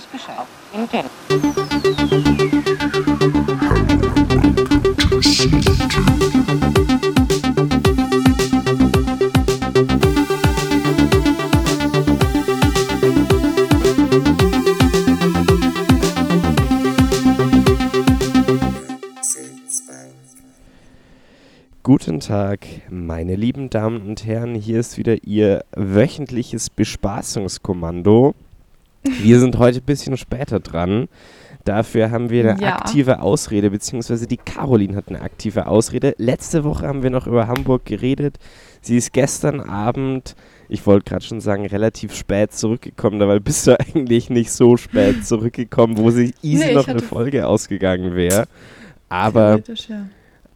weiß 0.00 0.06
Bescheid. 0.06 0.46
Intent. 0.72 1.10
Guten 21.82 22.20
Tag, 22.20 22.60
meine 22.88 23.34
lieben 23.34 23.68
Damen 23.68 24.02
und 24.02 24.24
Herren. 24.24 24.54
Hier 24.54 24.78
ist 24.78 24.96
wieder 24.96 25.24
Ihr 25.24 25.64
wöchentliches 25.72 26.70
Bespaßungskommando. 26.70 28.34
Wir 29.02 29.40
sind 29.40 29.58
heute 29.58 29.78
ein 29.78 29.84
bisschen 29.84 30.16
später 30.16 30.60
dran. 30.60 31.08
Dafür 31.64 32.10
haben 32.10 32.30
wir 32.30 32.50
eine 32.52 32.60
Ja. 32.62 32.76
aktive 32.76 33.20
Ausrede, 33.20 33.70
beziehungsweise 33.70 34.26
die 34.26 34.38
Caroline 34.38 34.96
hat 34.96 35.08
eine 35.08 35.20
aktive 35.20 35.66
Ausrede. 35.66 36.14
Letzte 36.18 36.64
Woche 36.64 36.86
haben 36.86 37.02
wir 37.02 37.10
noch 37.10 37.26
über 37.26 37.48
Hamburg 37.48 37.84
geredet. 37.84 38.38
Sie 38.80 38.96
ist 38.96 39.12
gestern 39.12 39.60
Abend, 39.60 40.36
ich 40.70 40.86
wollte 40.86 41.10
gerade 41.10 41.24
schon 41.24 41.40
sagen, 41.40 41.66
relativ 41.66 42.14
spät 42.14 42.52
zurückgekommen. 42.52 43.18
Dabei 43.20 43.38
bist 43.40 43.66
du 43.66 43.78
eigentlich 43.94 44.30
nicht 44.30 44.52
so 44.52 44.76
spät 44.76 45.26
zurückgekommen, 45.26 45.98
wo 45.98 46.10
sie 46.10 46.34
easy 46.42 46.66
Nee, 46.66 46.74
noch 46.74 46.88
eine 46.88 47.00
Folge 47.00 47.46
ausgegangen 47.46 48.14
wäre. 48.14 48.46
Aber 49.10 49.60
ja. 49.88 50.06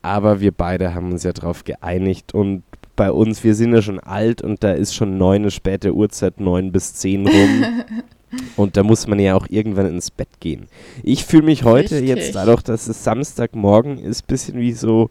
aber 0.00 0.40
wir 0.40 0.52
beide 0.52 0.95
haben 0.95 1.12
uns 1.12 1.23
ja 1.24 1.32
darauf 1.32 1.64
geeinigt 1.64 2.32
und 2.34 2.62
bei 2.96 3.10
uns, 3.10 3.42
wir 3.42 3.54
sind 3.56 3.74
ja 3.74 3.82
schon 3.82 3.98
alt 3.98 4.40
und 4.40 4.62
da 4.62 4.70
ist 4.73 4.95
schon 4.95 5.18
neun 5.18 5.42
eine 5.42 5.51
späte 5.51 5.92
Uhrzeit, 5.95 6.38
neun 6.40 6.70
bis 6.70 6.95
zehn 6.95 7.26
rum. 7.26 7.64
und 8.57 8.77
da 8.77 8.82
muss 8.82 9.07
man 9.07 9.18
ja 9.18 9.35
auch 9.35 9.46
irgendwann 9.49 9.87
ins 9.87 10.10
Bett 10.10 10.29
gehen. 10.40 10.66
Ich 11.02 11.24
fühle 11.24 11.45
mich 11.45 11.65
heute 11.65 11.96
Richtig. 11.96 12.09
jetzt 12.09 12.35
dadurch, 12.35 12.63
dass 12.63 12.87
es 12.88 13.04
Samstagmorgen 13.04 13.99
ist, 13.99 14.24
ein 14.24 14.26
bisschen 14.29 14.59
wie 14.60 14.73
so 14.73 15.10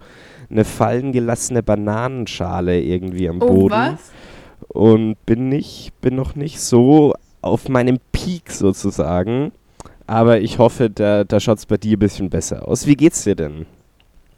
eine 0.49 0.65
fallen 0.65 1.11
gelassene 1.11 1.63
Bananenschale 1.63 2.81
irgendwie 2.81 3.27
am 3.29 3.41
Oh, 3.41 3.47
Boden. 3.47 3.71
was? 3.71 4.11
Und 4.69 5.15
bin 5.25 5.49
nicht, 5.49 5.91
bin 6.01 6.15
noch 6.15 6.35
nicht 6.35 6.59
so 6.59 7.13
auf 7.41 7.67
meinem 7.69 7.99
Peak 8.11 8.51
sozusagen. 8.51 9.51
Aber 10.07 10.39
ich 10.41 10.57
hoffe, 10.59 10.89
da, 10.89 11.23
da 11.23 11.39
schaut 11.39 11.59
es 11.59 11.65
bei 11.65 11.77
dir 11.77 11.97
ein 11.97 11.99
bisschen 11.99 12.29
besser 12.29 12.67
aus. 12.67 12.85
Wie 12.87 12.95
geht's 12.95 13.23
dir 13.23 13.35
denn? 13.35 13.65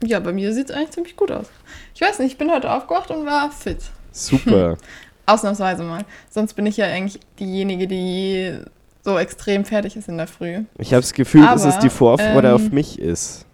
Ja, 0.04 0.20
bei 0.20 0.32
mir 0.32 0.52
sieht 0.52 0.70
es 0.70 0.76
eigentlich 0.76 0.90
ziemlich 0.90 1.16
gut 1.16 1.30
aus. 1.30 1.46
Ich 1.94 2.00
weiß 2.02 2.18
nicht, 2.18 2.32
ich 2.32 2.38
bin 2.38 2.50
heute 2.50 2.70
aufgewacht 2.72 3.10
und 3.10 3.24
war 3.26 3.50
fit. 3.50 3.78
Super. 4.12 4.76
Ausnahmsweise 5.26 5.82
mal. 5.82 6.04
Sonst 6.30 6.54
bin 6.54 6.66
ich 6.66 6.76
ja 6.76 6.86
eigentlich 6.86 7.20
diejenige, 7.38 7.86
die 7.86 8.58
so 9.02 9.18
extrem 9.18 9.64
fertig 9.64 9.96
ist 9.96 10.08
in 10.08 10.16
der 10.16 10.26
Früh. 10.26 10.64
Ich 10.78 10.92
habe 10.92 11.00
das 11.02 11.12
Gefühl, 11.12 11.42
dass 11.42 11.64
es 11.64 11.78
die 11.78 11.90
Vorfreude 11.90 12.48
ähm, 12.48 12.54
auf 12.54 12.70
mich 12.70 12.98
ist. 12.98 13.44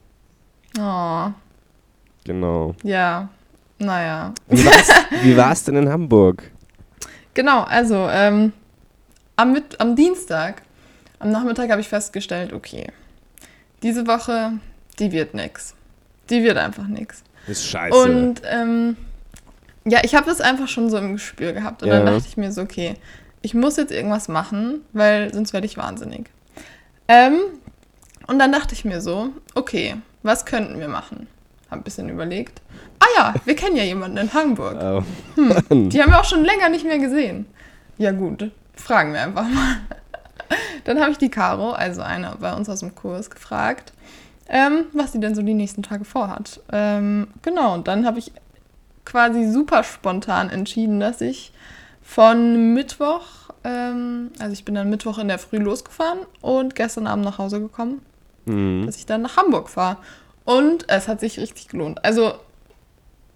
Oh, 0.78 1.28
Genau. 2.24 2.74
ja. 2.82 3.28
Naja. 3.78 4.32
Wie 4.48 4.64
wie 5.22 5.36
war's 5.36 5.64
denn 5.64 5.74
in 5.76 5.88
Hamburg? 5.88 6.50
Genau, 7.34 7.62
also 7.62 8.08
ähm, 8.10 8.52
am, 9.36 9.52
Mit 9.52 9.80
am 9.80 9.96
Dienstag, 9.96 10.62
am 11.18 11.30
Nachmittag 11.32 11.70
habe 11.70 11.80
ich 11.80 11.88
festgestellt, 11.88 12.52
okay, 12.52 12.86
diese 13.82 14.06
Woche, 14.06 14.52
die 14.98 15.10
wird 15.10 15.34
nix. 15.34 15.74
Die 16.30 16.42
wird 16.44 16.56
einfach 16.56 16.86
nix. 16.86 17.24
Ist 17.48 17.66
scheiße. 17.66 17.96
Und 17.96 18.42
ähm, 18.44 18.96
ja, 19.84 20.00
ich 20.02 20.14
habe 20.14 20.26
das 20.26 20.40
einfach 20.40 20.68
schon 20.68 20.90
so 20.90 20.96
im 20.98 21.12
Gespür 21.14 21.52
gehabt. 21.52 21.82
Und 21.82 21.90
dann 21.90 22.06
Ja. 22.06 22.12
dachte 22.12 22.26
ich 22.28 22.36
mir 22.36 22.52
so, 22.52 22.62
okay, 22.62 22.94
ich 23.42 23.54
muss 23.54 23.76
jetzt 23.76 23.92
irgendwas 23.92 24.28
machen, 24.28 24.82
weil 24.92 25.32
sonst 25.34 25.52
werde 25.52 25.66
ich 25.66 25.76
wahnsinnig. 25.76 26.30
Ähm, 27.08 27.34
und 28.28 28.38
dann 28.38 28.52
dachte 28.52 28.74
ich 28.74 28.84
mir 28.84 29.00
so, 29.00 29.30
okay, 29.54 29.96
was 30.22 30.44
könnten 30.46 30.78
wir 30.78 30.88
machen? 30.88 31.26
Hab 31.70 31.80
ein 31.80 31.82
bisschen 31.82 32.08
überlegt. 32.08 32.60
Ah 33.00 33.06
ja, 33.16 33.34
wir 33.44 33.56
kennen 33.56 33.76
ja 33.76 33.82
jemanden 33.82 34.18
in 34.18 34.32
Hamburg. 34.32 34.76
oh. 34.80 35.02
Die 35.70 36.00
haben 36.02 36.10
wir 36.12 36.20
auch 36.20 36.24
schon 36.24 36.44
länger 36.44 36.68
nicht 36.68 36.84
mehr 36.84 36.98
gesehen. 36.98 37.46
Ja 37.98 38.12
gut, 38.12 38.50
fragen 38.76 39.12
wir 39.12 39.22
einfach 39.22 39.48
mal. 39.48 39.76
Dann 40.84 41.00
habe 41.00 41.12
ich 41.12 41.18
die 41.18 41.30
Caro, 41.30 41.72
also 41.72 42.02
eine 42.02 42.36
bei 42.38 42.52
uns 42.52 42.68
aus 42.68 42.80
dem 42.80 42.94
Kurs, 42.94 43.30
gefragt, 43.30 43.92
ähm, 44.48 44.84
was 44.92 45.12
sie 45.12 45.20
denn 45.20 45.34
so 45.34 45.42
die 45.42 45.54
nächsten 45.54 45.82
Tage 45.82 46.04
vorhat. 46.04 46.60
Ähm, 46.70 47.28
genau, 47.42 47.74
und 47.74 47.88
dann 47.88 48.06
habe 48.06 48.18
ich 48.18 48.32
quasi 49.04 49.50
super 49.50 49.82
spontan 49.84 50.50
entschieden, 50.50 51.00
dass 51.00 51.20
ich 51.20 51.52
von 52.02 52.74
Mittwoch, 52.74 53.22
ähm, 53.64 54.30
also 54.38 54.52
ich 54.52 54.64
bin 54.64 54.74
dann 54.74 54.90
Mittwoch 54.90 55.18
in 55.18 55.28
der 55.28 55.38
Früh 55.38 55.58
losgefahren 55.58 56.20
und 56.40 56.74
gestern 56.74 57.06
Abend 57.06 57.24
nach 57.24 57.38
Hause 57.38 57.60
gekommen, 57.60 58.02
Hm. 58.46 58.84
dass 58.86 58.96
ich 58.96 59.06
dann 59.06 59.22
nach 59.22 59.36
Hamburg 59.36 59.68
fahre. 59.68 59.98
Und 60.44 60.88
es 60.88 61.06
hat 61.06 61.20
sich 61.20 61.38
richtig 61.38 61.68
gelohnt. 61.68 62.04
Also 62.04 62.34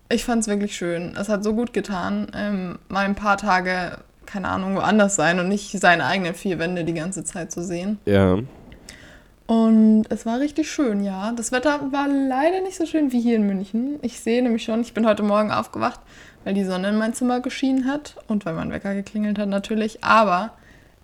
ich 0.08 0.24
fand 0.24 0.42
es 0.42 0.48
wirklich 0.48 0.76
schön. 0.76 1.16
Es 1.18 1.28
hat 1.28 1.44
so 1.44 1.54
gut 1.54 1.72
getan, 1.72 2.28
ähm, 2.34 2.78
mal 2.88 3.04
ein 3.04 3.14
paar 3.14 3.36
Tage, 3.36 3.98
keine 4.24 4.48
Ahnung, 4.48 4.74
woanders 4.76 5.14
sein 5.16 5.38
und 5.38 5.48
nicht 5.48 5.70
seine 5.80 6.04
eigenen 6.06 6.34
vier 6.34 6.58
Wände 6.58 6.84
die 6.84 6.94
ganze 6.94 7.22
Zeit 7.24 7.52
zu 7.52 7.62
sehen. 7.62 7.98
Ja. 8.04 8.38
Und 9.46 10.06
es 10.10 10.26
war 10.26 10.40
richtig 10.40 10.70
schön, 10.70 11.04
ja. 11.04 11.32
Das 11.32 11.52
Wetter 11.52 11.80
war 11.92 12.08
leider 12.08 12.60
nicht 12.62 12.76
so 12.76 12.84
schön 12.86 13.12
wie 13.12 13.20
hier 13.20 13.36
in 13.36 13.46
München. 13.46 13.98
Ich 14.02 14.18
sehe 14.20 14.42
nämlich 14.42 14.64
schon, 14.64 14.80
ich 14.80 14.92
bin 14.92 15.06
heute 15.06 15.22
Morgen 15.22 15.52
aufgewacht, 15.52 16.00
weil 16.44 16.54
die 16.54 16.64
Sonne 16.64 16.88
in 16.88 16.96
mein 16.96 17.14
Zimmer 17.14 17.40
geschienen 17.40 17.86
hat 17.86 18.16
und 18.26 18.44
weil 18.44 18.54
mein 18.54 18.72
Wecker 18.72 18.94
geklingelt 18.94 19.38
hat 19.38 19.48
natürlich. 19.48 20.02
Aber 20.02 20.50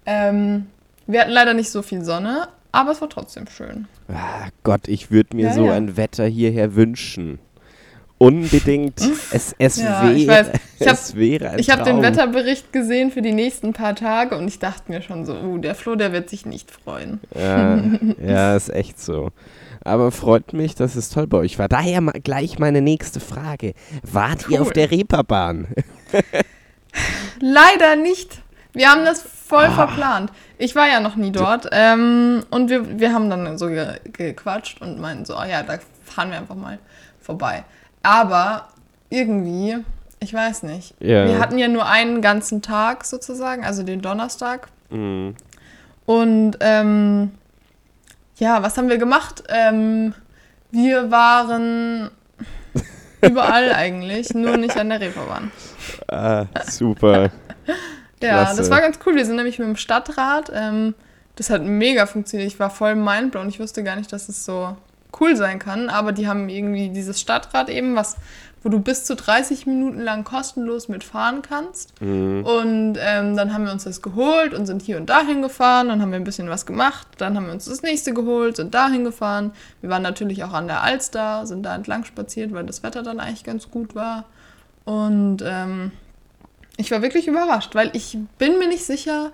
ähm, 0.07 0.67
wir 1.07 1.21
hatten 1.21 1.31
leider 1.31 1.55
nicht 1.55 1.71
so 1.71 1.83
viel 1.83 2.03
Sonne, 2.05 2.49
aber 2.73 2.91
es 2.91 3.01
war 3.01 3.09
trotzdem 3.09 3.47
schön. 3.47 3.87
Ah, 4.09 4.49
Gott, 4.65 4.89
ich 4.89 5.11
würde 5.13 5.37
mir 5.37 5.47
Ja, 5.47 5.53
so 5.55 5.67
ja. 5.67 5.75
ein 5.75 5.97
Wetter 5.97 6.25
hierher 6.27 6.75
wünschen. 6.75 7.39
Unbedingt. 8.23 9.01
Es, 9.33 9.53
es, 9.59 9.77
Ja, 9.79 10.03
wäre, 10.05 10.13
ich 10.15 10.29
weiß. 10.29 10.51
Ich 10.79 10.87
hab- 10.87 10.95
es 10.95 11.17
wäre 11.17 11.51
ein 11.51 11.59
Ich 11.59 11.71
habe 11.71 11.83
den. 11.83 12.03
Wetterbericht 12.03 12.73
gesehen 12.73 13.11
für 13.11 13.21
die 13.23 13.33
nächsten 13.33 13.73
paar 13.73 13.97
Tage 13.97 14.37
und 14.39 14.47
ich 14.47 14.59
dachte 14.61 14.93
mir 14.93 15.03
schon 15.03 15.25
so, 15.25 15.35
uh, 15.35 15.59
der 15.59 15.75
Flo, 15.75 15.97
der 15.97 16.13
wird 16.13 16.31
sich 16.31 16.47
nicht 16.47 16.71
freuen. 16.71 17.19
Ja, 17.35 17.83
ja, 18.25 18.57
ist 18.57 18.69
echt 18.73 19.01
so. 19.01 19.31
Aber 19.85 20.13
freut 20.13 20.53
mich, 20.53 20.77
dass 20.77 20.95
es 20.95 21.11
toll 21.11 21.27
bei 21.27 21.39
euch 21.39 21.59
war. 21.59 21.69
Daher 21.69 22.01
mal 22.01 22.13
gleich 22.23 22.61
meine 22.61 22.81
nächste 22.81 23.19
Frage. 23.19 23.75
Wart 24.05 24.49
ihr 24.49 24.61
Cool. 24.61 24.67
auf 24.69 24.71
der 24.73 24.91
Reeperbahn? 24.93 25.67
Leider 27.41 27.97
nicht. 27.97 28.41
Wir 28.73 28.89
haben 28.89 29.05
das 29.05 29.23
voll 29.23 29.65
Ah. 29.65 29.71
verplant. 29.73 30.31
Ich 30.59 30.77
war 30.77 30.87
ja 30.87 31.01
noch 31.01 31.17
nie 31.17 31.33
dort 31.33 31.69
ähm, 31.73 32.45
und 32.51 32.71
wir, 32.71 33.01
wir 33.01 33.13
haben 33.13 33.29
dann 33.29 33.59
so 33.59 33.67
ge 33.67 33.87
gequatscht 34.13 34.81
und 34.81 35.01
meinten 35.01 35.25
so, 35.25 35.37
oh 35.37 35.43
ja, 35.45 35.63
da 35.65 35.79
fahren 36.05 36.31
wir 36.31 36.39
einfach 36.39 36.55
mal 36.55 36.79
vorbei. 37.21 37.65
Aber 38.03 38.69
irgendwie, 39.11 39.77
ich 40.21 40.33
weiß 40.33 40.63
nicht. 40.65 40.95
Ja. 41.01 41.27
Wir 41.27 41.39
hatten 41.39 41.59
ja 41.59 41.69
nur 41.69 41.87
einen 41.87 42.23
ganzen 42.23 42.63
Tag 42.63 43.05
sozusagen, 43.05 43.65
also 43.65 43.83
den 43.83 44.01
Donnerstag. 44.03 44.69
Mhm. 44.91 45.37
Und 46.07 46.57
ähm, 46.61 47.33
ja, 48.37 48.63
was 48.63 48.77
haben 48.77 48.89
wir 48.89 48.99
gemacht? 48.99 49.45
Ähm, 49.49 50.15
wir 50.71 51.11
waren 51.11 52.11
überall 53.21 53.73
eigentlich, 53.73 54.35
nur 54.35 54.57
nicht 54.57 54.77
an 54.77 54.89
der 54.89 55.01
Reeperbahn. 55.01 55.51
Ah, 56.09 56.47
super. 56.69 57.31
Ja, 58.23 58.45
Klasse. 58.45 58.59
das 58.59 58.71
war 58.71 58.81
ganz 58.81 59.01
cool. 59.05 59.17
Wir 59.17 59.27
sind 59.27 59.35
nämlich 59.35 59.59
mit 59.59 59.67
dem 59.67 59.75
Stadtrat. 59.75 60.49
Ähm, 60.55 60.95
das 61.35 61.51
hat 61.51 61.65
mega 61.65 62.07
funktioniert. 62.07 62.53
Ich 62.53 62.61
war 62.61 62.71
voll 62.71 62.95
mindblown. 62.95 63.49
Ich 63.49 63.59
wusste 63.59 63.83
gar 63.83 63.97
nicht, 63.97 64.13
dass 64.13 64.29
es 64.29 64.45
so 64.45 64.77
cool 65.21 65.37
sein 65.37 65.59
kann. 65.59 65.89
Aber 65.89 66.13
die 66.13 66.29
haben 66.29 66.49
irgendwie 66.49 66.89
dieses 66.89 67.21
Stadtrad 67.21 67.69
eben, 67.69 67.95
was, 67.95 68.17
wo 68.63 68.69
du 68.69 68.79
bis 68.81 69.05
zu 69.05 69.17
30 69.17 69.67
Minuten 69.67 70.01
lang 70.01 70.25
kostenlos 70.25 70.89
mitfahren 70.89 71.43
kannst. 71.43 72.01
Mhm. 72.01 72.45
Und 72.45 72.99
ähm, 73.01 73.37
dann 73.37 73.53
haben 73.53 73.65
wir 73.65 73.73
uns 73.73 73.85
das 73.85 74.03
geholt 74.03 74.55
und 74.55 74.67
sind 74.67 74.83
hier 74.83 74.97
und 74.97 75.11
dahin 75.11 75.43
gefahren. 75.43 75.89
Dann 75.89 76.01
haben 76.01 76.11
wir 76.11 76.19
ein 76.19 76.25
bisschen 76.25 76.49
was 76.49 76.67
gemacht. 76.67 77.07
Dann 77.19 77.37
haben 77.37 77.47
wir 77.47 77.53
uns 77.53 77.65
das 77.65 77.83
nächste 77.83 78.15
geholt, 78.15 78.57
sind 78.57 78.75
dahin 78.75 79.05
gefahren. 79.05 79.53
Wir 79.81 79.91
waren 79.91 80.03
natürlich 80.03 80.45
auch 80.45 80.53
an 80.53 80.67
der 80.67 80.83
Alster, 80.83 81.47
sind 81.47 81.65
da 81.65 81.75
entlang 81.75 82.05
spaziert, 82.05 82.53
weil 82.53 82.65
das 82.65 82.83
Wetter 82.83 83.03
dann 83.03 83.21
eigentlich 83.21 83.45
ganz 83.45 83.71
gut 83.71 83.95
war. 83.95 84.25
Und 84.85 85.39
ähm, 85.45 85.93
ich 86.77 86.91
war 86.91 87.03
wirklich 87.03 87.29
überrascht, 87.29 87.75
weil 87.75 87.91
ich 87.93 88.19
bin 88.39 88.59
mir 88.59 88.69
nicht 88.69 88.85
sicher, 88.85 89.31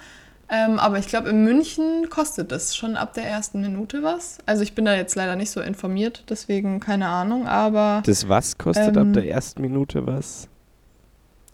ähm, 0.50 0.78
aber 0.78 0.98
ich 0.98 1.06
glaube, 1.08 1.28
in 1.30 1.44
München 1.44 2.08
kostet 2.10 2.50
das 2.52 2.74
schon 2.76 2.96
ab 2.96 3.12
der 3.14 3.24
ersten 3.24 3.60
Minute 3.60 4.02
was. 4.02 4.38
Also 4.46 4.62
ich 4.62 4.74
bin 4.74 4.84
da 4.84 4.94
jetzt 4.94 5.14
leider 5.14 5.36
nicht 5.36 5.50
so 5.50 5.60
informiert, 5.60 6.24
deswegen 6.28 6.80
keine 6.80 7.08
Ahnung, 7.08 7.46
aber 7.46 8.02
Das 8.06 8.28
was 8.28 8.56
kostet 8.58 8.96
Ähm, 8.96 9.08
ab 9.08 9.12
der 9.14 9.28
ersten 9.28 9.60
Minute 9.62 10.06
was? 10.06 10.48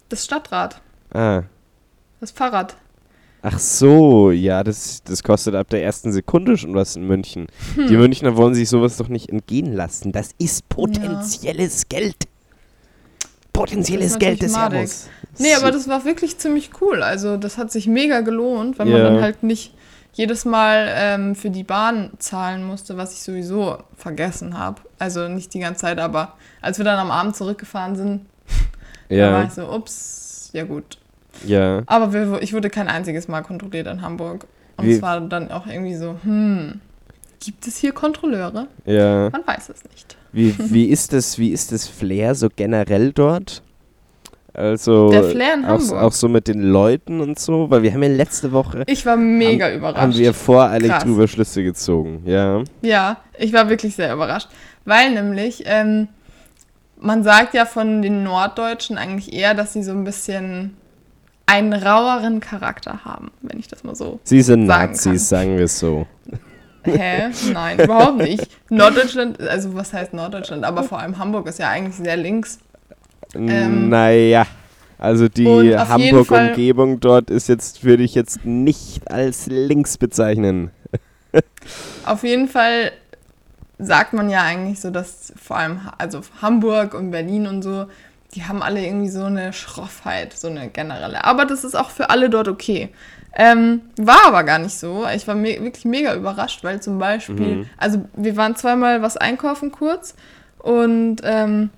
das 0.09 0.25
Stadtrad, 0.25 0.81
Ah. 1.13 1.43
das 2.21 2.31
Fahrrad. 2.31 2.77
Ach 3.47 3.59
so, 3.59 4.31
ja, 4.31 4.65
das, 4.65 5.03
das 5.05 5.23
kostet 5.23 5.55
ab 5.55 5.69
der 5.69 5.83
ersten 5.85 6.13
Sekunde 6.13 6.57
schon 6.57 6.75
was 6.75 6.97
in 6.97 7.07
München. 7.07 7.47
Hm. 7.75 7.89
Die 7.89 7.97
Münchner 7.97 8.37
wollen 8.39 8.55
sich 8.55 8.69
sowas 8.71 8.97
doch 8.97 9.09
nicht 9.09 9.29
entgehen 9.29 9.75
lassen. 9.75 10.13
Das 10.13 10.31
ist 10.39 10.67
potenzielles 10.71 11.87
Geld. 11.91 12.17
Potenzielles 13.53 14.07
Das 14.07 14.13
ist 14.15 14.19
Geld 14.21 14.43
des. 14.43 14.53
Servus. 14.55 15.09
Nee, 15.39 15.55
aber 15.55 15.71
das 15.71 15.89
war 15.89 16.05
wirklich 16.05 16.39
ziemlich 16.39 16.71
cool. 16.81 17.03
Also 17.03 17.37
das 17.37 17.59
hat 17.59 17.71
sich 17.73 17.87
mega 17.87 18.21
gelohnt, 18.21 18.79
weil 18.79 18.87
man 18.87 18.97
Ja. 18.97 19.05
dann 19.05 19.21
halt 19.23 19.43
nicht 19.43 19.75
jedes 20.13 20.45
Mal 20.45 20.89
ähm, 20.95 21.35
für 21.35 21.51
die 21.51 21.65
Bahn 21.65 22.11
zahlen 22.19 22.65
musste, 22.65 22.97
was 22.97 23.13
ich 23.15 23.23
sowieso 23.23 23.79
vergessen 23.97 24.57
habe. 24.59 24.81
Also 24.99 25.27
nicht 25.29 25.53
die 25.55 25.59
ganze 25.59 25.81
Zeit, 25.83 25.99
aber 25.99 26.35
als 26.61 26.79
wir 26.79 26.85
dann 26.85 26.99
am 26.99 27.11
Abend 27.11 27.35
zurückgefahren 27.35 27.97
sind, 27.97 28.27
da 29.09 29.33
war 29.33 29.45
ich 29.45 29.51
so, 29.51 29.69
ups, 29.73 30.51
ja 30.53 30.63
gut. 30.65 30.99
ja. 31.45 31.83
Aber 31.87 32.13
wir, 32.13 32.41
ich 32.43 32.53
wurde 32.53 32.71
kein 32.71 32.87
einziges 32.89 33.27
Mal 33.27 33.43
kontrolliert 33.43 33.89
in 33.89 34.03
Hamburg. 34.03 34.47
Und 34.77 34.87
Wie- 34.87 34.93
es 34.93 35.03
war 35.03 35.21
dann 35.21 35.51
auch 35.51 35.67
irgendwie 35.67 35.97
so, 35.97 36.17
hm, 36.23 36.81
gibt 37.41 37.67
es 37.67 37.77
hier 37.79 37.91
Kontrolleure? 37.93 38.69
Ja. 38.87 39.31
Man 39.31 39.45
weiß 39.47 39.69
es 39.71 39.83
nicht. 39.91 40.17
Wie, 40.33 40.55
wie 40.59 40.87
ist 40.87 41.13
das, 41.13 41.39
wie 41.39 41.51
ist 41.51 41.73
das 41.73 41.87
Flair 41.89 42.35
so 42.37 42.49
generell 42.55 43.13
dort? 43.13 43.63
Also 44.55 45.11
Der 45.11 45.25
Flair 45.25 45.55
in 45.55 45.65
auch, 45.65 45.81
Hamburg. 45.81 45.99
auch 46.01 46.13
so 46.13 46.29
mit 46.29 46.47
den 46.47 46.63
Leuten 46.63 47.21
und 47.21 47.39
so, 47.41 47.69
weil 47.71 47.83
wir 47.83 47.93
haben 47.93 48.03
ja 48.05 48.09
letzte 48.09 48.53
Woche 48.53 48.85
Ich 48.87 49.05
war 49.05 49.17
mega 49.17 49.67
haben, 49.67 49.75
überrascht. 49.77 50.01
haben 50.01 50.17
wir 50.17 50.33
voreilig 50.33 50.91
Krass. 50.91 51.03
drüber 51.03 51.27
Schlüsse 51.27 51.65
gezogen, 51.65 52.23
ja. 52.25 52.63
Ja, 52.81 53.17
ich 53.37 53.53
war 53.53 53.69
wirklich 53.69 53.97
sehr 53.97 54.13
überrascht. 54.15 54.49
Weil 54.85 55.13
nämlich, 55.13 55.65
ähm, 55.67 56.07
man 57.01 57.25
sagt 57.25 57.55
ja 57.55 57.65
von 57.67 58.01
den 58.01 58.23
Norddeutschen 58.23 58.97
eigentlich 58.97 59.33
eher, 59.33 59.55
dass 59.55 59.73
sie 59.73 59.83
so 59.83 59.91
ein 59.91 60.05
bisschen 60.05 60.77
einen 61.47 61.73
raueren 61.73 62.39
Charakter 62.41 63.05
haben, 63.05 63.33
wenn 63.43 63.59
ich 63.59 63.67
das 63.69 63.83
mal 63.83 63.95
so. 63.97 64.21
Sie 64.23 64.41
sind 64.41 64.67
Sagen 64.69 64.93
Nazis, 64.93 65.29
sagen 65.29 65.57
wir 65.59 65.65
es 65.65 65.79
so. 65.79 66.07
Hä? 66.85 67.31
Nein, 67.53 67.81
überhaupt 67.81 68.19
nicht. 68.19 68.47
Norddeutschland, 68.71 69.41
also 69.41 69.75
was 69.75 69.93
heißt 69.93 70.15
Norddeutschland? 70.15 70.65
Aber 70.65 70.83
vor 70.85 71.01
allem 71.01 71.19
Hamburg 71.19 71.49
ist 71.49 71.59
ja 71.59 71.71
eigentlich 71.71 71.97
sehr 71.97 72.17
links. 72.17 72.59
Ähm, 73.35 73.89
naja, 73.89 74.47
also 74.99 75.29
die 75.29 75.47
Hamburg-Umgebung 75.77 77.01
dort 77.01 77.31
ist 77.31 77.49
jetzt, 77.49 77.85
würde 77.85 78.03
ich 78.03 78.15
jetzt 78.15 78.45
nicht 78.45 79.11
als 79.11 79.47
links 79.47 79.99
bezeichnen. 79.99 80.71
Auf 82.07 82.23
jeden 82.23 82.49
Fall 82.49 82.93
sagt 83.79 84.13
man 84.13 84.31
ja 84.31 84.43
eigentlich 84.43 84.81
so, 84.81 84.91
dass 84.91 85.33
vor 85.41 85.57
allem 85.57 85.81
also 85.99 86.21
Hamburg 86.41 86.95
und 86.95 87.11
Berlin 87.11 87.47
und 87.47 87.63
so, 87.63 87.87
die 88.35 88.45
haben 88.45 88.63
alle 88.63 88.85
irgendwie 88.85 89.09
so 89.09 89.25
eine 89.25 89.53
Schroffheit, 89.53 90.33
so 90.33 90.49
eine 90.49 90.69
generelle. 90.69 91.25
Aber 91.25 91.45
das 91.45 91.65
ist 91.65 91.75
auch 91.75 91.91
für 91.91 92.11
alle 92.11 92.31
dort 92.31 92.49
okay. 92.49 92.91
Ähm, 93.37 93.81
war 93.97 94.29
aber 94.29 94.45
gar 94.45 94.61
nicht 94.61 94.79
so. 94.79 95.05
Ich 95.13 95.27
war 95.27 95.35
me 95.35 95.59
wirklich 95.61 95.85
mega 95.85 96.15
überrascht, 96.15 96.63
weil 96.63 96.81
zum 96.81 96.99
Beispiel, 97.01 97.57
Mhm. 97.57 97.67
also 97.79 98.05
wir 98.15 98.37
waren 98.37 98.55
zweimal 98.55 99.03
was 99.03 99.17
einkaufen 99.17 99.73
kurz 99.73 100.15
und 100.59 101.17
ähm, 101.25 101.71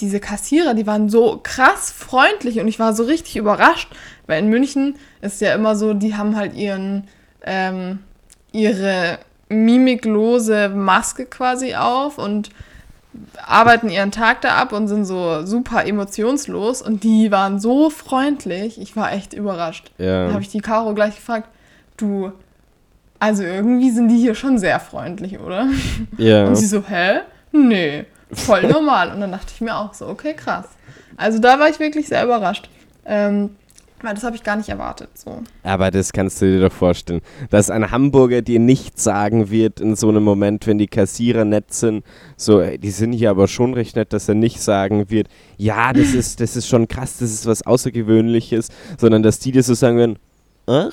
diese 0.00 0.20
Kassierer, 0.20 0.74
die 0.74 0.86
waren 0.86 1.08
so 1.08 1.38
krass 1.42 1.90
freundlich 1.90 2.58
und 2.60 2.68
ich 2.68 2.78
war 2.78 2.94
so 2.94 3.04
richtig 3.04 3.36
überrascht, 3.36 3.88
weil 4.26 4.40
in 4.42 4.48
München 4.48 4.96
ist 5.20 5.40
ja 5.40 5.54
immer 5.54 5.76
so, 5.76 5.94
die 5.94 6.16
haben 6.16 6.36
halt 6.36 6.54
ihren, 6.54 7.04
ähm, 7.44 8.00
ihre 8.52 9.18
mimiklose 9.48 10.68
Maske 10.68 11.26
quasi 11.26 11.74
auf 11.74 12.18
und 12.18 12.50
arbeiten 13.46 13.90
ihren 13.90 14.10
Tag 14.10 14.40
da 14.40 14.56
ab 14.56 14.72
und 14.72 14.88
sind 14.88 15.04
so 15.04 15.46
super 15.46 15.86
emotionslos 15.86 16.82
und 16.82 17.04
die 17.04 17.30
waren 17.30 17.60
so 17.60 17.90
freundlich. 17.90 18.80
Ich 18.80 18.96
war 18.96 19.12
echt 19.12 19.32
überrascht. 19.34 19.92
Dann 19.98 20.06
Ja, 20.28 20.32
habe 20.32 20.42
ich 20.42 20.48
die 20.48 20.60
Caro 20.60 20.94
gleich 20.94 21.14
gefragt, 21.16 21.48
du, 21.96 22.32
also 23.20 23.44
irgendwie 23.44 23.90
sind 23.90 24.08
die 24.08 24.18
hier 24.18 24.34
schon 24.34 24.58
sehr 24.58 24.80
freundlich, 24.80 25.38
oder? 25.38 25.68
ja. 26.18 26.46
Und 26.46 26.56
sie 26.56 26.66
so, 26.66 26.82
hä? 26.88 27.20
Nee, 27.52 28.06
voll 28.34 28.62
normal. 28.68 29.12
Und 29.12 29.20
dann 29.20 29.32
dachte 29.32 29.52
ich 29.54 29.60
mir 29.60 29.76
auch 29.76 29.94
so, 29.94 30.06
okay, 30.08 30.34
krass. 30.34 30.66
Also 31.16 31.38
da 31.38 31.58
war 31.58 31.68
ich 31.68 31.78
wirklich 31.78 32.08
sehr 32.08 32.24
überrascht. 32.24 32.68
Ähm, 33.06 33.50
weil 34.04 34.14
das 34.14 34.22
habe 34.22 34.36
ich 34.36 34.44
gar 34.44 34.56
nicht 34.56 34.68
erwartet. 34.68 35.08
So. 35.14 35.42
Aber 35.62 35.90
das 35.90 36.12
kannst 36.12 36.42
du 36.42 36.46
dir 36.46 36.60
doch 36.60 36.72
vorstellen, 36.72 37.22
dass 37.50 37.70
ein 37.70 37.90
Hamburger 37.90 38.42
dir 38.42 38.60
nicht 38.60 39.00
sagen 39.00 39.50
wird 39.50 39.80
in 39.80 39.96
so 39.96 40.10
einem 40.10 40.22
Moment, 40.22 40.66
wenn 40.66 40.78
die 40.78 40.86
Kassierer 40.86 41.44
nett 41.44 41.72
sind, 41.72 42.04
so, 42.36 42.60
ey, 42.60 42.78
die 42.78 42.90
sind 42.90 43.12
hier 43.12 43.30
aber 43.30 43.48
schon 43.48 43.72
recht 43.72 43.96
nett, 43.96 44.12
dass 44.12 44.28
er 44.28 44.34
nicht 44.34 44.60
sagen 44.60 45.10
wird, 45.10 45.28
ja, 45.56 45.92
das 45.92 46.12
ist, 46.12 46.40
das 46.40 46.54
ist 46.54 46.68
schon 46.68 46.86
krass, 46.86 47.16
das 47.18 47.30
ist 47.30 47.46
was 47.46 47.66
Außergewöhnliches, 47.66 48.68
sondern 48.98 49.22
dass 49.22 49.38
die 49.38 49.52
dir 49.52 49.62
so 49.62 49.72
sagen 49.72 49.96
werden, 49.96 50.18
ach, 50.66 50.92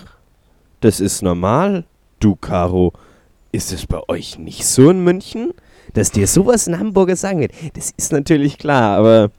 das 0.79 0.99
ist 1.01 1.21
normal, 1.21 1.83
du 2.19 2.35
Caro, 2.35 2.93
ist 3.51 3.73
es 3.73 3.85
bei 3.85 3.99
euch 4.07 4.39
nicht 4.39 4.65
so 4.65 4.89
in 4.89 5.03
München? 5.03 5.53
Dass 5.93 6.11
dir 6.11 6.27
sowas 6.27 6.67
ein 6.67 6.79
Hamburger 6.79 7.15
sagen 7.15 7.39
wird, 7.41 7.51
das 7.73 7.91
ist 7.97 8.11
natürlich 8.11 8.57
klar, 8.57 8.97
aber 8.97 9.31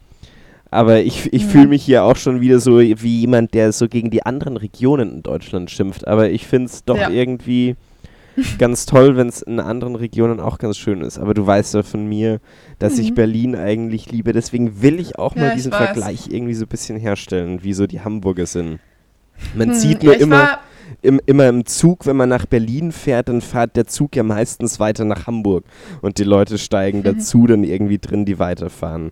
aber 0.71 1.03
ich, 1.03 1.31
ich 1.35 1.43
Ja. 1.43 1.49
fühle 1.49 1.67
mich 1.69 1.85
hier 1.85 2.03
auch 2.05 2.17
schon 2.17 2.41
wieder 2.41 2.59
so 2.59 2.79
wie 2.81 3.21
jemand, 3.21 3.53
der 3.53 3.73
so 3.73 3.89
gegen 3.89 4.09
die 4.11 4.25
anderen 4.25 4.57
Regionen 4.57 5.13
in 5.17 5.23
Deutschland 5.23 5.71
schimpft. 5.71 6.07
Aber 6.09 6.31
ich 6.31 6.47
finde 6.47 6.67
es 6.67 6.83
doch 6.85 6.97
Ja. 6.97 7.11
irgendwie 7.11 7.77
ganz 8.59 8.87
toll, 8.87 9.19
wenn 9.19 9.29
es 9.29 9.43
in 9.43 9.61
anderen 9.61 9.97
Regionen 9.97 10.41
auch 10.41 10.57
ganz 10.57 10.79
schön 10.79 11.03
ist. 11.03 11.19
Aber 11.19 11.35
du 11.35 11.47
weißt 11.47 11.75
ja 11.75 11.83
von 11.83 12.07
mir, 12.09 12.41
dass 12.79 12.99
ich 12.99 13.11
Mhm. 13.11 13.15
Berlin 13.17 13.55
eigentlich 13.55 14.11
liebe. 14.11 14.33
Deswegen 14.33 14.81
will 14.81 14.99
ich 14.99 15.19
auch 15.19 15.37
Ja, 15.37 15.43
mal 15.43 15.49
ich 15.49 15.55
diesen. 15.57 15.73
Vergleich 15.73 16.29
irgendwie 16.31 16.55
so 16.55 16.65
ein 16.65 16.69
bisschen 16.69 16.99
herstellen, 16.99 17.63
wie 17.63 17.75
so 17.75 17.87
die 17.87 18.01
Hamburger 18.01 18.47
sind. 18.47 18.79
Man 19.55 19.69
Hm, 19.71 19.75
sieht 19.75 20.03
nur 20.03 20.15
ich 20.15 20.21
immer, 20.23 20.39
war- 20.39 20.61
im, 21.01 21.21
immer 21.27 21.49
im 21.49 21.65
Zug, 21.67 22.07
wenn 22.07 22.17
man 22.17 22.29
nach 22.29 22.47
Berlin 22.47 22.93
fährt, 22.93 23.29
dann 23.29 23.41
fährt 23.41 23.77
der 23.77 23.87
Zug 23.87 24.17
ja 24.17 24.23
meistens 24.23 24.81
weiter 24.81 25.05
nach 25.05 25.27
Hamburg. 25.27 25.65
Und 26.01 26.19
die 26.19 26.25
Leute 26.25 26.59
steigen 26.59 27.03
dazu 27.05 27.47
dann 27.47 27.65
irgendwie 27.65 27.99
drin, 27.99 28.25
die 28.25 28.39
weiterfahren. 28.39 29.11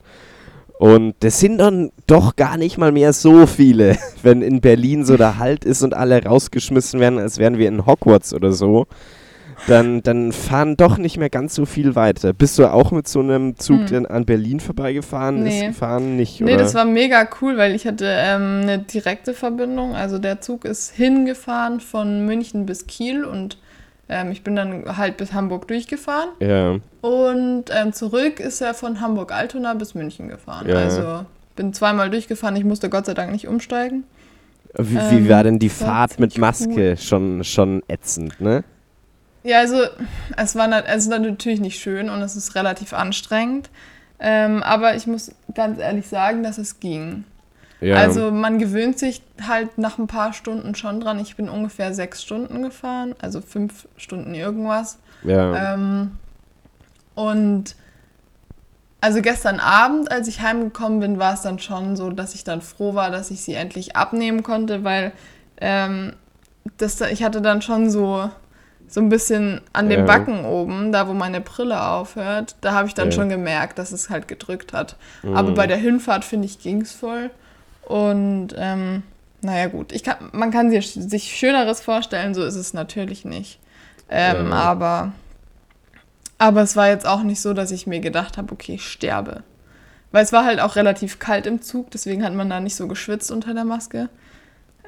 Und 0.78 1.14
das 1.20 1.38
sind 1.40 1.58
dann 1.58 1.90
doch 2.06 2.36
gar 2.36 2.56
nicht 2.56 2.78
mal 2.78 2.90
mehr 2.90 3.12
so 3.12 3.46
viele, 3.46 3.98
wenn 4.22 4.40
in 4.40 4.60
Berlin 4.60 5.04
so 5.04 5.16
der 5.16 5.38
Halt 5.38 5.64
ist 5.64 5.82
und 5.82 5.94
alle 5.94 6.24
rausgeschmissen 6.24 7.00
werden, 7.00 7.18
als 7.18 7.38
wären 7.38 7.58
wir 7.58 7.68
in 7.68 7.84
Hogwarts 7.84 8.32
oder 8.32 8.52
so. 8.52 8.86
Dann, 9.66 10.02
dann 10.02 10.32
fahren 10.32 10.76
doch 10.76 10.96
nicht 10.98 11.16
mehr 11.18 11.30
ganz 11.30 11.54
so 11.54 11.66
viel 11.66 11.94
weiter. 11.94 12.32
Bist 12.32 12.58
du 12.58 12.66
auch 12.66 12.90
mit 12.92 13.06
so 13.06 13.20
einem 13.20 13.56
Zug, 13.58 13.80
Hm. 13.80 13.86
der 13.86 14.10
an 14.10 14.24
Berlin 14.24 14.58
vorbeigefahren 14.60 15.46
ist, 15.46 15.60
Nee. 15.60 15.66
gefahren? 15.68 16.16
Nicht, 16.16 16.40
Nee, 16.40 16.54
oder? 16.54 16.62
das 16.62 16.74
war 16.74 16.84
mega 16.84 17.28
cool, 17.40 17.56
weil 17.56 17.74
ich 17.74 17.86
hatte 17.86 18.06
ähm, 18.06 18.60
eine 18.62 18.78
direkte 18.78 19.34
Verbindung. 19.34 19.94
Also 19.94 20.18
der 20.18 20.40
Zug 20.40 20.64
ist 20.64 20.90
hingefahren 20.94 21.80
von 21.80 22.24
München 22.24 22.66
bis 22.66 22.86
Kiel 22.86 23.24
und 23.24 23.58
ähm, 24.08 24.30
ich 24.32 24.42
bin 24.42 24.56
dann 24.56 24.96
halt 24.96 25.16
bis 25.18 25.32
Hamburg 25.32 25.68
durchgefahren. 25.68 26.30
ja. 26.40 26.76
Und 27.02 27.64
ähm, 27.70 27.92
zurück 27.94 28.40
ist 28.40 28.60
er 28.60 28.74
von 28.74 29.00
Hamburg-Altona 29.00 29.72
bis 29.74 29.94
München 29.94 30.28
gefahren. 30.28 30.68
Ja. 30.68 30.76
Also 30.76 31.24
bin 31.56 31.72
zweimal 31.72 32.10
durchgefahren. 32.10 32.56
Ich 32.56 32.64
musste 32.64 32.90
Gott 32.90 33.06
sei 33.06 33.14
Dank 33.14 33.32
nicht 33.32 33.48
umsteigen. 33.48 34.04
Wie, 34.76 34.94
wie 34.96 35.16
Ähm, 35.16 35.28
war 35.30 35.42
denn 35.44 35.58
die 35.58 35.68
Fahrt 35.70 36.20
mit 36.20 36.36
Maske? 36.38 36.96
Schon, 36.98 37.42
schon 37.44 37.82
ätzend, 37.88 38.40
ne? 38.40 38.64
Ja, 39.42 39.58
also 39.60 39.84
es 40.36 40.54
war 40.54 40.68
ist 40.94 41.08
natürlich 41.08 41.60
nicht 41.60 41.80
schön 41.80 42.10
und 42.10 42.20
es 42.22 42.36
ist 42.36 42.54
relativ 42.54 42.92
anstrengend. 42.92 43.70
Ähm, 44.18 44.62
aber 44.62 44.96
ich 44.96 45.06
muss 45.06 45.32
ganz 45.54 45.78
ehrlich 45.78 46.06
sagen, 46.08 46.42
dass 46.42 46.58
es 46.58 46.78
ging. 46.78 47.24
Ja. 47.80 47.96
Also 47.96 48.30
man 48.30 48.58
gewöhnt 48.58 48.98
sich 48.98 49.22
halt 49.46 49.78
nach 49.78 49.96
ein 49.98 50.06
paar 50.06 50.34
Stunden 50.34 50.74
schon 50.74 51.00
dran. 51.00 51.18
Ich 51.18 51.36
bin 51.36 51.48
ungefähr 51.48 51.94
sechs 51.94 52.22
Stunden 52.22 52.62
gefahren, 52.62 53.14
also 53.22 53.40
fünf 53.40 53.88
Stunden 53.96 54.34
irgendwas. 54.34 54.98
ja. 55.24 55.74
Ähm, 55.74 56.12
und 57.14 57.74
also 59.00 59.22
gestern 59.22 59.60
Abend, 59.60 60.10
als 60.12 60.28
ich 60.28 60.42
heimgekommen 60.42 61.00
bin, 61.00 61.18
war 61.18 61.32
es 61.34 61.40
dann 61.42 61.58
schon 61.58 61.96
so, 61.96 62.10
dass 62.10 62.34
ich 62.34 62.44
dann 62.44 62.60
froh 62.60 62.94
war, 62.94 63.10
dass 63.10 63.30
ich 63.30 63.40
sie 63.40 63.54
endlich 63.54 63.96
abnehmen 63.96 64.42
konnte, 64.42 64.84
weil 64.84 65.12
ähm, 65.58 66.12
das, 66.76 66.96
da- 66.96 67.08
ich 67.08 67.22
hatte 67.22 67.40
dann 67.40 67.62
schon 67.62 67.90
so, 67.90 68.30
so 68.90 69.00
ein 69.00 69.08
bisschen 69.08 69.60
an 69.72 69.88
dem 69.88 70.00
Ja. 70.00 70.06
Backen 70.06 70.44
oben, 70.44 70.90
da 70.92 71.06
wo 71.08 71.12
meine 71.12 71.40
Brille 71.40 71.80
aufhört, 71.82 72.56
da 72.60 72.72
habe 72.72 72.88
ich 72.88 72.94
dann 72.94 73.10
Ja. 73.10 73.12
schon 73.12 73.28
gemerkt, 73.28 73.78
dass 73.78 73.92
es 73.92 74.10
halt 74.10 74.26
gedrückt 74.28 74.72
hat. 74.72 74.96
Aber 75.22 75.50
Mhm. 75.50 75.54
bei 75.54 75.66
der 75.66 75.76
Hinfahrt, 75.76 76.24
finde 76.24 76.46
ich, 76.46 76.58
ging 76.58 76.80
es 76.82 76.92
voll. 76.92 77.30
Und 77.82 78.48
ähm, 78.56 79.02
naja 79.42 79.68
gut, 79.68 79.92
ich 79.92 80.02
kann, 80.02 80.16
man 80.32 80.50
kann 80.50 80.70
sich, 80.70 80.92
sich 80.92 81.36
Schöneres 81.36 81.80
vorstellen, 81.80 82.34
so 82.34 82.44
ist 82.44 82.56
es 82.56 82.74
natürlich 82.74 83.24
nicht. 83.24 83.58
Ähm, 84.08 84.48
Ja. 84.50 84.56
aber, 84.56 85.12
aber 86.38 86.62
es 86.62 86.74
war 86.76 86.88
jetzt 86.88 87.06
auch 87.06 87.22
nicht 87.22 87.40
so, 87.40 87.52
dass 87.54 87.70
ich 87.70 87.86
mir 87.86 88.00
gedacht 88.00 88.38
habe, 88.38 88.52
okay, 88.52 88.74
ich 88.74 88.86
sterbe. 88.88 89.42
Weil 90.12 90.24
es 90.24 90.32
war 90.32 90.44
halt 90.44 90.58
auch 90.60 90.74
relativ 90.74 91.20
kalt 91.20 91.46
im 91.46 91.62
Zug, 91.62 91.90
deswegen 91.92 92.24
hat 92.24 92.34
man 92.34 92.50
da 92.50 92.58
nicht 92.58 92.74
so 92.74 92.88
geschwitzt 92.88 93.30
unter 93.30 93.54
der 93.54 93.64
Maske. 93.64 94.08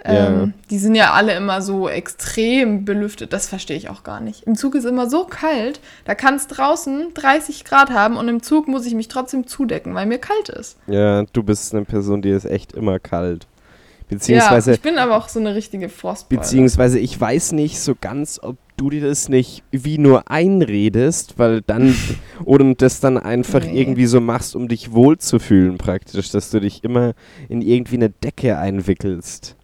Ähm, 0.04 0.54
Die 0.71 0.78
sind 0.78 0.94
ja 0.94 1.12
alle 1.12 1.35
immer 1.37 1.62
so 1.62 1.88
extrem 1.88 2.85
belüftet, 2.85 3.32
das 3.32 3.47
verstehe 3.49 3.76
ich 3.76 3.88
auch 3.88 4.02
gar 4.02 4.21
nicht. 4.21 4.42
Im 4.44 4.56
Zug 4.56 4.75
ist 4.75 4.85
immer 4.85 5.09
so 5.09 5.25
kalt, 5.25 5.80
da 6.04 6.14
kann 6.14 6.35
es 6.35 6.47
draußen 6.49 7.14
30 7.14 7.64
Grad 7.64 7.90
haben 7.90 8.16
und 8.16 8.28
im 8.28 8.42
Zug 8.42 8.66
muss 8.68 8.85
ich 8.87 8.94
mich 8.94 9.09
trotzdem 9.09 9.47
zudecken, 9.47 9.94
weil 9.94 10.06
mir 10.06 10.18
kalt 10.18 10.49
ist. 10.49 10.76
ja, 10.87 11.23
du 11.32 11.42
bist 11.42 11.75
eine 11.75 11.85
Person, 11.85 12.23
die 12.23 12.30
ist 12.30 12.44
echt 12.47 12.73
immer 12.73 12.99
kalt. 12.99 13.44
ja, 13.44 14.09
Beziehungsweise, 14.09 14.73
ich 14.75 14.80
bin 14.82 14.99
aber 14.99 15.16
auch 15.16 15.28
so 15.28 15.40
eine 15.40 15.54
richtige 15.54 15.88
Frostbeule. 15.88 16.40
beziehungsweise 16.40 16.99
ich 16.99 17.18
weiß 17.18 17.52
nicht 17.52 17.80
so 17.80 17.94
ganz, 17.99 18.40
ob 18.42 18.56
du 18.76 18.90
dir 18.90 19.00
das 19.00 19.28
nicht 19.28 19.62
wie 19.71 19.99
nur 19.99 20.30
einredest, 20.30 21.38
weil 21.38 21.62
dann 21.62 21.94
oder 22.44 22.75
das 22.75 23.00
dann 23.00 23.16
einfach 23.18 23.62
Nee. 23.64 23.80
irgendwie 23.80 24.06
so 24.06 24.21
machst, 24.21 24.56
um 24.56 24.66
dich 24.68 24.92
wohlzufühlen 24.92 25.78
praktisch, 25.78 26.30
dass 26.30 26.50
du 26.50 26.61
dich 26.61 26.82
immer 26.85 27.12
in 27.49 27.62
irgendwie 27.62 27.97
eine 27.97 28.11
Decke 28.11 28.59
einwickelst. 28.59 29.56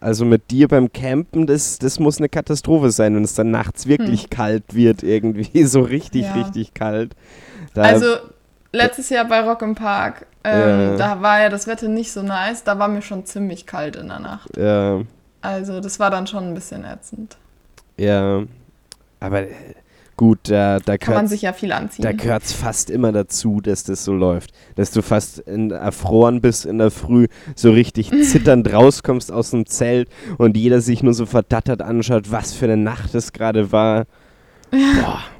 Also 0.00 0.24
mit 0.24 0.50
dir 0.50 0.68
beim 0.68 0.92
Campen, 0.92 1.46
das, 1.46 1.78
das 1.78 1.98
muss 1.98 2.18
eine 2.18 2.28
Katastrophe 2.28 2.90
sein, 2.90 3.14
wenn 3.16 3.24
es 3.24 3.34
dann 3.34 3.50
nachts 3.50 3.86
wirklich 3.86 4.30
kalt 4.30 4.74
wird, 4.74 5.02
irgendwie 5.02 5.64
so 5.64 5.80
richtig, 5.80 6.26
Ja. 6.26 6.32
richtig 6.34 6.74
kalt. 6.74 7.14
Da, 7.74 7.82
Also 7.82 8.06
letztes 8.72 9.08
Jahr 9.10 9.24
bei 9.24 9.40
Rock 9.40 9.62
im 9.62 9.74
Park, 9.74 10.26
ähm, 10.44 10.58
Ja. 10.92 10.96
da 10.96 11.22
war 11.22 11.40
ja 11.40 11.48
das 11.48 11.66
Wetter 11.66 11.88
nicht 11.88 12.12
so 12.12 12.22
nice, 12.22 12.62
da 12.64 12.78
war 12.78 12.88
mir 12.88 13.02
schon 13.02 13.26
ziemlich 13.26 13.66
kalt 13.66 13.96
in 13.96 14.08
der 14.08 14.20
Nacht. 14.20 14.56
ja, 14.56 15.00
Also 15.42 15.80
das 15.80 15.98
war 15.98 16.10
dann 16.10 16.26
schon 16.26 16.44
ein 16.44 16.54
bisschen 16.54 16.84
ätzend. 16.84 17.36
ja, 17.96 18.42
aber 19.20 19.40
äh, 19.48 19.54
gut, 20.18 20.38
da, 20.50 20.78
da 20.80 20.98
Kann 20.98 21.14
man 21.14 21.20
gehört 21.24 21.30
sich 21.30 21.42
ja 21.42 21.52
viel 21.54 21.72
anziehen. 21.72 22.02
da 22.02 22.12
gehört's 22.12 22.52
fast 22.52 22.90
immer 22.90 23.12
dazu, 23.12 23.62
dass 23.62 23.84
das 23.84 24.04
so 24.04 24.12
läuft. 24.12 24.50
Dass 24.74 24.90
du 24.90 25.00
fast 25.00 25.38
in, 25.38 25.70
erfroren 25.70 26.42
bist 26.42 26.66
in 26.66 26.76
der 26.76 26.90
Früh, 26.90 27.28
so 27.54 27.70
richtig 27.70 28.10
zitternd 28.22 28.70
rauskommst 28.70 29.32
aus 29.32 29.52
dem 29.52 29.64
Zelt 29.64 30.10
und 30.36 30.56
jeder 30.58 30.82
sich 30.82 31.02
nur 31.02 31.14
so 31.14 31.24
verdattert 31.24 31.80
anschaut, 31.80 32.30
was 32.30 32.52
für 32.52 32.66
eine 32.66 32.76
Nacht 32.76 33.14
es 33.14 33.32
gerade 33.32 33.72
war. 33.72 34.04
Boah. 34.70 35.20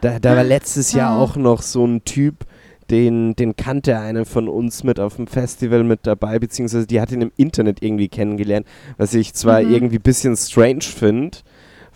Da, 0.00 0.18
da 0.18 0.34
war 0.36 0.42
letztes 0.42 0.92
Jahr 0.92 1.14
Ja. 1.16 1.22
auch 1.22 1.36
noch 1.36 1.62
so 1.62 1.84
ein 1.86 2.04
Typ, 2.04 2.44
den, 2.90 3.36
den 3.36 3.54
kannte 3.54 3.96
einer 4.00 4.24
von 4.24 4.48
uns 4.48 4.82
mit 4.82 4.98
auf 4.98 5.14
dem 5.14 5.28
Festival 5.28 5.84
mit 5.84 6.00
dabei, 6.08 6.40
beziehungsweise 6.40 6.88
die 6.88 7.00
hat 7.00 7.12
ihn 7.12 7.22
im 7.22 7.30
Internet 7.36 7.80
irgendwie 7.80 8.08
kennengelernt, 8.08 8.66
was 8.96 9.14
ich 9.14 9.32
zwar 9.34 9.62
Mhm. 9.62 9.72
irgendwie 9.72 9.96
ein 9.98 10.02
bisschen 10.02 10.36
strange 10.36 10.82
finde, 10.82 11.38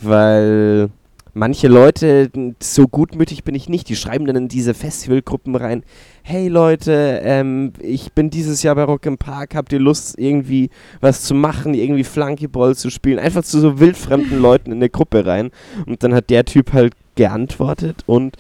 weil 0.01 0.91
manche 1.35 1.69
Leute, 1.69 2.31
so 2.63 2.89
gutmütig 2.89 3.45
bin 3.45 3.55
ich 3.55 3.69
nicht, 3.69 3.89
die 3.89 3.97
schreiben 3.97 4.25
dann 4.25 4.37
in 4.37 4.49
diese 4.49 4.73
Festivalgruppen 4.73 5.57
rein, 5.57 5.83
hey 6.23 6.49
Leute, 6.49 7.21
ähm, 7.23 7.73
ich 7.81 8.13
bin 8.13 8.31
dieses 8.31 8.63
Jahr 8.63 8.77
bei 8.77 8.85
Rock 8.85 9.05
im 9.07 9.19
Park, 9.19 9.55
habt 9.55 9.73
ihr 9.73 9.81
Lust 9.81 10.19
irgendwie 10.19 10.71
was 11.01 11.23
zu 11.23 11.35
machen, 11.35 11.75
irgendwie 11.75 12.05
Flunkyball 12.05 12.75
zu 12.77 12.89
spielen, 12.89 13.19
einfach 13.19 13.45
zu 13.45 13.61
so 13.61 13.79
wildfremden 13.79 14.39
Leuten 14.43 14.73
in 14.73 14.81
der 14.81 14.89
Gruppe 14.89 15.27
rein. 15.27 15.51
Und 15.87 16.03
dann 16.03 16.15
hat 16.15 16.31
der 16.31 16.45
Typ 16.45 16.73
halt 16.73 16.95
geantwortet 17.17 18.03
und 18.07 18.37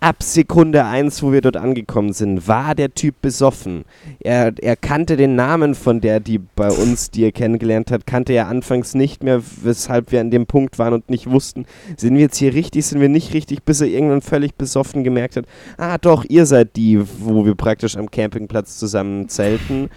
ab 0.00 0.22
Sekunde 0.22 0.86
eins, 0.86 1.22
wo 1.22 1.30
wir 1.30 1.42
dort 1.42 1.58
angekommen 1.58 2.14
sind, 2.14 2.48
war 2.48 2.74
der 2.74 2.94
Typ 2.94 3.20
besoffen. 3.20 3.84
Er, 4.18 4.54
er 4.58 4.74
kannte 4.74 5.18
den 5.18 5.36
Namen 5.36 5.74
von 5.74 6.00
der, 6.00 6.20
die 6.20 6.38
bei 6.38 6.70
uns, 6.70 7.10
die 7.10 7.24
er 7.24 7.32
kennengelernt 7.32 7.90
hat, 7.90 8.06
kannte 8.06 8.32
er 8.32 8.48
anfangs 8.48 8.94
nicht 8.94 9.22
mehr, 9.22 9.42
weshalb 9.62 10.10
wir 10.10 10.22
an 10.22 10.30
dem 10.30 10.46
Punkt 10.46 10.78
waren 10.78 10.94
und 10.94 11.10
nicht 11.10 11.30
wussten, 11.30 11.66
sind 11.98 12.14
wir 12.14 12.22
jetzt 12.22 12.38
hier 12.38 12.54
richtig, 12.54 12.86
sind 12.86 13.02
wir 13.02 13.10
nicht 13.10 13.34
richtig, 13.34 13.62
bis 13.64 13.82
er 13.82 13.88
irgendwann 13.88 14.22
völlig 14.22 14.54
besoffen 14.54 15.04
gemerkt 15.04 15.36
hat, 15.36 15.44
ah 15.76 15.98
doch, 15.98 16.24
ihr 16.26 16.46
seid 16.46 16.76
die, 16.76 16.98
wo 17.18 17.44
wir 17.44 17.54
praktisch 17.54 17.96
am 17.98 18.10
Campingplatz 18.10 18.78
zusammen 18.78 19.28
zelten. 19.28 19.90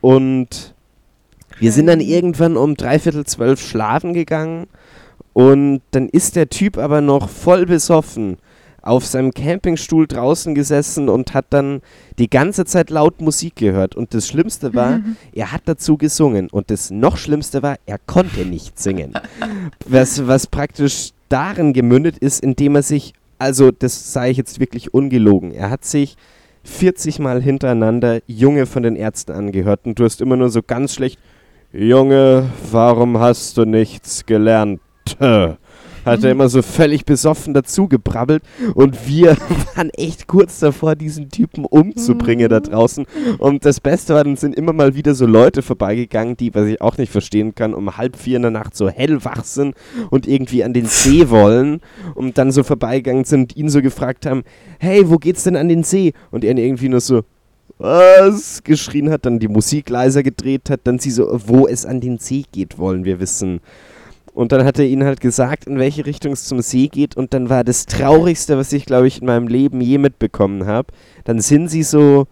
Und 0.00 0.74
wir 1.58 1.72
sind 1.72 1.86
dann 1.86 2.00
irgendwann 2.00 2.56
um 2.56 2.76
dreiviertel 2.76 3.26
zwölf 3.26 3.60
schlafen 3.60 4.14
gegangen. 4.14 4.68
Und 5.34 5.82
dann 5.90 6.08
ist 6.08 6.34
der 6.34 6.48
Typ 6.48 6.78
aber 6.78 7.02
noch 7.02 7.28
voll 7.28 7.66
besoffen 7.66 8.38
auf 8.82 9.06
seinem 9.06 9.32
Campingstuhl 9.32 10.06
draußen 10.06 10.54
gesessen 10.54 11.08
und 11.08 11.34
hat 11.34 11.46
dann 11.50 11.82
die 12.18 12.30
ganze 12.30 12.64
Zeit 12.64 12.90
laut 12.90 13.20
Musik 13.20 13.56
gehört. 13.56 13.94
Und 13.94 14.14
das 14.14 14.26
Schlimmste 14.26 14.74
war, 14.74 15.00
er 15.32 15.52
hat 15.52 15.62
dazu 15.66 15.96
gesungen. 15.96 16.48
Und 16.50 16.70
das 16.70 16.90
noch 16.90 17.16
Schlimmste 17.16 17.62
war, 17.62 17.76
er 17.86 17.98
konnte 17.98 18.44
nicht 18.44 18.78
singen. 18.78 19.14
Was, 19.86 20.26
was 20.26 20.46
praktisch 20.46 21.10
darin 21.28 21.72
gemündet 21.72 22.18
ist, 22.18 22.42
indem 22.42 22.76
er 22.76 22.82
sich, 22.82 23.14
also 23.38 23.70
das 23.70 24.12
sage 24.12 24.30
ich 24.30 24.36
jetzt 24.36 24.60
wirklich 24.60 24.94
ungelogen, 24.94 25.52
er 25.52 25.70
hat 25.70 25.84
sich 25.84 26.16
40 26.64 27.18
Mal 27.20 27.42
hintereinander 27.42 28.20
Junge 28.26 28.66
von 28.66 28.82
den 28.82 28.96
Ärzten 28.96 29.32
angehört 29.32 29.80
und 29.84 29.98
du 29.98 30.04
hast 30.04 30.20
immer 30.20 30.36
nur 30.36 30.50
so 30.50 30.60
ganz 30.62 30.94
schlecht, 30.94 31.18
Junge, 31.72 32.50
warum 32.70 33.18
hast 33.18 33.56
du 33.56 33.64
nichts 33.64 34.26
gelernt? 34.26 34.80
Hat 36.04 36.24
er 36.24 36.30
immer 36.30 36.48
so 36.48 36.62
völlig 36.62 37.04
besoffen 37.04 37.52
dazu 37.54 37.88
gebrabbelt 37.88 38.42
und 38.74 39.08
wir 39.08 39.36
waren 39.74 39.90
echt 39.90 40.26
kurz 40.26 40.60
davor, 40.60 40.94
diesen 40.94 41.30
Typen 41.30 41.64
umzubringen 41.64 42.48
da 42.48 42.60
draußen. 42.60 43.06
Und 43.38 43.64
das 43.64 43.80
Beste 43.80 44.14
war, 44.14 44.24
dann 44.24 44.36
sind 44.36 44.54
immer 44.54 44.72
mal 44.72 44.94
wieder 44.94 45.14
so 45.14 45.26
Leute 45.26 45.62
vorbeigegangen, 45.62 46.36
die, 46.36 46.54
was 46.54 46.66
ich 46.66 46.80
auch 46.80 46.98
nicht 46.98 47.10
verstehen 47.10 47.54
kann, 47.54 47.74
um 47.74 47.96
halb 47.96 48.16
vier 48.16 48.36
in 48.36 48.42
der 48.42 48.50
Nacht 48.50 48.76
so 48.76 48.88
hellwach 48.88 49.44
sind 49.44 49.74
und 50.10 50.28
irgendwie 50.28 50.62
an 50.64 50.72
den 50.72 50.86
See 50.86 51.28
wollen 51.30 51.80
und 52.14 52.38
dann 52.38 52.52
so 52.52 52.62
vorbeigegangen 52.62 53.24
sind 53.24 53.40
und 53.40 53.56
ihn 53.56 53.68
so 53.68 53.82
gefragt 53.82 54.26
haben, 54.26 54.42
hey, 54.78 55.08
wo 55.08 55.16
geht's 55.16 55.44
denn 55.44 55.56
an 55.56 55.68
den 55.68 55.82
See? 55.82 56.12
Und 56.30 56.44
er 56.44 56.56
irgendwie 56.60 56.88
nur 56.88 57.00
so, 57.00 57.22
was 57.78 58.62
geschrien 58.62 59.10
hat, 59.10 59.24
dann 59.24 59.38
die 59.38 59.48
Musik 59.48 59.88
leiser 59.88 60.22
gedreht 60.22 60.70
hat, 60.70 60.80
dann 60.84 60.98
sie 60.98 61.10
so, 61.10 61.40
wo 61.46 61.66
es 61.66 61.86
an 61.86 62.00
den 62.00 62.18
See 62.18 62.44
geht, 62.52 62.78
wollen 62.78 63.04
wir 63.04 63.20
wissen. 63.20 63.60
Und 64.32 64.52
dann 64.52 64.64
hat 64.64 64.78
er 64.78 64.86
ihnen 64.86 65.04
halt 65.04 65.20
gesagt, 65.20 65.66
in 65.66 65.78
welche 65.78 66.06
Richtung 66.06 66.32
es 66.32 66.44
zum 66.44 66.60
See 66.60 66.88
geht. 66.88 67.16
Und 67.16 67.34
dann 67.34 67.48
war 67.50 67.64
das 67.64 67.86
Traurigste, 67.86 68.56
was 68.56 68.72
ich, 68.72 68.86
glaube 68.86 69.08
ich, 69.08 69.20
in 69.20 69.26
meinem 69.26 69.48
Leben 69.48 69.80
je 69.80 69.98
mitbekommen 69.98 70.66
habe. 70.66 70.88
Dann 71.24 71.40
sind 71.40 71.68
sie 71.68 71.82
so 71.82 72.26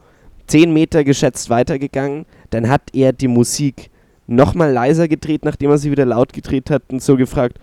zehn 0.47 0.73
Meter 0.73 1.05
geschätzt 1.05 1.51
weitergegangen. 1.51 2.25
Dann 2.51 2.69
hat 2.69 2.83
er 2.93 3.13
die 3.13 3.29
Musik 3.29 3.91
nochmal 4.27 4.73
leiser 4.73 5.09
gedreht, 5.09 5.45
nachdem 5.45 5.71
er 5.71 5.79
sie 5.79 5.91
wieder 5.91 6.07
laut 6.07 6.33
gedreht 6.33 6.71
hat 6.71 6.83
und 6.91 7.03
so 7.03 7.17
gefragt, 7.17 7.59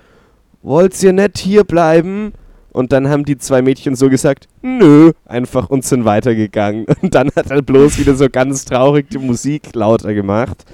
wollt 0.61 1.01
ihr 1.01 1.13
nicht 1.13 1.37
hier 1.37 1.63
bleiben? 1.63 2.33
Und 2.71 2.91
dann 2.91 3.07
haben 3.07 3.23
die 3.23 3.37
zwei 3.37 3.61
Mädchen 3.61 3.95
so 3.95 4.09
gesagt, 4.09 4.47
nö, 4.61 5.13
einfach 5.25 5.69
und 5.69 5.85
sind 5.85 6.03
weitergegangen. 6.03 6.85
Und 7.01 7.15
dann 7.15 7.29
hat 7.33 7.49
er 7.49 7.61
bloß 7.61 7.99
wieder 7.99 8.15
so 8.15 8.27
ganz 8.29 8.65
traurig 8.65 9.09
die 9.09 9.17
Musik 9.17 9.73
lauter 9.73 10.13
gemacht. 10.13 10.65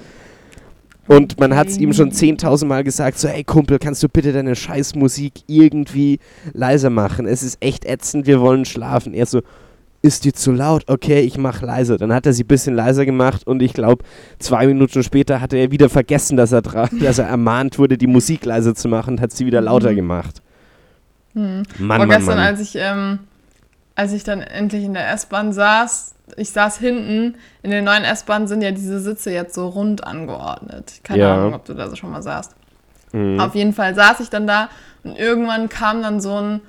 Und 1.08 1.40
man 1.40 1.56
hat 1.56 1.68
es 1.68 1.78
ihm 1.78 1.92
schon 1.92 2.12
10.000 2.12 2.66
Mal 2.66 2.84
gesagt, 2.84 3.18
so, 3.18 3.28
ey 3.28 3.42
Kumpel, 3.42 3.78
kannst 3.78 4.02
du 4.02 4.08
bitte 4.08 4.32
deine 4.32 4.54
Scheißmusik 4.54 5.32
irgendwie 5.46 6.20
leiser 6.52 6.90
machen? 6.90 7.26
Es 7.26 7.42
ist 7.42 7.58
echt 7.60 7.84
ätzend, 7.84 8.26
wir 8.26 8.40
wollen 8.40 8.64
schlafen. 8.64 9.12
Er 9.12 9.26
so, 9.26 9.42
ist 10.02 10.24
die 10.24 10.32
zu 10.32 10.52
laut? 10.52 10.84
Okay, 10.88 11.20
ich 11.20 11.38
mach 11.38 11.62
leiser. 11.62 11.96
Dann 11.96 12.12
hat 12.12 12.26
er 12.26 12.32
sie 12.32 12.44
ein 12.44 12.48
bisschen 12.48 12.74
leiser 12.74 13.04
gemacht 13.04 13.46
und 13.46 13.62
ich 13.62 13.72
glaube, 13.72 14.04
zwei 14.38 14.66
Minuten 14.66 15.02
später 15.02 15.40
hatte 15.40 15.56
er 15.56 15.70
wieder 15.70 15.88
vergessen, 15.88 16.36
dass 16.36 16.52
er, 16.52 16.62
dass 16.62 17.18
er 17.18 17.26
ermahnt 17.26 17.78
wurde, 17.78 17.96
die 17.96 18.08
Musik 18.08 18.44
leiser 18.44 18.74
zu 18.74 18.88
machen 18.88 19.14
und 19.14 19.20
hat 19.20 19.32
sie 19.32 19.46
wieder 19.46 19.60
lauter 19.60 19.94
gemacht. 19.94 20.42
Hm. 21.34 21.62
Mann, 21.78 21.98
Mann, 21.98 22.08
gestern, 22.10 22.36
Mann. 22.36 22.46
als 22.46 22.60
ich, 22.60 22.74
ähm, 22.76 23.20
als 23.94 24.12
ich 24.12 24.24
dann 24.24 24.40
endlich 24.40 24.84
in 24.84 24.94
der 24.94 25.10
S-Bahn 25.12 25.52
saß, 25.52 26.14
ich 26.36 26.50
saß 26.50 26.78
hinten, 26.78 27.36
in 27.62 27.70
den 27.70 27.84
neuen 27.84 28.04
S-Bahnen 28.04 28.46
sind 28.46 28.62
ja 28.62 28.70
diese 28.70 29.00
Sitze 29.00 29.30
jetzt 29.32 29.54
so 29.54 29.68
rund 29.68 30.04
angeordnet. 30.04 31.00
Keine 31.04 31.22
Ja. 31.22 31.34
Ahnung, 31.34 31.54
ob 31.54 31.64
du 31.64 31.74
da 31.74 31.88
so 31.90 31.96
schon 31.96 32.10
mal 32.10 32.22
saßt. 32.22 32.54
Mhm. 33.12 33.38
Auf 33.40 33.54
jeden 33.54 33.74
Fall 33.74 33.94
saß 33.94 34.20
ich 34.20 34.30
dann 34.30 34.46
da 34.46 34.68
und 35.04 35.18
irgendwann 35.18 35.68
kam 35.68 36.02
dann 36.02 36.20
so 36.20 36.34
ein 36.40 36.60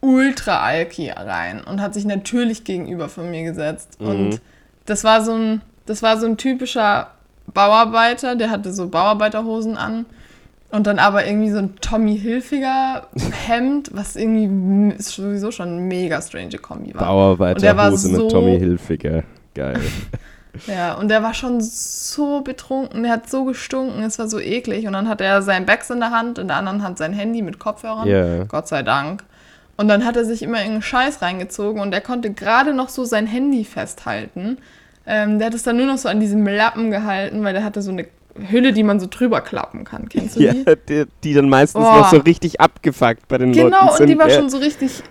Ultra-Alki 0.00 1.10
rein 1.10 1.62
und 1.62 1.80
hat 1.80 1.94
sich 1.94 2.04
natürlich 2.04 2.64
gegenüber 2.64 3.08
von 3.08 3.30
mir 3.30 3.42
gesetzt. 3.44 4.00
Mhm. 4.00 4.06
Und 4.08 4.40
das 4.86 5.04
war 5.04 5.22
so 5.22 5.32
ein, 5.34 5.62
das 5.86 6.02
war 6.02 6.18
so 6.18 6.26
ein 6.26 6.36
typischer 6.36 7.08
Bauarbeiter, 7.52 8.36
der 8.36 8.50
hatte 8.50 8.72
so 8.72 8.88
Bauarbeiterhosen 8.88 9.76
an. 9.76 10.06
Und 10.72 10.86
dann 10.86 10.98
aber 10.98 11.26
irgendwie 11.26 11.50
so 11.50 11.58
ein 11.58 11.76
Tommy 11.80 12.18
Hilfiger 12.18 13.06
Hemd, 13.46 13.90
was 13.92 14.16
irgendwie 14.16 14.94
sowieso 15.00 15.50
schon 15.50 15.68
eine 15.68 15.80
mega 15.82 16.20
strange 16.22 16.58
Kombi 16.58 16.94
war. 16.94 17.02
Der 17.62 17.76
war 17.76 17.96
so- 17.96 18.08
mit 18.08 18.30
Tommy 18.30 18.58
Hilfiger. 18.58 19.22
Geil. 19.54 19.78
Ja, 20.66 20.92
und 20.96 21.08
der 21.08 21.22
war 21.22 21.32
schon 21.32 21.62
so 21.62 22.42
betrunken, 22.42 23.04
der 23.04 23.12
hat 23.12 23.30
so 23.30 23.44
gestunken, 23.46 24.02
es 24.02 24.18
war 24.18 24.28
so 24.28 24.38
eklig. 24.38 24.86
Und 24.86 24.92
dann 24.92 25.08
hat 25.08 25.22
er 25.22 25.40
sein 25.40 25.64
Bags 25.64 25.88
in 25.88 25.98
der 26.00 26.10
Hand, 26.10 26.36
in 26.36 26.48
der 26.48 26.58
anderen 26.58 26.82
Hand 26.82 26.98
sein 26.98 27.14
Handy 27.14 27.40
mit 27.40 27.58
Kopfhörern. 27.58 28.06
Ja. 28.06 28.44
Gott 28.44 28.68
sei 28.68 28.82
Dank. 28.82 29.24
Und 29.78 29.88
dann 29.88 30.04
hat 30.04 30.14
er 30.14 30.26
sich 30.26 30.42
immer 30.42 30.58
irgendeinen 30.58 30.82
Scheiß 30.82 31.22
reingezogen 31.22 31.80
und 31.80 31.94
er 31.94 32.02
konnte 32.02 32.30
gerade 32.34 32.74
noch 32.74 32.90
so 32.90 33.04
sein 33.06 33.26
Handy 33.26 33.64
festhalten. 33.64 34.58
Ähm, 35.06 35.38
der 35.38 35.46
hat 35.46 35.54
es 35.54 35.62
dann 35.62 35.78
nur 35.78 35.86
noch 35.86 35.96
so 35.96 36.10
an 36.10 36.20
diesem 36.20 36.46
Lappen 36.46 36.90
gehalten, 36.90 37.42
weil 37.44 37.54
der 37.54 37.64
hatte 37.64 37.80
so 37.80 37.90
eine 37.90 38.06
Hülle, 38.50 38.72
die 38.72 38.82
man 38.82 38.98
so 39.00 39.06
drüber 39.10 39.40
klappen 39.40 39.84
kann. 39.84 40.08
Kennst 40.08 40.36
du 40.36 40.40
Ja, 40.40 40.52
die? 40.52 40.64
die, 40.88 41.04
die 41.24 41.34
dann 41.34 41.48
meistens 41.48 41.82
Boah. 41.82 41.98
noch 41.98 42.10
so 42.10 42.18
richtig 42.18 42.60
abgefuckt 42.60 43.28
bei 43.28 43.38
den 43.38 43.52
Leuten 43.52 43.70
Genau, 43.70 43.96
und 43.98 44.06
die 44.06 44.18
war 44.18 44.28
ja. 44.28 44.36
schon 44.38 44.48
so 44.50 44.58
richtig, 44.58 45.02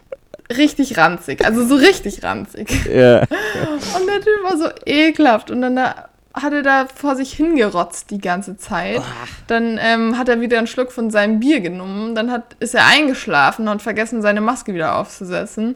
richtig 0.57 0.97
ranzig. 0.97 1.45
Also 1.45 1.65
so 1.65 1.75
richtig 1.75 2.23
ranzig. 2.23 2.69
Ja. 2.85 3.19
Und 3.21 4.07
der 4.07 4.21
Typ 4.21 4.43
war 4.43 4.57
so 4.57 4.65
ekelhaft. 4.85 5.51
Und 5.51 5.61
dann 5.61 5.75
da 5.75 6.09
hat 6.33 6.53
er 6.53 6.63
da 6.63 6.87
vor 6.93 7.15
sich 7.15 7.33
hingerotzt 7.33 8.09
die 8.09 8.19
ganze 8.19 8.57
Zeit. 8.57 9.01
Dann 9.47 9.77
ähm, 9.81 10.17
hat 10.17 10.29
er 10.29 10.39
wieder 10.39 10.57
einen 10.57 10.67
Schluck 10.67 10.91
von 10.91 11.11
seinem 11.11 11.39
Bier 11.39 11.59
genommen. 11.59 12.15
Dann 12.15 12.31
hat, 12.31 12.55
ist 12.59 12.73
er 12.73 12.87
eingeschlafen 12.87 13.67
und 13.67 13.81
vergessen, 13.81 14.21
seine 14.21 14.41
Maske 14.41 14.73
wieder 14.73 14.97
aufzusetzen. 14.97 15.75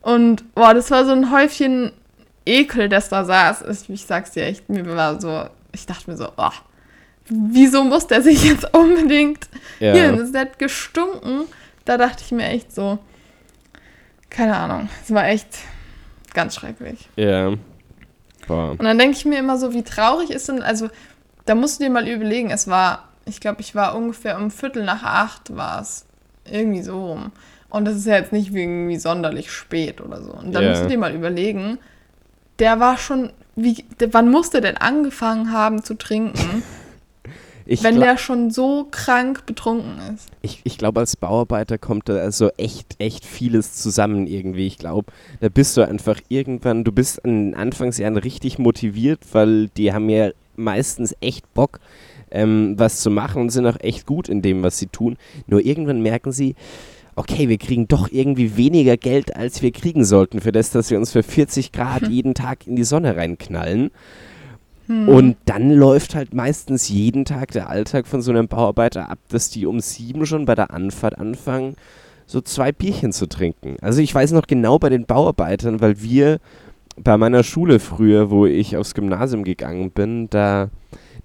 Und 0.00 0.54
boah, 0.54 0.72
das 0.74 0.90
war 0.92 1.04
so 1.04 1.12
ein 1.12 1.32
Häufchen 1.32 1.90
Ekel, 2.44 2.88
das 2.88 3.08
da 3.08 3.24
saß. 3.24 3.64
Ich, 3.68 3.90
ich 3.90 4.06
sag's 4.06 4.30
dir 4.30 4.44
echt, 4.44 4.68
mir 4.68 4.86
war 4.96 5.20
so, 5.20 5.46
ich 5.72 5.84
dachte 5.86 6.08
mir 6.08 6.16
so, 6.16 6.28
oh, 6.36 6.50
wieso 7.28 7.84
muss 7.84 8.06
der 8.06 8.22
sich 8.22 8.44
jetzt 8.44 8.72
unbedingt 8.76 9.48
Ja. 9.80 9.92
hier, 9.94 10.12
das 10.12 10.32
hat 10.34 10.58
gestunken. 10.58 11.42
Da 11.84 11.96
dachte 11.98 12.22
ich 12.24 12.32
mir 12.32 12.46
echt 12.46 12.74
so, 12.74 12.98
keine 14.30 14.56
Ahnung, 14.56 14.88
es 15.04 15.12
war 15.14 15.26
echt 15.28 15.48
ganz 16.34 16.54
schrecklich. 16.56 17.08
Ja. 17.16 17.52
Boah. 18.46 18.70
Und 18.72 18.82
dann 18.84 18.98
denke 18.98 19.16
ich 19.16 19.24
mir 19.24 19.38
immer 19.38 19.56
so, 19.58 19.72
wie 19.72 19.82
traurig 19.82 20.30
ist 20.30 20.48
denn, 20.48 20.62
also 20.62 20.88
da 21.46 21.54
musst 21.54 21.78
du 21.80 21.84
dir 21.84 21.90
mal 21.90 22.06
überlegen, 22.08 22.50
es 22.50 22.68
war 22.68 23.04
ich 23.28 23.40
glaube, 23.40 23.60
ich 23.60 23.74
war 23.74 23.96
ungefähr 23.96 24.38
um 24.38 24.52
Viertel 24.52 24.84
nach 24.84 25.02
acht 25.02 25.56
war 25.56 25.80
es. 25.80 26.06
Irgendwie 26.48 26.82
so 26.82 27.06
rum. 27.06 27.32
Und 27.68 27.84
das 27.84 27.96
ist 27.96 28.06
ja 28.06 28.14
jetzt 28.14 28.30
nicht 28.32 28.54
irgendwie 28.54 28.98
sonderlich 28.98 29.50
spät 29.50 30.00
oder 30.00 30.22
so. 30.22 30.30
Und 30.30 30.52
dann 30.54 30.62
Ja. 30.62 30.70
musst 30.70 30.84
du 30.84 30.88
dir 30.88 30.96
mal 30.98 31.12
überlegen, 31.12 31.78
der 32.60 32.78
war 32.78 32.96
schon, 32.98 33.32
wie, 33.56 33.84
wann 34.12 34.30
muss 34.30 34.50
der 34.50 34.60
denn 34.60 34.76
angefangen 34.76 35.50
haben 35.50 35.82
zu 35.82 35.94
trinken, 35.94 36.62
Ich 37.66 37.82
wenn 37.82 37.98
der 37.98 38.16
schon 38.16 38.50
so 38.50 38.86
krank 38.90 39.44
betrunken 39.44 39.98
ist? 40.14 40.28
Ich, 40.42 40.60
ich 40.62 40.78
glaube, 40.78 41.00
als 41.00 41.16
Bauarbeiter 41.16 41.78
kommt 41.78 42.08
da 42.08 42.14
also 42.14 42.50
echt, 42.56 42.94
echt 42.98 43.24
vieles 43.24 43.74
zusammen 43.74 44.26
irgendwie. 44.26 44.66
Ich 44.66 44.78
glaube, 44.78 45.12
da 45.40 45.48
bist 45.48 45.76
du 45.76 45.82
einfach 45.82 46.20
irgendwann, 46.28 46.84
du 46.84 46.92
bist 46.92 47.18
in 47.18 47.54
Anfangsjahren 47.54 48.16
richtig 48.16 48.58
motiviert, 48.58 49.20
weil 49.32 49.68
die 49.68 49.92
haben 49.92 50.08
ja 50.08 50.30
meistens 50.54 51.14
echt 51.20 51.52
Bock, 51.54 51.80
ähm, 52.30 52.74
was 52.78 53.00
zu 53.00 53.10
machen 53.10 53.42
und 53.42 53.50
sind 53.50 53.66
auch 53.66 53.80
echt 53.80 54.06
gut 54.06 54.28
in 54.28 54.42
dem, 54.42 54.62
was 54.62 54.78
sie 54.78 54.86
tun. 54.86 55.16
Nur 55.46 55.60
irgendwann 55.60 56.02
merken 56.02 56.32
sie, 56.32 56.54
okay, 57.16 57.48
wir 57.48 57.58
kriegen 57.58 57.88
doch 57.88 58.10
irgendwie 58.12 58.56
weniger 58.56 58.96
Geld, 58.96 59.34
als 59.34 59.62
wir 59.62 59.72
kriegen 59.72 60.04
sollten, 60.04 60.40
für 60.40 60.52
das, 60.52 60.70
dass 60.70 60.90
wir 60.90 60.98
uns 60.98 61.12
für 61.12 61.22
40 61.22 61.72
Grad 61.72 62.06
jeden 62.08 62.34
Tag 62.34 62.66
in 62.66 62.76
die 62.76 62.84
Sonne 62.84 63.16
reinknallen. 63.16 63.90
Und 64.88 65.36
dann 65.46 65.70
läuft 65.70 66.14
halt 66.14 66.32
meistens 66.32 66.88
jeden 66.88 67.24
Tag 67.24 67.50
der 67.50 67.68
Alltag 67.68 68.06
von 68.06 68.22
so 68.22 68.30
einem 68.30 68.48
Bauarbeiter 68.48 69.10
ab, 69.10 69.18
dass 69.28 69.50
die 69.50 69.66
um 69.66 69.80
sieben 69.80 70.26
schon 70.26 70.44
bei 70.44 70.54
der 70.54 70.70
Anfahrt 70.70 71.18
anfangen, 71.18 71.74
so 72.26 72.40
zwei 72.40 72.72
Bierchen 72.72 73.12
zu 73.12 73.26
trinken. 73.26 73.76
Also 73.80 74.00
ich 74.00 74.14
weiß 74.14 74.32
noch 74.32 74.46
genau 74.46 74.78
bei 74.78 74.88
den 74.88 75.06
Bauarbeitern, 75.06 75.80
weil 75.80 76.02
wir 76.02 76.38
bei 76.96 77.16
meiner 77.16 77.42
Schule 77.42 77.78
früher, 77.78 78.30
wo 78.30 78.46
ich 78.46 78.76
aufs 78.76 78.94
Gymnasium 78.94 79.44
gegangen 79.44 79.90
bin, 79.90 80.28
da 80.30 80.70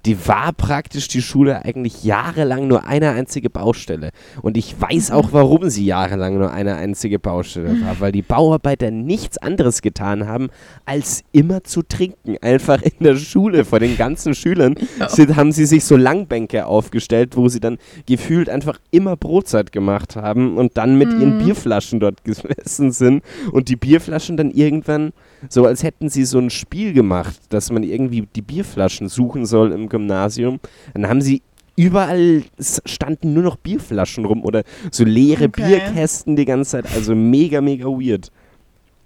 die 0.06 0.27
war 0.27 0.51
praktisch 0.53 1.08
die 1.08 1.22
Schule 1.22 1.63
eigentlich 1.63 2.03
jahrelang 2.03 2.68
nur 2.68 2.86
eine 2.86 3.12
einzige 3.12 3.50
Baustelle. 3.50 4.12
Und 4.41 4.58
ich 4.58 4.80
weiß 4.80 5.12
auch, 5.12 5.30
warum 5.32 5.70
sie 5.70 5.86
jahrelang 5.86 6.38
nur 6.38 6.51
eine 6.51 6.75
einzige 6.75 7.20
Baustelle 7.20 7.82
war, 7.82 8.00
weil 8.00 8.12
die 8.12 8.24
Bauarbeiter 8.24 8.89
nichts 8.89 9.38
anderes 9.38 9.82
getan 9.82 10.27
haben, 10.27 10.50
als 10.86 11.24
immer 11.32 11.63
zu 11.63 11.84
trinken. 11.84 12.38
Einfach 12.41 12.82
in 12.82 13.03
der 13.03 13.15
Schule. 13.15 13.63
Vor 13.63 13.80
den 13.80 13.96
ganzen 13.96 14.34
Schülern 14.34 14.75
sind, 15.08 15.36
haben 15.36 15.51
sie 15.51 15.65
sich 15.65 15.86
so 15.86 15.96
Langbänke 15.96 16.65
aufgestellt, 16.65 17.38
wo 17.38 17.48
sie 17.48 17.60
dann 17.60 17.77
gefühlt 18.08 18.50
einfach 18.50 18.80
immer 18.89 19.15
Brotzeit 19.15 19.72
gemacht 19.72 20.15
haben 20.15 20.58
und 20.58 20.77
dann 20.77 20.98
mit 20.98 21.10
ihren 21.10 21.38
Bierflaschen 21.38 22.00
dort 22.00 22.24
gesessen 22.24 22.91
sind. 22.91 23.24
Und 23.51 23.70
die 23.70 23.75
Bierflaschen 23.75 24.36
dann 24.36 24.50
irgendwann 24.50 25.13
so, 25.50 25.65
als 25.65 25.84
hätten 25.84 26.10
sie 26.10 26.25
so 26.25 26.39
ein 26.39 26.50
Spiel 26.50 26.94
gemacht, 26.94 27.39
dass 27.50 27.72
man 27.72 27.84
irgendwie 27.84 28.27
die 28.36 28.41
Bierflaschen 28.41 29.10
suchen 29.10 29.46
soll 29.51 29.72
im 29.72 29.88
Gymnasium. 29.89 30.60
Dann 30.96 31.08
haben 31.08 31.22
sie 31.22 31.43
überall 31.75 32.43
standen 32.86 33.34
nur 33.34 33.43
noch 33.43 33.55
Bierflaschen 33.58 34.25
rum 34.25 34.43
oder 34.43 34.63
so 34.91 35.03
leere 35.05 35.46
Okay. 35.46 35.63
Bierkästen 35.67 36.36
die 36.36 36.46
ganze 36.46 36.72
Zeit. 36.72 36.86
Also 36.96 37.13
mega, 37.15 37.62
mega 37.62 37.86
weird. 37.86 38.31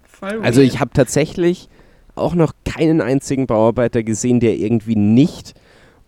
Voll 0.04 0.40
Also 0.42 0.60
weird. 0.62 0.72
ich 0.72 0.80
habe 0.80 0.90
tatsächlich 0.94 1.68
auch 2.14 2.34
noch 2.34 2.52
keinen 2.64 3.00
einzigen 3.02 3.46
Bauarbeiter 3.46 4.02
gesehen, 4.02 4.40
der 4.40 4.56
irgendwie 4.56 4.96
nicht 4.96 5.54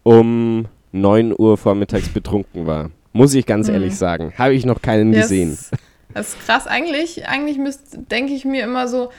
um 0.02 0.66
9 0.92 1.34
Uhr 1.38 1.58
vormittags 1.58 2.08
betrunken 2.08 2.66
war. 2.66 2.90
Muss 3.12 3.34
ich 3.34 3.44
ganz 3.46 3.68
Mhm. 3.68 3.74
ehrlich 3.74 3.96
sagen. 3.96 4.32
Habe 4.38 4.54
ich 4.54 4.64
noch 4.64 4.80
keinen 4.80 5.12
Ja, 5.12 5.20
gesehen. 5.20 5.50
Das, 5.50 5.70
das 6.14 6.28
ist 6.30 6.46
krass. 6.46 6.66
Eigentlich, 6.66 7.28
eigentlich 7.28 7.58
denke 8.10 8.32
ich 8.32 8.44
mir 8.44 8.64
immer 8.64 8.88
so, 8.88 9.10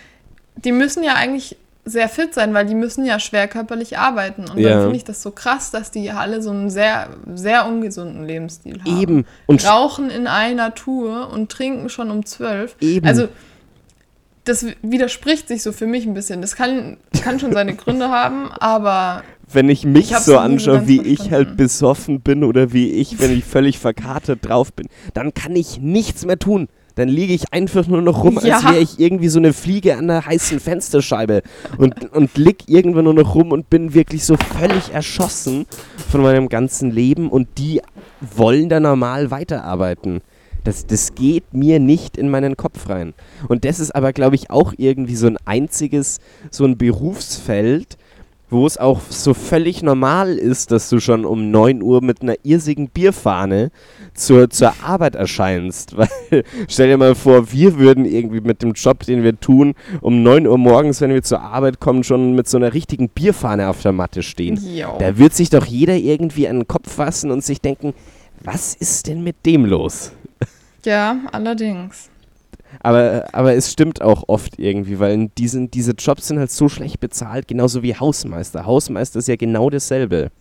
die 0.55 0.71
müssen 0.71 1.03
ja 1.03 1.13
eigentlich 1.15 1.57
sehr 1.86 2.09
fit 2.09 2.33
sein, 2.33 2.53
weil 2.53 2.65
die 2.65 2.75
müssen 2.75 3.05
ja 3.05 3.19
schwer 3.19 3.48
körperlich 3.48 3.97
arbeiten. 3.97 4.45
Und 4.49 4.60
Ja. 4.60 4.69
dann 4.69 4.82
finde 4.82 4.97
ich 4.97 5.03
das 5.06 5.21
so 5.21 5.32
krass, 5.32 5.71
dass 5.71 5.91
die 5.91 6.12
alle 6.12 6.41
so 6.41 6.51
einen 6.51 6.69
sehr, 6.69 7.10
sehr 7.34 7.65
ungesunden 7.65 8.25
Lebensstil 8.25 8.80
haben. 8.82 9.01
Eben. 9.01 9.25
Und 9.47 9.65
Rauchen 9.67 10.10
in 10.10 10.27
einer 10.27 10.75
Tour 10.75 11.32
und 11.32 11.51
trinken 11.51 11.89
schon 11.89 12.12
um 12.12 12.25
zwölf. 12.25 12.75
Eben. 12.80 13.08
Also, 13.08 13.27
das 14.43 14.65
widerspricht 14.82 15.47
sich 15.47 15.63
so 15.63 15.71
für 15.71 15.86
mich 15.88 16.06
ein 16.06 16.13
bisschen. 16.13 16.41
Das 16.41 16.56
kann, 16.56 16.97
kann 17.21 17.39
schon 17.39 17.53
seine 17.53 17.75
Gründe 17.75 18.10
haben, 18.10 18.51
aber 18.51 19.23
wenn 19.51 19.69
ich 19.69 19.84
mich 19.84 20.12
Ich 20.12 20.17
so 20.19 20.38
anschaue, 20.38 20.88
wie 20.88 21.01
ich 21.01 21.32
halt 21.32 21.58
besoffen 21.58 22.21
bin 22.21 22.43
oder 22.43 22.71
wie 22.71 22.91
ich, 22.91 23.19
wenn 23.19 23.32
ich 23.32 23.45
völlig 23.45 23.80
verkatert 23.80 24.39
drauf 24.47 24.71
bin, 24.73 24.88
dann 25.15 25.34
kann 25.34 25.56
ich 25.56 25.80
nichts 25.80 26.23
mehr 26.25 26.38
tun. 26.38 26.67
Dann 26.99 27.07
liege 27.07 27.33
ich 27.33 27.53
einfach 27.53 27.88
nur 27.88 28.01
noch 28.01 28.25
rum, 28.25 28.38
als 28.38 28.45
Ja. 28.45 28.62
wäre 28.62 28.79
ich 28.79 28.99
irgendwie 28.99 29.29
so 29.29 29.39
eine 29.39 29.53
Fliege 29.53 29.95
an 29.95 30.07
der 30.09 30.25
heißen 30.25 30.59
Fensterscheibe 30.59 31.43
und, 31.77 32.12
und 32.13 32.38
lieg 32.38 32.67
irgendwann 32.67 33.05
nur 33.05 33.13
noch 33.13 33.35
rum 33.35 33.53
und 33.53 33.69
bin 33.69 33.93
wirklich 33.93 34.25
so 34.25 34.35
völlig 34.35 34.93
erschossen 34.93 35.65
von 36.09 36.21
meinem 36.21 36.49
ganzen 36.49 36.91
Leben 36.91 37.29
und 37.29 37.47
die 37.57 37.81
wollen 38.35 38.67
da 38.67 38.81
normal 38.81 39.31
weiterarbeiten. 39.31 40.19
Das, 40.65 40.85
das 40.85 41.15
geht 41.15 41.53
mir 41.53 41.79
nicht 41.79 42.17
in 42.17 42.29
meinen 42.29 42.57
Kopf 42.57 42.89
rein. 42.89 43.13
Und 43.47 43.63
das 43.63 43.79
ist 43.79 43.95
aber, 43.95 44.12
glaube 44.12 44.35
ich, 44.35 44.49
auch 44.49 44.73
irgendwie 44.75 45.15
so 45.15 45.27
ein 45.27 45.38
einziges, 45.45 46.19
so 46.51 46.65
ein 46.65 46.77
Berufsfeld, 46.77 47.97
wo 48.49 48.65
es 48.65 48.77
auch 48.77 49.01
so 49.09 49.33
völlig 49.33 49.83
normal 49.83 50.38
ist, 50.38 50.71
dass 50.71 50.89
du 50.89 50.99
schon 50.99 51.25
um 51.25 51.51
9 51.51 51.81
Uhr 51.81 52.01
mit 52.03 52.21
einer 52.21 52.35
irrsigen 52.43 52.89
Bierfahne 52.89 53.71
zur, 54.13 54.49
zur 54.49 54.73
Arbeit 54.83 55.15
erscheinst. 55.15 55.97
Weil, 55.97 56.09
stell 56.67 56.88
dir 56.88 56.97
mal 56.97 57.15
vor, 57.15 57.51
wir 57.51 57.77
würden 57.77 58.05
irgendwie 58.05 58.41
mit 58.41 58.62
dem 58.62 58.73
Job, 58.73 59.03
den 59.03 59.23
wir 59.23 59.39
tun, 59.39 59.75
um 60.01 60.23
9 60.23 60.47
Uhr 60.47 60.57
morgens, 60.57 61.01
wenn 61.01 61.13
wir 61.13 61.23
zur 61.23 61.41
Arbeit 61.41 61.79
kommen, 61.79 62.03
schon 62.03 62.35
mit 62.35 62.47
so 62.47 62.57
einer 62.57 62.73
richtigen 62.73 63.09
Bierfahne 63.09 63.69
auf 63.69 63.81
der 63.81 63.91
Matte 63.91 64.23
stehen. 64.23 64.59
jo. 64.75 64.97
Da 64.99 65.17
wird 65.17 65.33
sich 65.33 65.49
doch 65.49 65.65
jeder 65.65 65.95
irgendwie 65.95 66.47
an 66.47 66.57
den 66.57 66.67
Kopf 66.67 66.91
fassen 66.91 67.31
und 67.31 67.43
sich 67.43 67.62
denken, 67.62 67.93
was 68.43 68.73
ist 68.73 69.07
denn 69.07 69.23
mit 69.23 69.45
dem 69.45 69.65
los? 69.65 70.12
ja, 70.85 71.17
allerdings. 71.31 72.09
Aber, 72.82 73.25
aber 73.34 73.55
es 73.55 73.71
stimmt 73.71 74.01
auch 74.01 74.23
oft 74.27 74.60
irgendwie, 74.60 74.99
weil 74.99 75.29
diesen, 75.38 75.71
diese 75.71 75.93
Jobs 75.93 76.27
sind 76.27 76.39
halt 76.39 76.51
so 76.51 76.69
schlecht 76.69 76.99
bezahlt, 76.99 77.47
genauso 77.47 77.84
wie 77.84 77.95
Hausmeister. 77.95 78.65
Hausmeister 78.65 79.19
ist 79.19 79.27
ja 79.27 79.36
genau 79.36 79.69
dasselbe. 79.69 80.32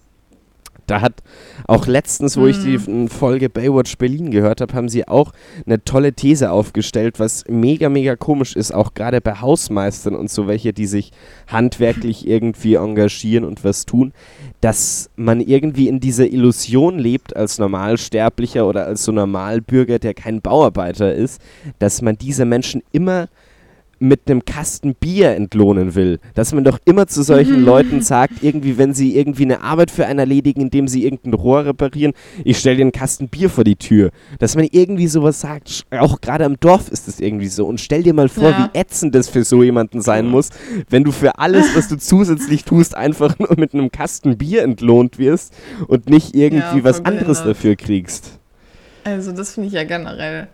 Da 0.89 1.03
hat 1.03 1.23
auch 1.67 1.87
letztens, 1.87 2.39
wo 2.39 2.47
ich 2.47 2.57
die 2.63 2.79
Mhm. 2.79 3.09
Folge 3.09 3.51
Baywatch 3.51 3.99
Berlin 3.99 4.31
gehört 4.31 4.63
habe, 4.63 4.73
haben 4.73 4.89
sie 4.89 5.07
auch 5.07 5.33
eine 5.67 5.85
tolle 5.85 6.15
These 6.15 6.51
aufgestellt, 6.51 7.21
was 7.21 7.45
mega, 7.47 7.91
mega 7.91 8.17
komisch 8.17 8.57
ist, 8.57 8.73
auch 8.73 8.95
gerade 8.95 9.21
bei 9.21 9.35
Hausmeistern 9.35 10.15
und 10.15 10.31
so 10.31 10.49
welche, 10.49 10.73
die 10.73 10.87
sich 10.87 11.13
handwerklich 11.47 12.27
irgendwie 12.27 12.77
engagieren 12.77 13.45
und 13.45 13.65
was 13.65 13.85
tun, 13.85 14.13
dass 14.61 15.11
man 15.17 15.41
irgendwie 15.41 15.89
in 15.89 16.01
dieser 16.01 16.27
Illusion 16.27 16.99
lebt 16.99 17.37
als 17.37 17.59
Normalsterblicher 17.59 18.67
oder 18.67 18.87
als 18.87 19.05
so 19.05 19.13
Normalbürger, 19.13 19.99
der 19.99 20.15
kein 20.15 20.41
Bauarbeiter 20.41 21.15
ist, 21.15 21.41
dass 21.79 22.03
man 22.03 22.19
diese 22.19 22.45
Menschen 22.45 22.83
immer 22.91 23.29
mit 24.01 24.23
einem 24.31 24.45
Kasten 24.45 24.95
Bier 24.95 25.31
entlohnen 25.35 25.95
will. 25.95 26.21
Dass 26.35 26.53
man 26.53 26.65
doch 26.65 26.79
immer 26.85 27.07
zu 27.07 27.23
solchen 27.23 27.65
Leuten 27.65 28.01
sagt, 28.03 28.43
irgendwie, 28.43 28.79
wenn 28.79 28.95
sie 28.95 29.17
irgendwie 29.17 29.45
eine 29.45 29.61
Arbeit 29.63 29.91
für 29.91 30.07
einen 30.07 30.19
erledigen, 30.21 30.61
indem 30.63 30.89
sie 30.89 31.05
irgendein 31.05 31.35
Rohr 31.35 31.65
reparieren, 31.65 32.13
ich 32.45 32.59
stelle 32.59 32.77
dir 32.77 32.83
einen 32.83 32.93
Kasten 32.93 33.29
Bier 33.29 33.51
vor 33.51 33.65
die 33.65 33.77
Tür. 33.77 34.11
Dass 34.39 34.55
man 34.57 34.67
irgendwie 34.71 35.09
sowas 35.09 35.41
sagt, 35.41 35.85
auch 35.91 36.21
gerade 36.21 36.45
am 36.45 36.59
Dorf 36.61 36.89
ist 36.91 37.09
es 37.09 37.21
irgendwie 37.21 37.49
so. 37.49 37.67
Und 37.67 37.81
stell 37.81 38.03
dir 38.03 38.15
mal 38.15 38.29
vor, 38.29 38.51
Ja. 38.51 38.71
wie 38.73 38.79
ätzend 38.79 39.15
das 39.15 39.29
für 39.29 39.45
so 39.45 39.63
jemanden 39.63 40.01
sein 40.01 40.27
muss, 40.27 40.51
wenn 40.89 41.05
du 41.05 41.13
für 41.13 41.39
alles, 41.39 41.75
was 41.77 41.89
du 41.89 41.97
zusätzlich 41.99 42.65
tust, 42.65 42.95
einfach 42.95 43.39
nur 43.39 43.55
mit 43.59 43.75
einem 43.75 43.91
Kasten 43.91 44.39
Bier 44.39 44.63
entlohnt 44.63 45.19
wirst 45.19 45.53
und 45.89 46.09
nicht 46.09 46.35
irgendwie 46.35 46.79
Ja, 46.79 46.85
was 46.85 47.05
anderes 47.05 47.43
dafür 47.43 47.77
kriegst. 47.77 48.39
Also, 49.05 49.33
das 49.33 49.55
finde 49.55 49.69
ich 49.69 49.75
ja 49.75 49.85
generell 49.85 50.49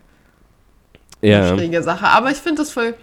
Ja. 1.22 1.48
eine 1.48 1.58
schräge 1.58 1.82
Sache. 1.82 2.06
Aber 2.06 2.30
ich 2.30 2.36
finde 2.38 2.62
das 2.62 2.70
voll. 2.70 2.94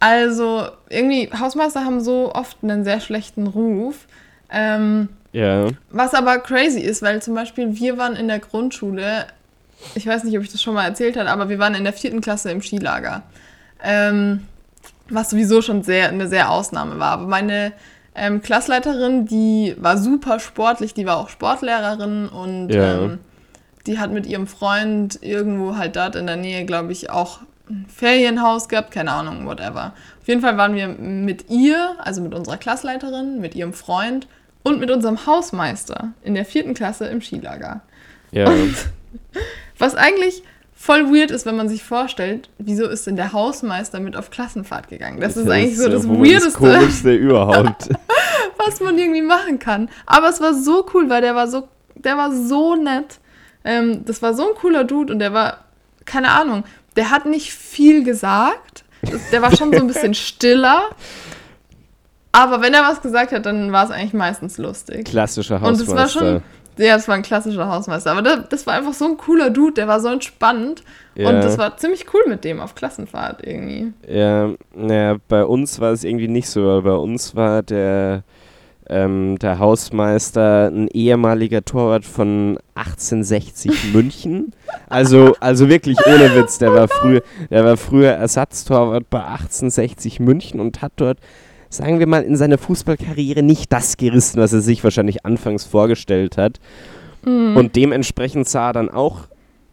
Also, 0.00 0.66
irgendwie, 0.90 1.30
Hausmeister 1.38 1.84
haben 1.84 2.00
so 2.00 2.32
oft 2.34 2.58
einen 2.62 2.84
sehr 2.84 3.00
schlechten 3.00 3.46
Ruf. 3.46 4.06
Ähm, 4.50 5.08
Ja. 5.32 5.66
was 5.90 6.14
aber 6.14 6.38
crazy 6.38 6.80
ist, 6.80 7.02
weil 7.02 7.20
zum 7.20 7.34
Beispiel 7.34 7.76
wir 7.76 7.98
waren 7.98 8.14
in 8.16 8.28
der 8.28 8.38
Grundschule, 8.38 9.26
ich 9.94 10.06
weiß 10.06 10.24
nicht, 10.24 10.36
ob 10.36 10.42
ich 10.44 10.52
das 10.52 10.62
schon 10.62 10.74
mal 10.74 10.84
erzählt 10.86 11.16
habe, 11.16 11.28
aber 11.30 11.48
wir 11.48 11.58
waren 11.58 11.74
in 11.74 11.84
der 11.84 11.92
vierten 11.92 12.20
Klasse 12.20 12.50
im 12.50 12.62
Skilager. 12.62 13.22
Ähm, 13.82 14.46
was 15.08 15.30
sowieso 15.30 15.62
schon 15.62 15.82
sehr, 15.82 16.08
eine 16.08 16.26
sehr 16.28 16.50
Ausnahme 16.50 16.98
war. 16.98 17.12
Aber 17.12 17.26
meine 17.26 17.72
ähm, 18.14 18.40
Klassleiterin, 18.42 19.26
die 19.26 19.74
war 19.78 19.98
super 19.98 20.40
sportlich, 20.40 20.94
die 20.94 21.06
war 21.06 21.18
auch 21.18 21.28
Sportlehrerin 21.28 22.28
und 22.28 22.70
Ja. 22.70 23.04
ähm, 23.04 23.18
die 23.86 23.98
hat 23.98 24.10
mit 24.10 24.26
ihrem 24.26 24.46
Freund 24.46 25.18
irgendwo 25.22 25.76
halt 25.76 25.96
dort 25.96 26.16
in 26.16 26.26
der 26.26 26.36
Nähe, 26.36 26.64
glaube 26.64 26.92
ich, 26.92 27.10
auch 27.10 27.40
ein 27.68 27.86
Ferienhaus 27.94 28.68
gehabt, 28.68 28.90
keine 28.90 29.12
Ahnung, 29.12 29.46
whatever. 29.46 29.92
Auf 30.20 30.28
jeden 30.28 30.40
Fall 30.40 30.56
waren 30.56 30.74
wir 30.74 30.88
mit 30.88 31.50
ihr, 31.50 31.96
also 31.98 32.20
mit 32.20 32.34
unserer 32.34 32.56
Klassleiterin, 32.56 33.40
mit 33.40 33.54
ihrem 33.54 33.72
Freund 33.72 34.28
und 34.62 34.80
mit 34.80 34.90
unserem 34.90 35.26
Hausmeister 35.26 36.12
in 36.22 36.34
der 36.34 36.44
vierten 36.44 36.74
Klasse 36.74 37.06
im 37.06 37.20
Skilager. 37.20 37.82
Ja. 38.30 38.50
Was 39.78 39.94
eigentlich 39.94 40.42
voll 40.74 41.12
weird 41.12 41.30
ist, 41.30 41.46
wenn 41.46 41.56
man 41.56 41.68
sich 41.68 41.82
vorstellt, 41.82 42.50
wieso 42.58 42.86
ist 42.86 43.06
denn 43.06 43.16
der 43.16 43.32
Hausmeister 43.32 44.00
mit 44.00 44.16
auf 44.16 44.30
Klassenfahrt 44.30 44.88
gegangen? 44.88 45.20
Das 45.20 45.36
ist 45.36 45.48
eigentlich 45.48 45.78
so 45.78 45.88
das 45.88 46.06
wohl 46.06 46.28
Das 46.28 46.44
Weirdeste, 46.44 46.58
Komischste 46.58 47.14
überhaupt. 47.16 47.88
was 48.58 48.80
man 48.80 48.98
irgendwie 48.98 49.22
machen 49.22 49.58
kann. 49.58 49.88
Aber 50.06 50.28
es 50.28 50.40
war 50.40 50.54
so 50.54 50.86
cool, 50.94 51.08
weil 51.08 51.22
der 51.22 51.34
war 51.34 51.48
so 51.48 51.68
der 51.96 52.16
war 52.16 52.32
so 52.32 52.76
nett. 52.76 53.18
Ähm, 53.64 54.04
das 54.04 54.22
war 54.22 54.34
so 54.34 54.48
ein 54.48 54.54
cooler 54.54 54.84
Dude 54.84 55.12
und 55.12 55.18
der 55.18 55.32
war, 55.32 55.64
keine 56.04 56.30
Ahnung, 56.30 56.64
der 56.96 57.10
hat 57.10 57.26
nicht 57.26 57.52
viel 57.52 58.04
gesagt. 58.04 58.84
Der 59.32 59.42
war 59.42 59.54
schon 59.54 59.72
so 59.72 59.78
ein 59.78 59.86
bisschen 59.86 60.14
stiller. 60.26 60.82
Aber 62.32 62.60
wenn 62.60 62.74
er 62.74 62.82
was 62.82 63.00
gesagt 63.00 63.32
hat, 63.32 63.46
dann 63.46 63.72
war 63.72 63.84
es 63.84 63.90
eigentlich 63.90 64.12
meistens 64.12 64.58
lustig. 64.58 65.06
Klassischer 65.06 65.56
Und 65.62 65.74
es 65.74 65.80
Hausmeister. 65.88 65.96
war 65.96 66.08
schon, 66.08 66.42
ja, 66.76 66.96
das 66.96 67.08
war 67.08 67.14
ein 67.14 67.22
klassischer 67.22 67.68
Hausmeister. 67.68 68.10
Aber 68.10 68.20
das, 68.22 68.48
das 68.50 68.66
war 68.66 68.74
einfach 68.74 68.92
so 68.92 69.06
ein 69.06 69.16
cooler 69.16 69.48
Dude, 69.50 69.74
der 69.74 69.88
war 69.88 70.00
so 70.00 70.08
entspannt. 70.08 70.82
Ja. 71.14 71.30
Und 71.30 71.36
das 71.36 71.56
war 71.56 71.76
ziemlich 71.78 72.12
cool 72.12 72.22
mit 72.26 72.44
dem 72.44 72.60
auf 72.60 72.74
Klassenfahrt 72.74 73.46
irgendwie. 73.46 73.92
Ja, 74.06 74.50
naja, 74.74 75.16
bei 75.28 75.44
uns 75.44 75.80
war 75.80 75.92
es 75.92 76.04
irgendwie 76.04 76.28
nicht 76.28 76.50
so, 76.50 76.66
weil 76.66 76.82
bei 76.82 76.92
uns 76.92 77.34
war 77.34 77.62
der, 77.62 78.22
ähm, 78.88 79.38
der 79.38 79.58
Hausmeister 79.58 80.68
ein 80.68 80.88
ehemaliger 80.88 81.64
Torwart 81.64 82.04
von 82.04 82.58
1860 82.74 83.72
München. 83.92 84.52
Also, 84.88 85.34
also 85.40 85.68
wirklich 85.68 85.98
ohne 86.06 86.34
Witz, 86.36 86.58
der 86.58 86.72
war 86.72 86.88
früher, 86.88 87.22
der 87.50 87.64
war 87.64 87.76
früher 87.76 88.12
Ersatztorwart 88.12 89.08
bei 89.10 89.18
1860 89.18 90.20
München 90.20 90.60
und 90.60 90.82
hat 90.82 90.92
dort, 90.96 91.18
sagen 91.68 91.98
wir 91.98 92.06
mal, 92.06 92.22
in 92.22 92.36
seiner 92.36 92.58
Fußballkarriere 92.58 93.42
nicht 93.42 93.72
das 93.72 93.96
gerissen, 93.96 94.40
was 94.40 94.52
er 94.52 94.60
sich 94.60 94.84
wahrscheinlich 94.84 95.24
anfangs 95.26 95.64
vorgestellt 95.64 96.36
hat. 96.36 96.60
Und 97.24 97.74
dementsprechend 97.74 98.48
sah 98.48 98.68
er 98.68 98.72
dann 98.72 98.88
auch 98.88 99.22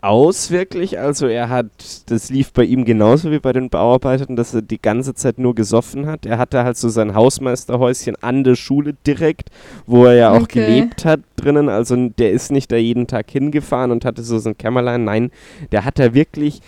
aus, 0.04 0.52
wirklich. 0.52 1.00
Also 1.00 1.28
er 1.28 1.50
hat, 1.50 1.68
das 2.08 2.30
lief 2.30 2.52
bei 2.52 2.64
ihm 2.64 2.84
genauso 2.84 3.32
wie 3.32 3.40
bei 3.40 3.54
den 3.54 3.70
Bauarbeitern, 3.70 4.36
dass 4.36 4.54
er 4.54 4.62
die 4.62 4.82
ganze 4.82 5.14
Zeit 5.14 5.40
nur 5.40 5.56
gesoffen 5.56 6.06
hat. 6.08 6.26
Er 6.26 6.38
hatte 6.38 6.64
halt 6.64 6.78
so 6.78 6.90
sein 6.90 7.16
Hausmeisterhäuschen 7.16 8.16
an 8.22 8.44
der 8.44 8.56
Schule 8.56 8.96
direkt, 9.08 9.50
wo 9.86 10.06
er 10.06 10.14
ja 10.16 10.32
auch 10.32 10.44
Okay. 10.44 10.66
gelebt 10.66 11.06
hat 11.06 11.22
drinnen. 11.38 11.70
Also 11.70 11.96
der 12.10 12.32
ist 12.32 12.52
nicht 12.52 12.72
da 12.72 12.76
jeden 12.76 13.08
Tag 13.08 13.32
hingefahren 13.32 13.92
und 13.92 14.04
hatte 14.04 14.24
so 14.24 14.38
sein 14.40 14.58
Kämmerlein. 14.58 15.06
Nein, 15.06 15.32
der 15.72 15.86
hat 15.86 16.00
da 16.00 16.14
wirklich, 16.14 16.60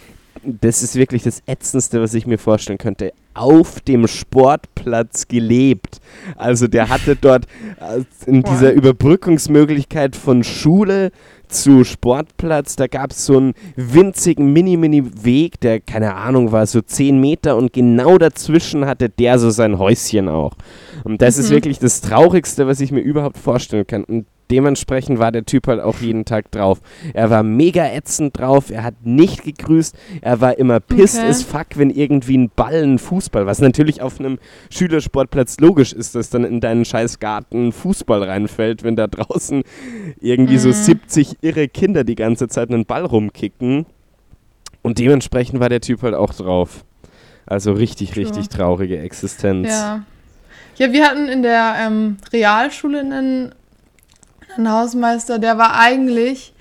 das 0.44 0.82
ist 0.82 0.96
wirklich 0.96 1.24
das 1.24 1.44
Ätzendste, 1.46 2.02
was 2.02 2.14
ich 2.14 2.26
mir 2.26 2.38
vorstellen 2.38 2.78
könnte, 2.78 3.12
auf 3.34 3.82
dem 3.82 4.08
Sportplatz 4.08 5.28
gelebt. 5.28 6.00
Also 6.38 6.68
der 6.68 6.88
hatte 6.88 7.18
dort 7.18 7.46
äh, 7.82 8.04
in 8.30 8.44
dieser 8.44 8.72
Überbrückungsmöglichkeit 8.72 10.16
von 10.16 10.44
Schule 10.44 11.12
zu 11.48 11.84
Sportplatz, 11.84 12.76
da 12.76 12.88
gab 12.88 13.12
es 13.12 13.26
so 13.26 13.38
einen 13.38 13.54
winzigen 13.76 14.52
Mini-Mini-Weg, 14.54 15.60
der, 15.62 15.80
keine 15.80 16.16
Ahnung, 16.16 16.52
war 16.52 16.66
so 16.66 16.82
10 16.82 17.20
Meter 17.20 17.56
und 17.58 17.74
genau 17.74 18.18
dazwischen 18.18 18.86
hatte 18.86 19.10
der 19.10 19.40
so 19.40 19.50
sein 19.50 19.78
Häuschen 19.80 20.30
auch. 20.30 20.54
Und 21.04 21.22
das 21.22 21.38
ist 21.38 21.50
Mhm. 21.50 21.56
wirklich 21.56 21.80
das 21.80 22.02
Traurigste, 22.02 22.68
was 22.68 22.80
ich 22.80 22.92
mir 22.92 23.02
überhaupt 23.02 23.38
vorstellen 23.38 23.86
kann. 23.88 24.04
Und 24.04 24.26
dementsprechend 24.52 25.20
war 25.20 25.32
der 25.32 25.46
Typ 25.46 25.68
halt 25.68 25.82
auch 25.82 26.00
jeden 26.00 26.26
Tag 26.26 26.52
drauf. 26.52 26.80
Er 27.14 27.30
war 27.30 27.44
mega 27.44 27.86
ätzend 27.86 28.38
drauf, 28.38 28.70
er 28.70 28.84
hat 28.84 28.96
nicht 29.04 29.44
gegrüßt, 29.44 29.96
er 30.22 30.42
war 30.42 30.58
immer 30.58 30.80
pissed 30.80 31.20
Okay. 31.20 31.30
as 31.30 31.44
fuck, 31.44 31.68
wenn 31.76 31.90
irgendwie 31.90 32.38
ein 32.38 32.50
Ball, 32.56 32.84
ein 32.84 33.00
Fußball, 33.00 33.46
was 33.46 33.60
natürlich 33.60 34.02
auf 34.02 34.20
einem 34.20 34.38
Schülersportplatz 34.70 35.60
logisch 35.60 35.94
ist, 35.94 36.16
dass 36.16 36.30
dann 36.30 36.44
in 36.44 36.60
deinen 36.60 36.86
scheiß 36.86 37.20
Garten 37.20 37.72
Fußball 37.72 38.24
reinfällt, 38.24 38.84
wenn 38.84 38.96
da 38.96 39.08
draußen 39.08 39.64
irgendwie 40.22 40.58
so 40.58 40.70
Mhm. 40.70 40.74
70 40.74 41.38
irre 41.42 41.68
Kinder 41.68 42.04
die 42.04 42.16
ganze 42.16 42.48
Zeit 42.48 42.70
einen 42.70 42.86
Ball 42.86 43.06
rumkicken. 43.06 43.86
Und 44.82 45.00
dementsprechend 45.00 45.60
war 45.60 45.70
der 45.70 45.82
Typ 45.82 46.04
halt 46.04 46.14
auch 46.14 46.34
drauf. 46.34 46.86
Also 47.48 47.74
richtig, 47.74 48.12
True. 48.12 48.24
richtig 48.26 48.50
traurige 48.50 49.00
Existenz. 49.00 49.70
Ja. 49.70 50.04
Ja, 50.78 50.92
wir 50.92 51.06
hatten 51.06 51.28
in 51.28 51.42
der 51.42 51.76
ähm, 51.80 52.18
Realschule 52.34 53.00
einen, 53.00 53.56
einen 54.58 54.72
Hausmeister, 54.72 55.40
der 55.40 55.58
war 55.58 55.80
eigentlich, 55.80 56.54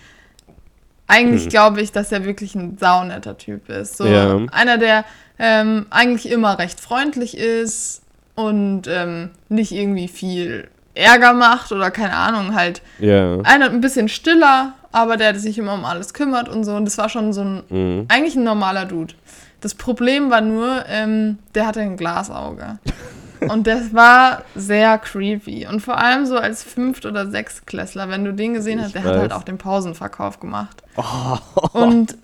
eigentlich 1.07 1.45
Hm. 1.45 1.49
glaube 1.51 1.81
ich, 1.81 1.93
dass 1.93 2.13
er 2.13 2.25
wirklich 2.25 2.55
ein 2.55 2.79
saunetter 2.79 3.37
Typ 3.37 3.69
ist. 3.69 3.97
So 3.97 4.07
Ja. 4.07 4.39
einer, 4.53 4.79
der 4.79 5.05
ähm, 5.39 5.87
eigentlich 5.91 6.31
immer 6.31 6.59
recht 6.59 6.81
freundlich 6.81 7.37
ist 7.37 8.03
und 8.37 8.83
ähm, 8.89 9.31
nicht 9.49 9.73
irgendwie 9.73 10.09
viel 10.09 10.69
Ärger 10.95 11.33
macht 11.33 11.73
oder 11.73 11.91
keine 11.91 12.15
Ahnung, 12.15 12.55
halt 12.55 12.81
Ja. 13.01 13.41
einer 13.41 13.67
ein 13.71 13.81
bisschen 13.81 14.09
stiller, 14.09 14.75
aber 14.93 15.17
der 15.17 15.37
sich 15.39 15.59
immer 15.59 15.75
um 15.75 15.85
alles 15.85 16.15
kümmert 16.15 16.49
und 16.49 16.63
so. 16.65 16.75
Und 16.77 16.85
das 16.85 16.99
war 16.99 17.09
schon 17.09 17.33
so 17.33 17.43
ein, 17.43 17.63
Mhm. 17.69 18.05
eigentlich 18.09 18.37
ein 18.37 18.45
normaler 18.45 18.85
Dude. 18.85 19.15
Das 19.61 19.75
Problem 19.75 20.31
war 20.31 20.41
nur, 20.41 20.85
ähm, 20.89 21.39
der 21.55 21.67
hatte 21.67 21.81
ein 21.81 21.97
Glasauge. 21.97 22.79
Und 23.41 23.67
das 23.67 23.93
war 23.93 24.43
sehr 24.55 24.99
creepy. 24.99 25.67
Und 25.67 25.81
vor 25.81 25.99
allem 25.99 26.27
so 26.27 26.37
als 26.37 26.63
Fünft- 26.63 27.05
oder 27.07 27.31
Sechstklässler, 27.31 28.09
wenn 28.09 28.25
du 28.25 28.33
den 28.33 28.55
gesehen 28.55 28.81
hast, 28.81 28.89
Ich 28.89 28.93
der 28.95 29.05
hat 29.05 29.17
halt 29.17 29.31
weiß. 29.31 29.39
auch 29.39 29.45
den 29.45 29.59
Pausenverkauf 29.59 30.41
gemacht. 30.41 30.83
Oh. 30.97 31.39
Und 31.79 32.17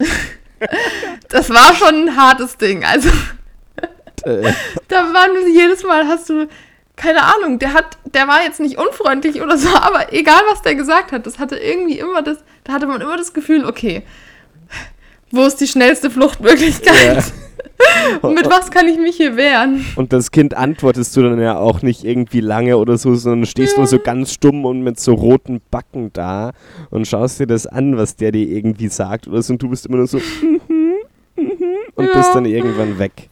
das 1.28 1.50
war 1.50 1.74
schon 1.74 2.08
ein 2.08 2.16
hartes 2.16 2.56
Ding. 2.56 2.84
Also 2.84 3.08
Äh, 4.24 4.52
da 4.88 4.96
waren 5.14 5.34
du 5.34 5.48
jedes 5.50 5.82
Mal 5.82 6.06
hast 6.06 6.28
du 6.28 6.46
keine 6.96 7.22
Ahnung, 7.22 7.58
der 7.58 7.72
hat 7.72 7.96
der 8.04 8.28
war 8.28 8.42
jetzt 8.42 8.60
nicht 8.60 8.76
unfreundlich 8.76 9.40
oder 9.40 9.56
so, 9.56 9.68
aber 9.74 10.12
egal 10.12 10.40
was 10.50 10.60
der 10.60 10.74
gesagt 10.74 11.12
hat, 11.12 11.24
das 11.26 11.38
hatte 11.38 11.56
irgendwie 11.56 11.98
immer 11.98 12.20
das 12.20 12.38
da 12.64 12.74
hatte 12.74 12.86
man 12.86 13.00
immer 13.00 13.16
das 13.16 13.32
Gefühl, 13.32 13.64
okay, 13.64 14.02
wo 15.30 15.44
ist 15.46 15.56
die 15.56 15.66
schnellste 15.68 16.10
Fluchtmöglichkeit? 16.10 17.16
Ja. 17.16 17.22
Und 18.22 18.34
mit 18.36 18.48
was 18.48 18.70
kann 18.70 18.88
ich 18.88 18.98
mich 18.98 19.16
hier 19.16 19.36
wehren? 19.36 19.84
Und 19.96 20.12
das 20.12 20.30
Kind 20.30 20.54
antwortest 20.56 21.16
du 21.16 21.22
dann 21.22 21.40
ja 21.40 21.58
auch 21.58 21.82
nicht 21.82 22.04
irgendwie 22.04 22.40
lange 22.40 22.76
oder 22.78 22.98
so, 22.98 23.14
sondern 23.14 23.46
stehst 23.46 23.76
nur 23.76 23.86
so 23.86 23.98
ganz 23.98 24.32
stumm 24.32 24.64
und 24.64 24.82
mit 24.82 24.98
so 25.00 25.14
roten 25.14 25.60
Backen 25.70 26.12
da 26.12 26.52
und 26.90 27.06
schaust 27.06 27.40
dir 27.40 27.46
das 27.46 27.66
an, 27.66 27.96
was 27.96 28.16
der 28.16 28.32
dir 28.32 28.46
irgendwie 28.48 28.88
sagt 28.88 29.28
oder 29.28 29.42
so 29.42 29.52
und 29.54 29.62
du 29.62 29.68
bist 29.68 29.86
immer 29.86 29.98
nur 29.98 30.06
so 30.06 30.18
mhm, 30.42 30.60
mhm, 31.36 31.52
und 31.94 32.06
Ja. 32.06 32.16
bist 32.16 32.34
dann 32.34 32.44
irgendwann 32.44 32.98
weg. 32.98 33.28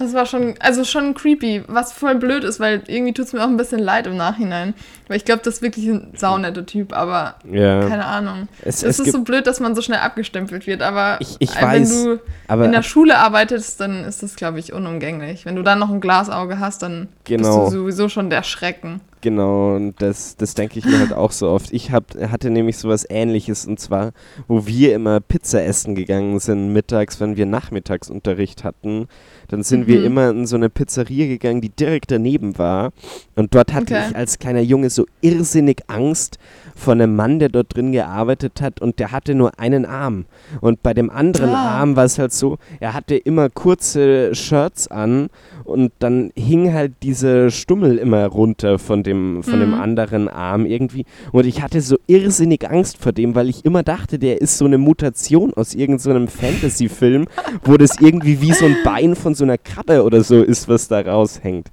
Das 0.00 0.14
war 0.14 0.24
schon, 0.24 0.54
also 0.60 0.82
schon 0.82 1.12
creepy, 1.12 1.62
was 1.68 1.92
voll 1.92 2.14
blöd 2.14 2.42
ist, 2.42 2.58
weil 2.58 2.82
irgendwie 2.86 3.12
tut 3.12 3.26
es 3.26 3.32
mir 3.34 3.40
auch 3.44 3.48
ein 3.48 3.58
bisschen 3.58 3.78
leid 3.80 4.06
im 4.06 4.16
Nachhinein. 4.16 4.72
Weil 5.08 5.18
ich 5.18 5.26
glaube, 5.26 5.42
das 5.44 5.56
ist 5.56 5.62
wirklich 5.62 5.86
ein 5.88 6.12
saunetter 6.16 6.64
Typ, 6.64 6.94
aber 6.96 7.34
Ja. 7.44 7.80
keine 7.86 8.06
Ahnung. 8.06 8.48
Es, 8.62 8.82
Es, 8.82 8.98
es 8.98 9.06
ist 9.06 9.12
so 9.12 9.22
blöd, 9.22 9.46
dass 9.46 9.60
man 9.60 9.74
so 9.74 9.82
schnell 9.82 9.98
abgestempelt 9.98 10.66
wird, 10.66 10.80
aber 10.80 11.18
Ich- 11.20 11.36
ich 11.38 11.54
wenn 11.54 11.62
weiß, 11.62 12.04
du 12.04 12.20
aber 12.48 12.64
in 12.64 12.72
der 12.72 12.82
Schule 12.82 13.18
arbeitest, 13.18 13.78
dann 13.80 14.04
ist 14.04 14.22
das, 14.22 14.36
glaube 14.36 14.58
ich, 14.58 14.72
unumgänglich. 14.72 15.44
Wenn 15.44 15.56
du 15.56 15.62
dann 15.62 15.78
noch 15.78 15.90
ein 15.90 16.00
Glasauge 16.00 16.58
hast, 16.58 16.82
dann 16.82 17.08
Genau. 17.24 17.64
bist 17.64 17.74
du 17.74 17.80
sowieso 17.80 18.08
schon 18.08 18.30
der 18.30 18.42
Schrecken. 18.42 19.02
Genau, 19.22 19.76
und 19.76 20.00
das, 20.00 20.36
das 20.36 20.54
denke 20.54 20.78
ich 20.78 20.86
mir 20.86 20.98
halt 20.98 21.12
auch 21.12 21.32
so 21.32 21.48
oft. 21.50 21.72
Ich 21.72 21.90
hab, 21.92 22.14
hatte 22.14 22.48
nämlich 22.50 22.78
sowas 22.78 23.04
ähnliches 23.08 23.66
und 23.66 23.78
zwar, 23.78 24.12
wo 24.48 24.66
wir 24.66 24.94
immer 24.94 25.20
Pizza 25.20 25.62
essen 25.62 25.94
gegangen 25.94 26.38
sind 26.40 26.72
mittags, 26.72 27.20
wenn 27.20 27.36
wir 27.36 27.44
Nachmittagsunterricht 27.44 28.64
hatten, 28.64 29.08
dann 29.48 29.62
sind 29.62 29.86
wir 29.86 29.98
Mhm. 30.00 30.04
immer 30.06 30.30
in 30.30 30.46
so 30.46 30.56
eine 30.56 30.70
Pizzeria 30.70 31.26
gegangen, 31.26 31.60
die 31.60 31.68
direkt 31.68 32.10
daneben 32.10 32.56
war. 32.56 32.92
Und 33.36 33.54
dort 33.54 33.74
hatte 33.74 33.94
Okay. 33.94 34.06
ich 34.10 34.16
als 34.16 34.38
kleiner 34.38 34.60
Junge 34.60 34.88
so 34.90 35.04
irrsinnig 35.20 35.82
Angst 35.88 36.38
vor 36.80 36.94
einem 36.94 37.14
Mann, 37.14 37.38
der 37.38 37.48
dort 37.50 37.76
drin 37.76 37.92
gearbeitet 37.92 38.60
hat 38.60 38.80
und 38.80 38.98
der 38.98 39.12
hatte 39.12 39.34
nur 39.34 39.58
einen 39.60 39.84
Arm. 39.86 40.24
Und 40.60 40.82
bei 40.82 40.94
dem 40.94 41.10
anderen 41.10 41.50
Ah. 41.50 41.78
Arm 41.80 41.94
war 41.96 42.04
es 42.04 42.18
halt 42.18 42.32
so, 42.32 42.58
er 42.80 42.94
hatte 42.94 43.14
immer 43.16 43.50
kurze 43.50 44.34
Shirts 44.34 44.88
an 44.88 45.28
und 45.64 45.92
dann 45.98 46.30
hing 46.34 46.72
halt 46.72 46.92
diese 47.02 47.50
Stummel 47.50 47.98
immer 47.98 48.26
runter 48.26 48.78
von 48.78 49.02
dem, 49.02 49.42
von 49.42 49.60
dem 49.60 49.70
Mhm. 49.72 49.80
anderen 49.80 50.28
Arm 50.28 50.66
irgendwie. 50.66 51.04
Und 51.32 51.46
ich 51.46 51.62
hatte 51.62 51.80
so 51.80 51.96
irrsinnig 52.06 52.68
Angst 52.68 52.96
vor 52.98 53.12
dem, 53.12 53.34
weil 53.34 53.48
ich 53.48 53.64
immer 53.64 53.82
dachte, 53.82 54.18
der 54.18 54.40
ist 54.40 54.58
so 54.58 54.64
eine 54.64 54.78
Mutation 54.78 55.52
aus 55.54 55.74
irgendeinem 55.74 56.28
Fantasy-Film, 56.28 57.26
wo 57.64 57.76
das 57.76 58.00
irgendwie 58.00 58.40
wie 58.40 58.52
so 58.52 58.64
ein 58.66 58.76
Bein 58.84 59.14
von 59.16 59.34
so 59.34 59.44
einer 59.44 59.58
Krabbe 59.58 60.02
oder 60.02 60.22
so 60.24 60.42
ist, 60.42 60.68
was 60.68 60.88
da 60.88 61.00
raushängt. 61.00 61.68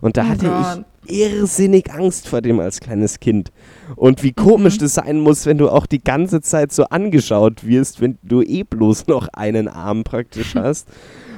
Und 0.00 0.16
da 0.16 0.22
Oh 0.22 0.28
hatte 0.28 0.46
Gott. 0.46 0.78
ich 0.78 0.91
irrsinnig 1.06 1.90
Angst 1.92 2.28
vor 2.28 2.40
dem 2.42 2.60
als 2.60 2.80
kleines 2.80 3.20
Kind. 3.20 3.50
Und 3.96 4.22
wie 4.22 4.32
komisch 4.32 4.76
Mhm. 4.76 4.80
das 4.80 4.94
sein 4.94 5.20
muss, 5.20 5.46
wenn 5.46 5.58
du 5.58 5.68
auch 5.68 5.86
die 5.86 6.02
ganze 6.02 6.40
Zeit 6.40 6.72
so 6.72 6.84
angeschaut 6.84 7.66
wirst, 7.66 8.00
wenn 8.00 8.18
du 8.22 8.42
eh 8.42 8.62
bloß 8.62 9.06
noch 9.08 9.28
einen 9.32 9.68
Arm 9.68 10.04
praktisch 10.04 10.54
hast 10.56 10.88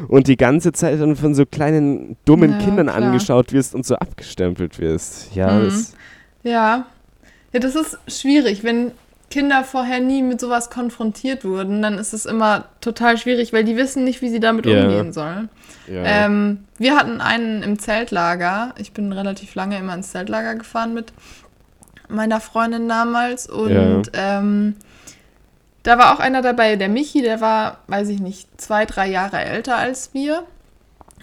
und 0.08 0.28
die 0.28 0.36
ganze 0.36 0.72
Zeit 0.72 1.00
dann 1.00 1.16
von 1.16 1.34
so 1.34 1.46
kleinen 1.46 2.16
dummen 2.24 2.52
Ja, 2.52 2.58
Kindern 2.58 2.86
klar. 2.88 2.96
angeschaut 3.02 3.52
wirst 3.52 3.74
und 3.74 3.84
so 3.86 3.96
abgestempelt 3.96 4.78
wirst. 4.78 5.34
Ja, 5.34 5.52
Mhm. 5.52 5.64
das, 5.64 5.94
Ja. 6.42 6.86
Ja, 7.52 7.60
das 7.60 7.76
ist 7.76 7.96
schwierig. 8.08 8.64
Wenn 8.64 8.90
Kinder 9.30 9.64
vorher 9.64 10.00
nie 10.00 10.22
mit 10.22 10.40
sowas 10.40 10.70
konfrontiert 10.70 11.44
wurden, 11.44 11.82
dann 11.82 11.98
ist 11.98 12.12
es 12.12 12.26
immer 12.26 12.66
total 12.80 13.18
schwierig, 13.18 13.52
weil 13.52 13.64
die 13.64 13.76
wissen 13.76 14.04
nicht, 14.04 14.22
wie 14.22 14.28
sie 14.28 14.40
damit 14.40 14.66
Ja. 14.66 14.82
umgehen 14.84 15.12
sollen. 15.12 15.48
ja. 15.88 16.02
Ähm, 16.04 16.64
wir 16.78 16.96
hatten 16.96 17.20
einen 17.20 17.62
im 17.62 17.78
Zeltlager. 17.78 18.74
Ich 18.78 18.92
bin 18.92 19.12
relativ 19.12 19.54
lange 19.54 19.78
immer 19.78 19.94
ins 19.94 20.10
Zeltlager 20.10 20.54
gefahren 20.54 20.94
mit 20.94 21.12
meiner 22.08 22.40
Freundin 22.40 22.88
damals. 22.88 23.46
Und 23.48 24.10
ähm, 24.12 24.76
da 25.82 25.98
war 25.98 26.14
auch 26.14 26.20
einer 26.20 26.42
dabei, 26.42 26.76
der 26.76 26.88
Michi, 26.88 27.22
der 27.22 27.40
war, 27.40 27.78
weiß 27.88 28.08
ich 28.08 28.20
nicht, 28.20 28.48
zwei, 28.60 28.86
drei 28.86 29.08
Jahre 29.08 29.38
älter 29.38 29.76
als 29.76 30.14
wir. 30.14 30.44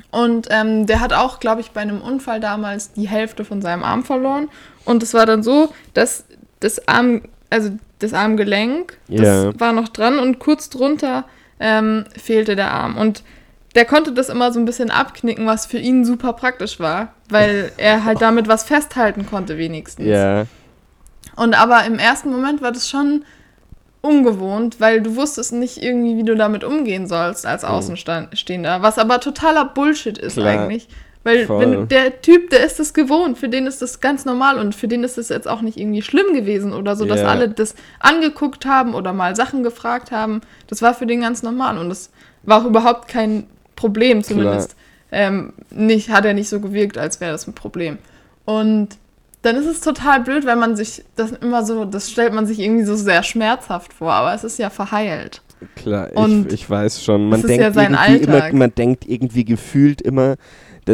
Und 0.09 0.47
ähm, 0.49 0.85
der 0.87 0.99
hat 0.99 1.13
auch, 1.13 1.39
glaube 1.39 1.61
ich, 1.61 1.71
bei 1.71 1.81
einem 1.81 2.01
Unfall 2.01 2.39
damals 2.39 2.91
die 2.93 3.07
Hälfte 3.07 3.45
von 3.45 3.61
seinem 3.61 3.83
Arm 3.83 4.03
verloren. 4.03 4.49
Und 4.85 5.03
es 5.03 5.13
war 5.13 5.25
dann 5.25 5.43
so, 5.43 5.73
dass 5.93 6.25
das 6.59 6.87
Arm, 6.87 7.21
also 7.49 7.71
das 8.03 8.13
Armgelenk, 8.13 8.97
das 9.07 9.25
Ja. 9.25 9.59
war 9.59 9.73
noch 9.73 9.89
dran 9.89 10.19
und 10.19 10.39
kurz 10.39 10.69
drunter 10.69 11.25
ähm, 11.59 12.05
fehlte 12.17 12.55
der 12.55 12.71
Arm. 12.71 12.97
Und 12.97 13.23
der 13.75 13.85
konnte 13.85 14.11
das 14.11 14.29
immer 14.29 14.51
so 14.51 14.59
ein 14.59 14.65
bisschen 14.65 14.91
abknicken, 14.91 15.45
was 15.45 15.65
für 15.65 15.77
ihn 15.77 16.03
super 16.03 16.33
praktisch 16.33 16.79
war, 16.79 17.13
weil 17.29 17.71
er 17.77 18.03
halt 18.03 18.21
damit 18.21 18.47
was 18.47 18.63
festhalten 18.63 19.25
konnte 19.25 19.57
wenigstens. 19.57 20.05
Ja, 20.07 20.45
Und 21.35 21.53
aber 21.59 21.85
im 21.85 21.99
ersten 21.99 22.31
Moment 22.31 22.61
war 22.61 22.71
das 22.71 22.89
schon 22.89 23.23
ungewohnt, 24.01 24.79
weil 24.79 25.01
du 25.01 25.15
wusstest 25.15 25.53
nicht 25.53 25.81
irgendwie, 25.81 26.17
wie 26.17 26.23
du 26.23 26.35
damit 26.35 26.63
umgehen 26.63 27.07
sollst 27.07 27.45
als 27.45 27.63
Außenstehender. 27.63 28.81
Was 28.81 28.97
aber 28.97 29.19
totaler 29.19 29.65
Bullshit 29.65 30.17
ist 30.17 30.33
Klar. 30.37 30.47
eigentlich. 30.61 30.87
Weil 31.23 31.47
wenn 31.49 31.87
der 31.87 32.21
Typ, 32.21 32.49
der 32.49 32.65
ist 32.65 32.79
das 32.79 32.93
gewohnt, 32.95 33.37
für 33.37 33.47
den 33.47 33.67
ist 33.67 33.81
das 33.81 33.99
ganz 33.99 34.25
normal 34.25 34.57
und 34.57 34.73
für 34.73 34.87
den 34.87 35.03
ist 35.03 35.17
das 35.19 35.29
jetzt 35.29 35.47
auch 35.47 35.61
nicht 35.61 35.77
irgendwie 35.77 36.01
schlimm 36.01 36.33
gewesen 36.33 36.73
oder 36.73 36.95
so, 36.95 37.05
dass 37.05 37.21
Ja. 37.21 37.27
alle 37.27 37.47
das 37.47 37.75
angeguckt 37.99 38.65
haben 38.65 38.95
oder 38.95 39.13
mal 39.13 39.35
Sachen 39.35 39.61
gefragt 39.61 40.11
haben. 40.11 40.41
Das 40.67 40.81
war 40.81 40.95
für 40.95 41.05
den 41.05 41.21
ganz 41.21 41.43
normal 41.43 41.77
und 41.77 41.89
das 41.89 42.09
war 42.43 42.61
auch 42.61 42.65
überhaupt 42.65 43.07
kein 43.07 43.43
Problem, 43.75 44.23
zumindest. 44.23 44.75
Ähm, 45.11 45.53
nicht, 45.69 46.09
hat 46.09 46.25
er 46.25 46.33
nicht 46.33 46.49
so 46.49 46.59
gewirkt, 46.59 46.97
als 46.97 47.19
wäre 47.19 47.31
das 47.33 47.45
ein 47.45 47.53
Problem. 47.53 47.97
Und 48.45 48.89
dann 49.41 49.55
ist 49.55 49.65
es 49.65 49.81
total 49.81 50.21
blöd, 50.21 50.45
wenn 50.45 50.57
man 50.59 50.75
sich 50.75 51.03
das 51.15 51.31
immer 51.31 51.65
so, 51.65 51.85
das 51.85 52.09
stellt 52.09 52.33
man 52.33 52.45
sich 52.45 52.59
irgendwie 52.59 52.85
so 52.85 52.95
sehr 52.95 53.21
schmerzhaft 53.23 53.93
vor, 53.93 54.13
aber 54.13 54.33
es 54.33 54.43
ist 54.43 54.57
ja 54.59 54.69
verheilt. 54.69 55.41
klar, 55.75 56.09
Und 56.13 56.47
ich, 56.47 56.53
ich 56.53 56.69
weiß 56.69 57.03
schon. 57.03 57.29
Man 57.29 57.41
denkt 57.41 57.75
ja 57.75 57.83
irgendwie 57.83 58.23
immer, 58.23 58.53
man 58.53 58.73
denkt 58.73 59.05
irgendwie 59.07 59.45
gefühlt 59.45 60.01
immer, 60.01 60.35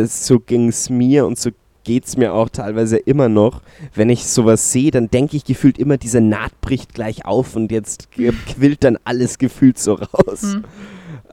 so 0.05 0.39
ging 0.39 0.67
es 0.69 0.89
mir 0.89 1.25
und 1.25 1.39
so 1.39 1.49
geht 1.83 2.05
es 2.05 2.17
mir 2.17 2.33
auch 2.33 2.49
teilweise 2.49 2.97
immer 2.97 3.29
noch. 3.29 3.61
Wenn 3.95 4.09
ich 4.09 4.25
sowas 4.27 4.71
sehe, 4.71 4.91
dann 4.91 5.09
denke 5.09 5.37
ich 5.37 5.45
gefühlt 5.45 5.77
immer, 5.77 5.97
diese 5.97 6.19
Naht 6.21 6.59
bricht 6.61 6.93
gleich 6.93 7.25
auf 7.25 7.55
und 7.55 7.71
jetzt 7.71 8.09
quillt 8.11 8.83
dann 8.83 8.97
alles 9.05 9.37
gefühlt 9.37 9.79
so 9.79 9.93
raus. 9.93 10.57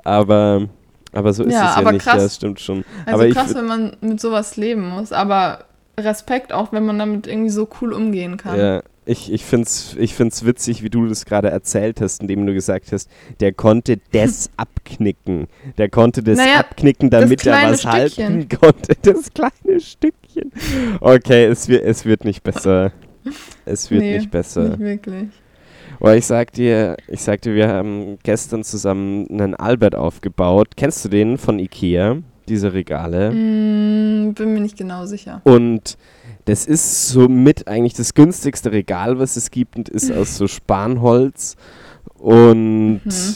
Aber, 0.04 0.68
aber 1.12 1.32
so 1.32 1.42
ist 1.44 1.52
Ja, 1.52 1.70
es 1.76 1.84
ja 1.84 1.92
nicht, 1.92 2.04
krass. 2.04 2.16
ja, 2.16 2.22
das 2.22 2.36
stimmt 2.36 2.60
schon. 2.60 2.84
Also 3.04 3.20
aber 3.24 3.30
krass, 3.32 3.54
wenn 3.54 3.66
man 3.66 3.96
mit 4.00 4.20
sowas 4.20 4.56
leben 4.56 4.88
muss, 4.88 5.12
aber 5.12 5.64
Respekt 5.98 6.52
auch, 6.52 6.72
wenn 6.72 6.84
man 6.84 6.98
damit 6.98 7.26
irgendwie 7.26 7.50
so 7.50 7.68
cool 7.80 7.92
umgehen 7.92 8.36
kann. 8.36 8.58
Ja, 8.58 8.82
ich, 9.06 9.32
ich 9.32 9.44
finde 9.44 9.66
es 9.66 9.96
ich 9.98 10.14
find's 10.14 10.44
witzig, 10.44 10.82
wie 10.82 10.90
du 10.90 11.06
das 11.06 11.24
gerade 11.26 11.50
erzählt 11.50 12.00
hast, 12.00 12.22
indem 12.22 12.46
du 12.46 12.54
gesagt 12.54 12.90
hast, 12.92 13.10
der 13.40 13.52
konnte 13.52 13.98
das 14.12 14.50
abknicken. 14.56 15.46
Der 15.78 15.88
konnte 15.88 16.22
das 16.22 16.38
Naja, 16.38 16.60
abknicken, 16.60 17.10
das 17.10 17.22
damit 17.22 17.46
er 17.46 17.52
kleine 17.52 17.72
was 17.72 17.84
halten 17.86 18.10
Stückchen. 18.42 18.48
konnte. 18.60 18.94
Das 19.02 19.32
kleine 19.32 19.80
Stückchen. 19.80 20.52
Okay, 21.00 21.44
es, 21.44 21.68
wird 21.68 21.84
es 21.84 22.04
wird 22.04 22.24
nicht 22.24 22.42
besser. 22.42 22.92
Es 23.64 23.90
wird 23.90 24.02
Nee, 24.02 24.18
nicht 24.18 24.30
besser. 24.30 24.70
Nicht 24.70 24.80
wirklich. 24.80 25.28
Oh, 26.00 26.10
ich 26.10 26.26
sag 26.26 26.52
dir, 26.52 26.96
ich 27.06 27.20
sag 27.22 27.40
dir, 27.42 27.54
wir 27.54 27.68
haben 27.68 28.18
gestern 28.22 28.64
zusammen 28.64 29.26
einen 29.30 29.54
Albert 29.54 29.94
aufgebaut. 29.94 30.70
Kennst 30.76 31.04
du 31.04 31.08
den 31.08 31.38
von 31.38 31.58
Ikea? 31.58 32.18
Diese 32.48 32.72
Regale? 32.72 33.30
Mm, 33.30 34.34
bin 34.34 34.52
mir 34.54 34.60
nicht 34.60 34.76
genau 34.76 35.06
sicher. 35.06 35.40
Und 35.44 35.96
das 36.44 36.66
ist 36.66 37.08
somit 37.08 37.68
eigentlich 37.68 37.94
das 37.94 38.14
günstigste 38.14 38.70
Regal, 38.72 39.18
was 39.18 39.36
es 39.36 39.50
gibt 39.50 39.76
und 39.76 39.88
ist 39.88 40.12
aus 40.12 40.36
so 40.36 40.46
Spanholz. 40.46 41.56
Und 42.18 43.00
Mhm. 43.04 43.34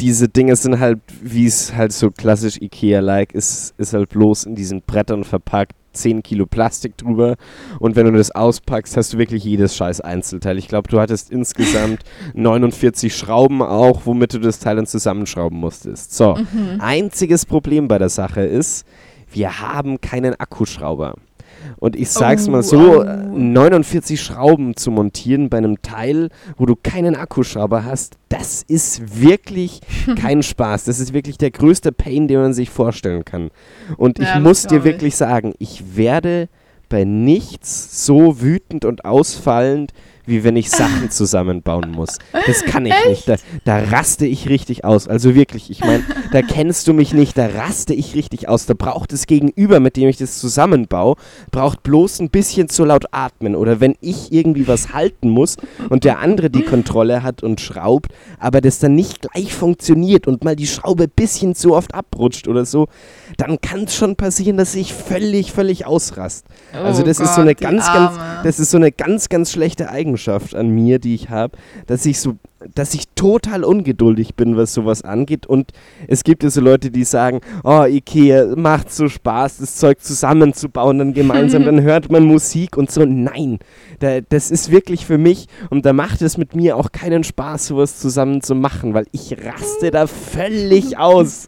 diese 0.00 0.28
Dinge 0.28 0.54
sind 0.56 0.78
halt, 0.80 1.00
wie 1.22 1.46
es 1.46 1.74
halt 1.74 1.92
so 1.92 2.10
klassisch 2.10 2.60
Ikea-like 2.60 3.32
ist, 3.32 3.74
ist 3.78 3.92
halt 3.94 4.08
bloß 4.10 4.44
in 4.44 4.54
diesen 4.54 4.82
Brettern 4.82 5.24
verpackt. 5.24 5.72
10 5.94 6.22
Kilo 6.22 6.46
Plastik 6.46 6.96
drüber 6.98 7.36
und 7.78 7.96
wenn 7.96 8.06
du 8.06 8.12
das 8.12 8.30
auspackst, 8.30 8.96
hast 8.96 9.12
du 9.14 9.18
wirklich 9.18 9.44
jedes 9.44 9.74
scheiß 9.76 10.00
Einzelteil. 10.00 10.58
Ich 10.58 10.68
glaube, 10.68 10.88
du 10.88 11.00
hattest 11.00 11.30
insgesamt 11.30 12.02
49 12.34 13.14
Schrauben 13.16 13.62
auch, 13.62 14.02
womit 14.04 14.34
du 14.34 14.38
das 14.38 14.58
Teil 14.58 14.76
dann 14.76 14.86
zusammenschrauben 14.86 15.58
musstest. 15.58 16.14
So, 16.14 16.34
Mhm. 16.34 16.80
einziges 16.80 17.46
Problem 17.46 17.88
bei 17.88 17.98
der 17.98 18.08
Sache 18.08 18.42
ist, 18.42 18.86
wir 19.32 19.60
haben 19.60 20.00
keinen 20.00 20.34
Akkuschrauber. 20.38 21.14
Und 21.78 21.96
ich 21.96 22.10
sag's 22.10 22.48
Oh, 22.48 22.50
mal 22.50 22.62
so, 22.62 23.02
oh. 23.02 23.04
49 23.04 24.20
Schrauben 24.20 24.76
zu 24.76 24.90
montieren 24.90 25.48
bei 25.48 25.58
einem 25.58 25.82
Teil, 25.82 26.28
wo 26.56 26.66
du 26.66 26.76
keinen 26.76 27.16
Akkuschrauber 27.16 27.84
hast, 27.84 28.16
das 28.28 28.62
ist 28.62 29.20
wirklich 29.22 29.80
kein 30.16 30.42
Spaß. 30.42 30.84
Das 30.84 31.00
ist 31.00 31.12
wirklich 31.12 31.38
der 31.38 31.50
größte 31.50 31.92
Pain, 31.92 32.28
den 32.28 32.40
man 32.40 32.54
sich 32.54 32.70
vorstellen 32.70 33.24
kann. 33.24 33.50
Und 33.96 34.18
ich 34.18 34.26
Ja, 34.26 34.34
das 34.34 34.42
muss 34.42 34.66
dir 34.66 34.78
ich. 34.78 34.84
wirklich 34.84 35.16
sagen, 35.16 35.54
ich 35.58 35.96
werde 35.96 36.48
bei 36.88 37.04
nichts 37.04 38.04
so 38.06 38.40
wütend 38.40 38.84
und 38.84 39.04
ausfallend, 39.04 39.92
wie 40.26 40.44
wenn 40.44 40.56
ich 40.56 40.70
Sachen 40.70 41.10
zusammenbauen 41.10 41.90
muss. 41.90 42.18
Das 42.46 42.64
kann 42.64 42.86
ich 42.86 42.94
nicht. 43.08 43.28
Da, 43.28 43.36
da 43.64 43.78
raste 43.78 44.26
ich 44.26 44.48
richtig 44.48 44.84
aus. 44.84 45.08
Also 45.08 45.34
wirklich, 45.34 45.70
ich 45.70 45.80
meine, 45.80 46.02
da 46.32 46.42
kennst 46.42 46.88
du 46.88 46.94
mich 46.94 47.12
nicht, 47.12 47.36
da 47.36 47.46
raste 47.46 47.94
ich 47.94 48.14
richtig 48.14 48.48
aus. 48.48 48.66
Da 48.66 48.74
braucht 48.74 49.12
es 49.12 49.26
Gegenüber, 49.26 49.80
mit 49.80 49.96
dem 49.96 50.08
ich 50.08 50.16
das 50.16 50.38
zusammenbaue, 50.38 51.16
braucht 51.50 51.82
bloß 51.82 52.20
ein 52.20 52.30
bisschen 52.30 52.68
zu 52.68 52.84
laut 52.84 53.06
atmen. 53.12 53.54
Oder 53.54 53.80
wenn 53.80 53.96
ich 54.00 54.32
irgendwie 54.32 54.66
was 54.66 54.92
halten 54.92 55.28
muss 55.28 55.56
und 55.90 56.04
der 56.04 56.18
andere 56.18 56.50
die 56.50 56.62
Kontrolle 56.62 57.22
hat 57.22 57.42
und 57.42 57.60
schraubt, 57.60 58.12
aber 58.38 58.60
das 58.60 58.78
dann 58.78 58.94
nicht 58.94 59.22
gleich 59.22 59.54
funktioniert 59.54 60.26
und 60.26 60.44
mal 60.44 60.56
die 60.56 60.66
Schraube 60.66 61.04
ein 61.04 61.12
bisschen 61.14 61.54
zu 61.54 61.74
oft 61.74 61.94
abrutscht 61.94 62.48
oder 62.48 62.64
so, 62.64 62.88
dann 63.36 63.60
kann 63.60 63.84
es 63.84 63.94
schon 63.94 64.16
passieren, 64.16 64.56
dass 64.56 64.74
ich 64.74 64.92
völlig, 64.92 65.52
völlig 65.52 65.86
ausrast. 65.86 66.46
Also 66.72 67.02
Oh 67.02 67.06
das 67.06 67.20
ist 67.20 67.34
so 67.34 67.40
eine 67.40 67.54
Gott, 67.54 67.62
ganz, 67.62 67.86
ganz, 67.86 68.18
das 68.42 68.58
ist 68.58 68.70
so 68.70 68.76
eine 68.76 68.92
ganz, 68.92 69.28
ganz 69.28 69.52
schlechte 69.52 69.90
Eigenschaft 69.90 70.13
an 70.54 70.70
mir, 70.70 70.98
die 70.98 71.14
ich 71.14 71.30
habe, 71.30 71.56
dass 71.86 72.06
ich 72.06 72.20
so, 72.20 72.36
dass 72.74 72.94
ich 72.94 73.08
total 73.14 73.62
ungeduldig 73.64 74.34
bin, 74.36 74.56
was 74.56 74.72
sowas 74.72 75.02
angeht. 75.02 75.46
Und 75.46 75.72
es 76.08 76.24
gibt 76.24 76.42
ja 76.42 76.50
so 76.50 76.60
Leute, 76.60 76.90
die 76.90 77.04
sagen, 77.04 77.40
oh, 77.62 77.84
Ikea, 77.84 78.54
macht 78.56 78.90
so 78.92 79.08
Spaß, 79.08 79.58
das 79.58 79.76
Zeug 79.76 80.00
zusammenzubauen, 80.00 80.98
dann 80.98 81.12
gemeinsam, 81.14 81.64
dann 81.66 81.82
hört 81.82 82.10
man 82.10 82.24
Musik 82.24 82.76
und 82.76 82.90
so. 82.90 83.04
Nein, 83.04 83.58
da, 83.98 84.20
das 84.20 84.50
ist 84.50 84.70
wirklich 84.70 85.04
für 85.06 85.18
mich 85.18 85.46
und 85.70 85.84
da 85.84 85.92
macht 85.92 86.22
es 86.22 86.38
mit 86.38 86.54
mir 86.56 86.76
auch 86.76 86.90
keinen 86.92 87.24
Spaß, 87.24 87.66
sowas 87.66 87.98
zusammen 87.98 88.40
zu 88.40 88.54
machen, 88.54 88.94
weil 88.94 89.06
ich 89.12 89.36
raste 89.44 89.90
da 89.90 90.06
völlig 90.06 90.96
aus. 90.98 91.46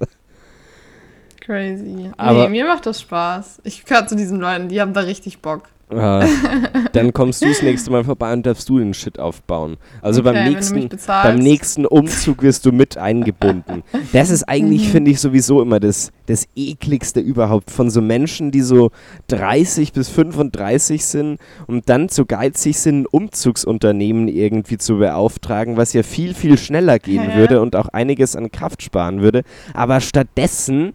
Crazy. 1.41 2.11
Aber- 2.17 2.45
nee, 2.45 2.49
mir 2.63 2.67
macht 2.67 2.87
das 2.87 3.01
Spaß. 3.01 3.61
Ich 3.65 3.85
gehöre 3.85 4.07
zu 4.07 4.17
diesen 4.17 4.41
Leuten, 4.41 4.69
die 4.69 4.81
haben 4.81 4.93
da 4.93 5.01
richtig 5.01 5.39
Bock. 5.41 5.63
Ah, 5.89 6.27
dann 6.93 7.13
kommst 7.13 7.43
du 7.45 7.49
das 7.49 7.63
nächste 7.63 7.93
Mal 7.93 8.03
vorbei 8.03 8.33
und 8.33 8.45
darfst 8.45 8.69
du 8.69 8.79
den 8.81 8.93
Shit 8.93 9.21
aufbauen. 9.21 9.77
Also 10.03 10.21
Okay, 10.21 10.33
beim 10.33 10.45
nächsten, 10.53 10.89
beim 11.07 11.39
nächsten 11.39 11.87
Umzug 11.87 12.43
wirst 12.43 12.67
du 12.67 12.73
mit 12.73 12.99
eingebunden. 12.99 13.85
Das 14.13 14.31
ist 14.31 14.41
Mhm. 14.41 14.53
eigentlich, 14.53 14.89
finde 14.91 15.13
ich, 15.13 15.21
sowieso 15.21 15.63
immer 15.63 15.79
das, 15.79 16.11
das 16.27 16.47
ekligste 16.57 17.21
überhaupt 17.21 17.71
von 17.71 17.89
so 17.91 18.01
Menschen, 18.03 18.51
die 18.51 18.63
so 18.63 18.91
30 19.29 19.93
bis 19.93 20.09
35 20.09 21.05
sind 21.05 21.39
und 21.69 21.89
dann 21.89 22.09
zu 22.09 22.27
geizig 22.27 22.79
sind, 22.79 23.03
ein 23.03 23.07
Umzugsunternehmen 23.07 24.27
irgendwie 24.27 24.79
zu 24.79 24.99
beauftragen, 24.99 25.77
was 25.77 25.93
ja 25.93 26.03
viel, 26.03 26.35
viel 26.35 26.59
schneller 26.59 26.99
gehen 26.99 27.31
Ja. 27.31 27.37
würde 27.37 27.61
und 27.61 27.77
auch 27.77 27.89
einiges 27.89 28.35
an 28.35 28.51
Kraft 28.51 28.83
sparen 28.83 29.21
würde. 29.23 29.43
Aber 29.73 30.01
stattdessen 30.01 30.95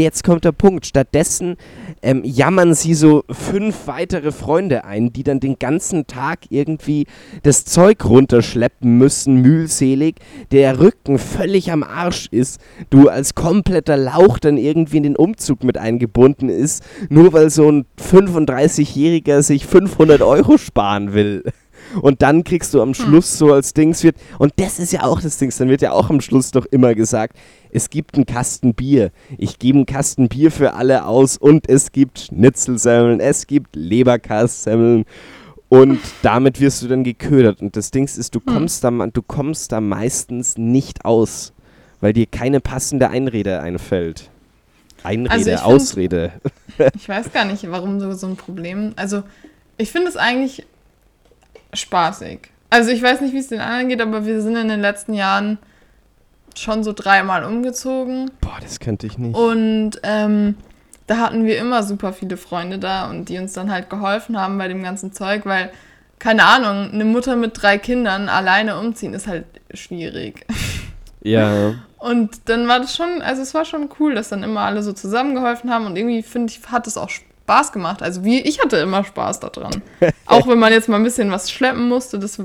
Jetzt 0.00 0.24
kommt 0.24 0.44
der 0.44 0.52
Punkt. 0.52 0.86
Stattdessen 0.86 1.56
ähm, 2.02 2.22
jammern 2.24 2.74
sie 2.74 2.94
so 2.94 3.24
fünf 3.30 3.86
weitere 3.86 4.32
Freunde 4.32 4.84
ein, 4.84 5.12
die 5.12 5.22
dann 5.22 5.40
den 5.40 5.58
ganzen 5.58 6.06
Tag 6.06 6.40
irgendwie 6.48 7.06
das 7.42 7.64
Zeug 7.64 8.04
runterschleppen 8.04 8.98
müssen, 8.98 9.42
mühselig, 9.42 10.16
der 10.52 10.80
Rücken 10.80 11.18
völlig 11.18 11.70
am 11.70 11.82
Arsch 11.82 12.28
ist, 12.30 12.60
du 12.88 13.08
als 13.08 13.34
kompletter 13.34 13.96
Lauch 13.96 14.38
dann 14.38 14.56
irgendwie 14.56 14.96
in 14.96 15.02
den 15.02 15.16
Umzug 15.16 15.64
mit 15.64 15.76
eingebunden 15.76 16.48
ist, 16.48 16.82
nur 17.08 17.32
weil 17.32 17.50
so 17.50 17.70
ein 17.70 17.84
35-Jähriger 18.00 19.42
sich 19.42 19.66
500 19.66 20.22
Euro 20.22 20.58
sparen 20.58 21.12
will. 21.12 21.44
Und 22.02 22.22
dann 22.22 22.44
kriegst 22.44 22.72
du 22.74 22.80
am 22.82 22.94
Schluss 22.94 23.36
so 23.38 23.52
als 23.52 23.72
Dings 23.72 24.02
wird, 24.04 24.16
und 24.38 24.52
das 24.56 24.78
ist 24.78 24.92
ja 24.92 25.02
auch 25.04 25.20
das 25.20 25.38
Dings, 25.38 25.56
dann 25.58 25.68
wird 25.68 25.82
ja 25.82 25.92
auch 25.92 26.10
am 26.10 26.20
Schluss 26.20 26.50
doch 26.50 26.66
immer 26.66 26.94
gesagt, 26.94 27.36
es 27.72 27.90
gibt 27.90 28.16
einen 28.16 28.26
Kasten 28.26 28.74
Bier. 28.74 29.10
Ich 29.38 29.58
gebe 29.58 29.78
einen 29.78 29.86
Kasten 29.86 30.28
Bier 30.28 30.50
für 30.50 30.74
alle 30.74 31.06
aus 31.06 31.36
und 31.36 31.68
es 31.68 31.92
gibt 31.92 32.18
Schnitzelsemmeln, 32.20 33.20
es 33.20 33.46
gibt 33.46 33.76
Leberkastsemmeln 33.76 35.04
und 35.68 35.98
damit 36.22 36.60
wirst 36.60 36.82
du 36.82 36.88
dann 36.88 37.04
geködert. 37.04 37.60
Und 37.62 37.76
das 37.76 37.90
Dings 37.90 38.18
ist, 38.18 38.34
du 38.34 38.40
kommst, 38.40 38.82
da, 38.84 38.90
du 38.90 39.22
kommst 39.22 39.72
da 39.72 39.80
meistens 39.80 40.58
nicht 40.58 41.04
aus, 41.04 41.52
weil 42.00 42.12
dir 42.12 42.26
keine 42.26 42.60
passende 42.60 43.08
Einrede 43.10 43.60
einfällt. 43.60 44.30
Einrede, 45.02 45.30
Also 45.30 45.50
ich 45.50 45.56
find- 45.56 45.64
Ausrede. 45.66 46.32
Ich 46.94 47.08
weiß 47.08 47.30
gar 47.32 47.44
nicht, 47.44 47.70
warum 47.70 48.00
so, 48.00 48.12
so 48.12 48.26
ein 48.26 48.36
Problem. 48.36 48.92
Also, 48.96 49.22
ich 49.76 49.90
finde 49.92 50.08
es 50.08 50.16
eigentlich 50.16 50.64
spaßig. 51.72 52.50
Also, 52.70 52.90
ich 52.90 53.02
weiß 53.02 53.20
nicht, 53.20 53.34
wie 53.34 53.38
es 53.38 53.48
den 53.48 53.60
anderen 53.60 53.88
geht, 53.88 54.00
aber 54.00 54.24
wir 54.26 54.40
sind 54.42 54.56
in 54.56 54.68
den 54.68 54.80
letzten 54.80 55.14
Jahren 55.14 55.58
schon 56.56 56.84
so 56.84 56.92
dreimal 56.92 57.44
umgezogen. 57.44 58.30
Boah, 58.40 58.58
das 58.60 58.80
könnte 58.80 59.06
ich 59.06 59.18
nicht. 59.18 59.36
Und 59.36 59.92
ähm, 60.02 60.56
da 61.06 61.18
hatten 61.18 61.44
wir 61.44 61.58
immer 61.58 61.82
super 61.82 62.12
viele 62.12 62.36
Freunde 62.36 62.78
da 62.78 63.10
und 63.10 63.28
die 63.28 63.38
uns 63.38 63.52
dann 63.52 63.70
halt 63.70 63.90
geholfen 63.90 64.38
haben 64.38 64.58
bei 64.58 64.68
dem 64.68 64.82
ganzen 64.82 65.12
Zeug, 65.12 65.46
weil 65.46 65.70
keine 66.20 66.44
Ahnung, 66.44 66.92
eine 66.92 67.04
Mutter 67.04 67.34
mit 67.34 67.60
drei 67.60 67.78
Kindern 67.78 68.28
alleine 68.28 68.78
umziehen 68.78 69.14
ist 69.14 69.26
halt 69.26 69.46
schwierig. 69.72 70.46
Ja. 71.22 71.74
Und 71.98 72.48
dann 72.48 72.66
war 72.66 72.80
das 72.80 72.96
schon, 72.96 73.20
also 73.20 73.42
es 73.42 73.52
war 73.52 73.66
schon 73.66 73.90
cool, 73.98 74.14
dass 74.14 74.30
dann 74.30 74.42
immer 74.42 74.60
alle 74.60 74.82
so 74.82 74.94
zusammengeholfen 74.94 75.70
haben 75.70 75.84
und 75.84 75.96
irgendwie 75.96 76.22
finde 76.22 76.50
ich, 76.50 76.66
hat 76.70 76.86
es 76.86 76.96
auch 76.96 77.10
Spaß 77.10 77.29
gemacht. 77.72 78.02
Also 78.02 78.24
wie, 78.24 78.40
ich 78.40 78.60
hatte 78.62 78.76
immer 78.78 79.04
Spaß 79.04 79.40
daran. 79.40 79.82
auch 80.26 80.46
wenn 80.48 80.58
man 80.58 80.72
jetzt 80.72 80.88
mal 80.88 80.96
ein 80.96 81.04
bisschen 81.04 81.30
was 81.30 81.50
schleppen 81.50 81.88
musste, 81.88 82.18
das 82.18 82.36
pff, 82.36 82.44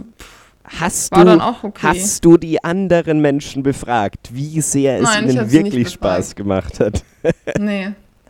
Hast 0.79 1.11
War 1.11 1.19
du, 1.19 1.25
dann 1.29 1.41
auch 1.41 1.63
okay. 1.63 1.89
hast 1.89 2.25
du 2.25 2.37
die 2.37 2.63
anderen 2.63 3.19
Menschen 3.21 3.61
befragt, 3.61 4.29
wie 4.33 4.61
sehr 4.61 4.97
es 4.97 5.03
Nein, 5.03 5.29
ihnen 5.29 5.51
wirklich 5.51 5.89
Spaß 5.89 6.33
gemacht 6.33 6.79
hat? 6.79 7.03
nee, 7.59 7.89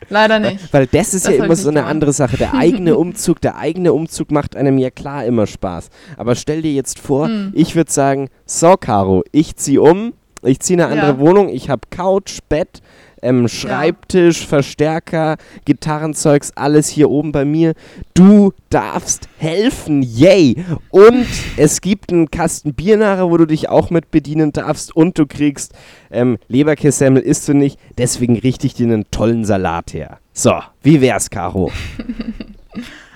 leider 0.09 0.39
nicht. 0.39 0.73
Weil 0.73 0.85
das 0.87 1.13
ist 1.13 1.25
Das 1.25 1.37
ja 1.37 1.45
immer 1.45 1.55
so 1.55 1.69
eine 1.69 1.79
gemacht. 1.79 1.91
andere 1.91 2.11
Sache. 2.11 2.35
Der 2.35 2.53
eigene 2.53 2.97
Umzug, 2.97 3.39
der 3.39 3.55
eigene 3.55 3.93
Umzug 3.93 4.31
macht 4.31 4.57
einem 4.57 4.77
ja 4.77 4.89
klar 4.89 5.23
immer 5.23 5.47
Spaß. 5.47 5.87
Aber 6.17 6.35
stell 6.35 6.61
dir 6.61 6.73
jetzt 6.73 6.99
vor, 6.99 7.27
Hm. 7.29 7.53
ich 7.55 7.73
würde 7.77 7.89
sagen, 7.93 8.29
so 8.45 8.75
Caro, 8.75 9.23
ich 9.31 9.55
ziehe 9.55 9.81
um, 9.81 10.11
ich 10.43 10.59
ziehe 10.59 10.77
eine 10.77 10.91
andere 10.91 11.11
Ja. 11.13 11.19
Wohnung, 11.19 11.47
ich 11.47 11.69
habe 11.69 11.83
Couch, 11.89 12.39
Bett, 12.49 12.81
ähm, 13.25 13.47
Schreibtisch, 13.47 14.45
Verstärker, 14.45 15.37
Gitarrenzeugs, 15.65 16.51
alles 16.55 16.87
hier 16.87 17.09
oben 17.09 17.31
bei 17.31 17.43
mir. 17.43 17.73
Du 18.13 18.53
darfst 18.69 19.27
helfen, 19.37 20.01
yay! 20.01 20.63
Und 20.89 21.27
es 21.57 21.81
gibt 21.81 22.11
einen 22.11 22.29
Kasten 22.29 22.73
Bier 22.73 22.97
nachher, 22.97 23.29
wo 23.29 23.37
du 23.37 23.45
dich 23.45 23.67
auch 23.69 23.89
mit 23.89 24.11
bedienen 24.11 24.53
darfst 24.53 24.95
und 24.95 25.17
du 25.17 25.25
kriegst 25.25 25.73
ähm, 26.11 26.37
Leberkässemmel 26.47 27.21
isst 27.21 27.47
du 27.47 27.53
nicht, 27.53 27.79
deswegen 27.97 28.37
richte 28.37 28.67
ich 28.67 28.75
dir 28.75 28.85
einen 28.85 29.09
tollen 29.11 29.43
Salat 29.43 29.93
her. 29.93 30.19
So, 30.33 30.53
wie 30.81 31.01
wär's, 31.01 31.29
Caro? 31.29 31.71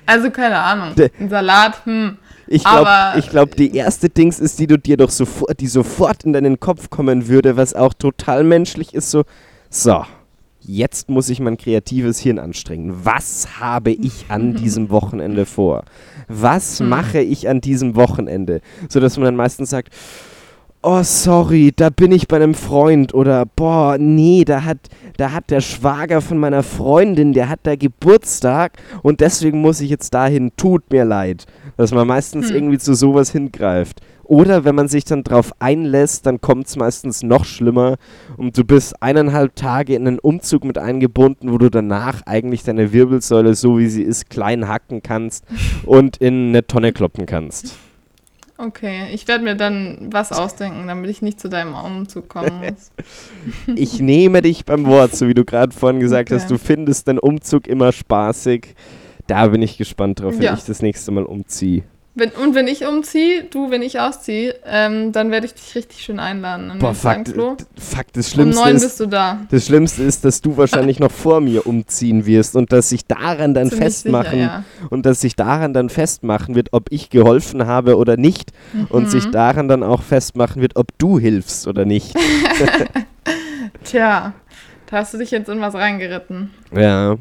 Also 0.06 0.32
keine 0.32 0.58
Ahnung, 0.58 0.96
ein 1.20 1.30
Salat, 1.30 1.86
hm. 1.86 2.18
Ich 2.48 2.64
glaube, 2.64 3.22
glaub, 3.30 3.56
die 3.56 3.76
erste 3.76 4.10
Dings 4.10 4.40
ist, 4.40 4.58
die 4.58 4.66
du 4.66 4.80
dir 4.80 4.98
doch 4.98 5.12
sofort, 5.12 5.60
die 5.60 5.68
sofort 5.68 6.24
in 6.24 6.34
deinen 6.34 6.60
Kopf 6.60 6.90
kommen 6.90 7.28
würde, 7.28 7.58
was 7.58 7.76
auch 7.76 7.94
total 7.94 8.44
menschlich 8.44 8.96
ist, 8.96 9.12
so, 9.12 9.24
so, 9.70 10.04
jetzt 10.62 11.10
muss 11.10 11.30
ich 11.30 11.40
mein 11.40 11.58
kreatives 11.58 12.20
Hirn 12.20 12.40
anstrengen. 12.40 12.94
Was 13.04 13.60
habe 13.60 13.92
ich 13.92 14.26
an 14.30 14.54
diesem 14.56 14.90
Wochenende 14.90 15.46
vor? 15.46 15.84
Was 16.28 16.80
Hm. 16.80 16.90
mache 16.90 17.20
ich 17.20 17.48
an 17.48 17.62
diesem 17.62 17.96
Wochenende? 17.96 18.62
So 18.90 19.00
dass 19.00 19.18
man 19.18 19.26
dann 19.26 19.36
meistens 19.36 19.70
sagt, 19.70 19.94
oh 20.82 21.04
sorry, 21.04 21.74
da 21.76 21.90
bin 21.90 22.12
ich 22.12 22.28
bei 22.28 22.38
einem 22.38 22.54
Freund 22.54 23.14
oder 23.14 23.46
boah, 23.46 23.98
nee, 24.00 24.46
da 24.46 24.64
hat, 24.64 24.78
da 25.18 25.34
hat 25.34 25.50
der 25.50 25.60
Schwager 25.62 26.22
von 26.22 26.38
meiner 26.38 26.64
Freundin, 26.64 27.34
der 27.34 27.50
hat 27.50 27.60
da 27.64 27.76
Geburtstag 27.76 28.78
und 29.04 29.20
deswegen 29.20 29.60
muss 29.62 29.82
ich 29.82 29.90
jetzt 29.90 30.14
dahin, 30.14 30.52
tut 30.56 30.90
mir 30.92 31.04
leid. 31.04 31.46
Dass 31.78 31.94
man 31.94 32.08
meistens 32.08 32.50
Hm. 32.50 32.56
irgendwie 32.56 32.78
zu 32.78 32.94
sowas 32.94 33.32
hingreift. 33.32 34.02
Oder 34.30 34.64
wenn 34.64 34.76
man 34.76 34.88
sich 34.88 35.06
dann 35.06 35.24
drauf 35.24 35.54
einlässt, 35.58 36.28
dann 36.28 36.40
kommt 36.40 36.68
es 36.68 36.76
meistens 36.76 37.24
noch 37.24 37.46
schlimmer 37.46 37.96
und 38.38 38.56
du 38.56 38.64
bist 38.64 39.02
eineinhalb 39.02 39.56
Tage 39.56 39.96
in 39.96 40.06
einen 40.08 40.20
Umzug 40.20 40.64
mit 40.66 40.78
eingebunden, 40.78 41.52
wo 41.52 41.58
du 41.58 41.72
danach 41.72 42.22
eigentlich 42.28 42.62
deine 42.62 42.94
Wirbelsäule, 42.94 43.56
so 43.56 43.80
wie 43.80 43.88
sie 43.88 44.04
ist, 44.04 44.30
klein 44.30 44.68
hacken 44.68 45.02
kannst 45.02 45.46
und 45.88 46.18
in 46.18 46.50
eine 46.50 46.68
Tonne 46.68 46.94
kloppen 46.94 47.26
kannst. 47.26 47.76
Okay, 48.60 49.08
ich 49.14 49.28
werde 49.28 49.44
mir 49.46 49.56
dann 49.56 50.10
was 50.12 50.32
ausdenken, 50.32 50.86
damit 50.86 51.10
ich 51.10 51.24
nicht 51.24 51.40
zu 51.40 51.50
deinem 51.50 51.74
Umzug 51.74 52.30
kommen 52.30 52.60
muss. 52.70 52.92
Ich 53.76 54.00
nehme 54.00 54.44
dich 54.44 54.64
beim 54.64 54.86
Wort, 54.86 55.16
so 55.16 55.28
wie 55.28 55.34
du 55.34 55.44
gerade 55.44 55.76
vorhin 55.76 56.00
gesagt 56.00 56.30
Okay. 56.30 56.40
hast, 56.40 56.52
du 56.52 56.60
findest 56.60 57.08
den 57.08 57.18
Umzug 57.18 57.66
immer 57.68 57.92
spaßig. 57.92 58.76
Da 59.26 59.48
bin 59.48 59.64
ich 59.64 59.78
gespannt 59.80 60.20
drauf, 60.20 60.36
wenn 60.36 60.44
Ja. 60.44 60.54
ich 60.54 60.66
das 60.66 60.84
nächste 60.84 61.12
Mal 61.12 61.24
umziehe. 61.24 61.82
Wenn, 62.20 62.30
und 62.32 62.54
wenn 62.54 62.68
ich 62.68 62.86
umziehe, 62.86 63.46
du, 63.46 63.72
wenn 63.72 63.82
ich 63.82 64.00
ausziehe, 64.00 64.56
ähm, 64.66 65.12
dann 65.12 65.32
werde 65.32 65.46
ich 65.48 65.54
dich 65.54 65.74
richtig 65.76 66.02
schön 66.02 66.20
einladen 66.20 66.70
in 66.72 66.80
Boah, 66.80 66.92
d- 66.94 66.96
fuck, 67.80 68.06
das 68.14 68.28
Um 68.28 68.34
Schlimmste 68.34 68.64
neun 68.64 68.76
ist, 68.76 68.84
bist 68.84 69.00
du 69.00 69.06
da. 69.08 69.40
das 69.50 69.66
Schlimmste 69.66 70.04
ist, 70.04 70.26
dass 70.26 70.42
du 70.42 70.58
wahrscheinlich 70.58 71.00
noch 71.00 71.12
vor 71.12 71.40
mir 71.42 71.66
umziehen 71.66 72.26
wirst 72.26 72.56
und 72.56 72.72
dass 72.72 72.90
sich 72.90 73.06
daran 73.06 73.54
dann 73.54 73.70
Ziemlich 73.70 73.86
festmachen 73.86 74.32
Sicher, 74.32 74.42
ja. 74.42 74.64
und 74.90 75.06
dass 75.06 75.22
sich 75.22 75.36
daran 75.36 75.74
dann 75.74 75.90
festmachen 75.90 76.56
wird, 76.56 76.70
ob 76.74 76.92
ich 76.92 77.10
geholfen 77.10 77.66
habe 77.66 77.96
oder 77.98 78.18
nicht 78.18 78.52
und 78.90 79.04
Mhm. 79.06 79.10
sich 79.10 79.26
daran 79.32 79.68
dann 79.68 79.82
auch 79.82 80.04
festmachen 80.04 80.62
wird, 80.62 80.76
ob 80.76 80.88
du 80.98 81.18
hilfst 81.20 81.68
oder 81.68 81.86
nicht. 81.86 82.14
Tja, 83.84 84.34
da 84.90 84.98
hast 84.98 85.14
du 85.14 85.18
dich 85.18 85.32
jetzt 85.32 85.50
in 85.50 85.62
was 85.62 85.74
reingeritten. 85.76 86.52
Ja. 86.76 87.18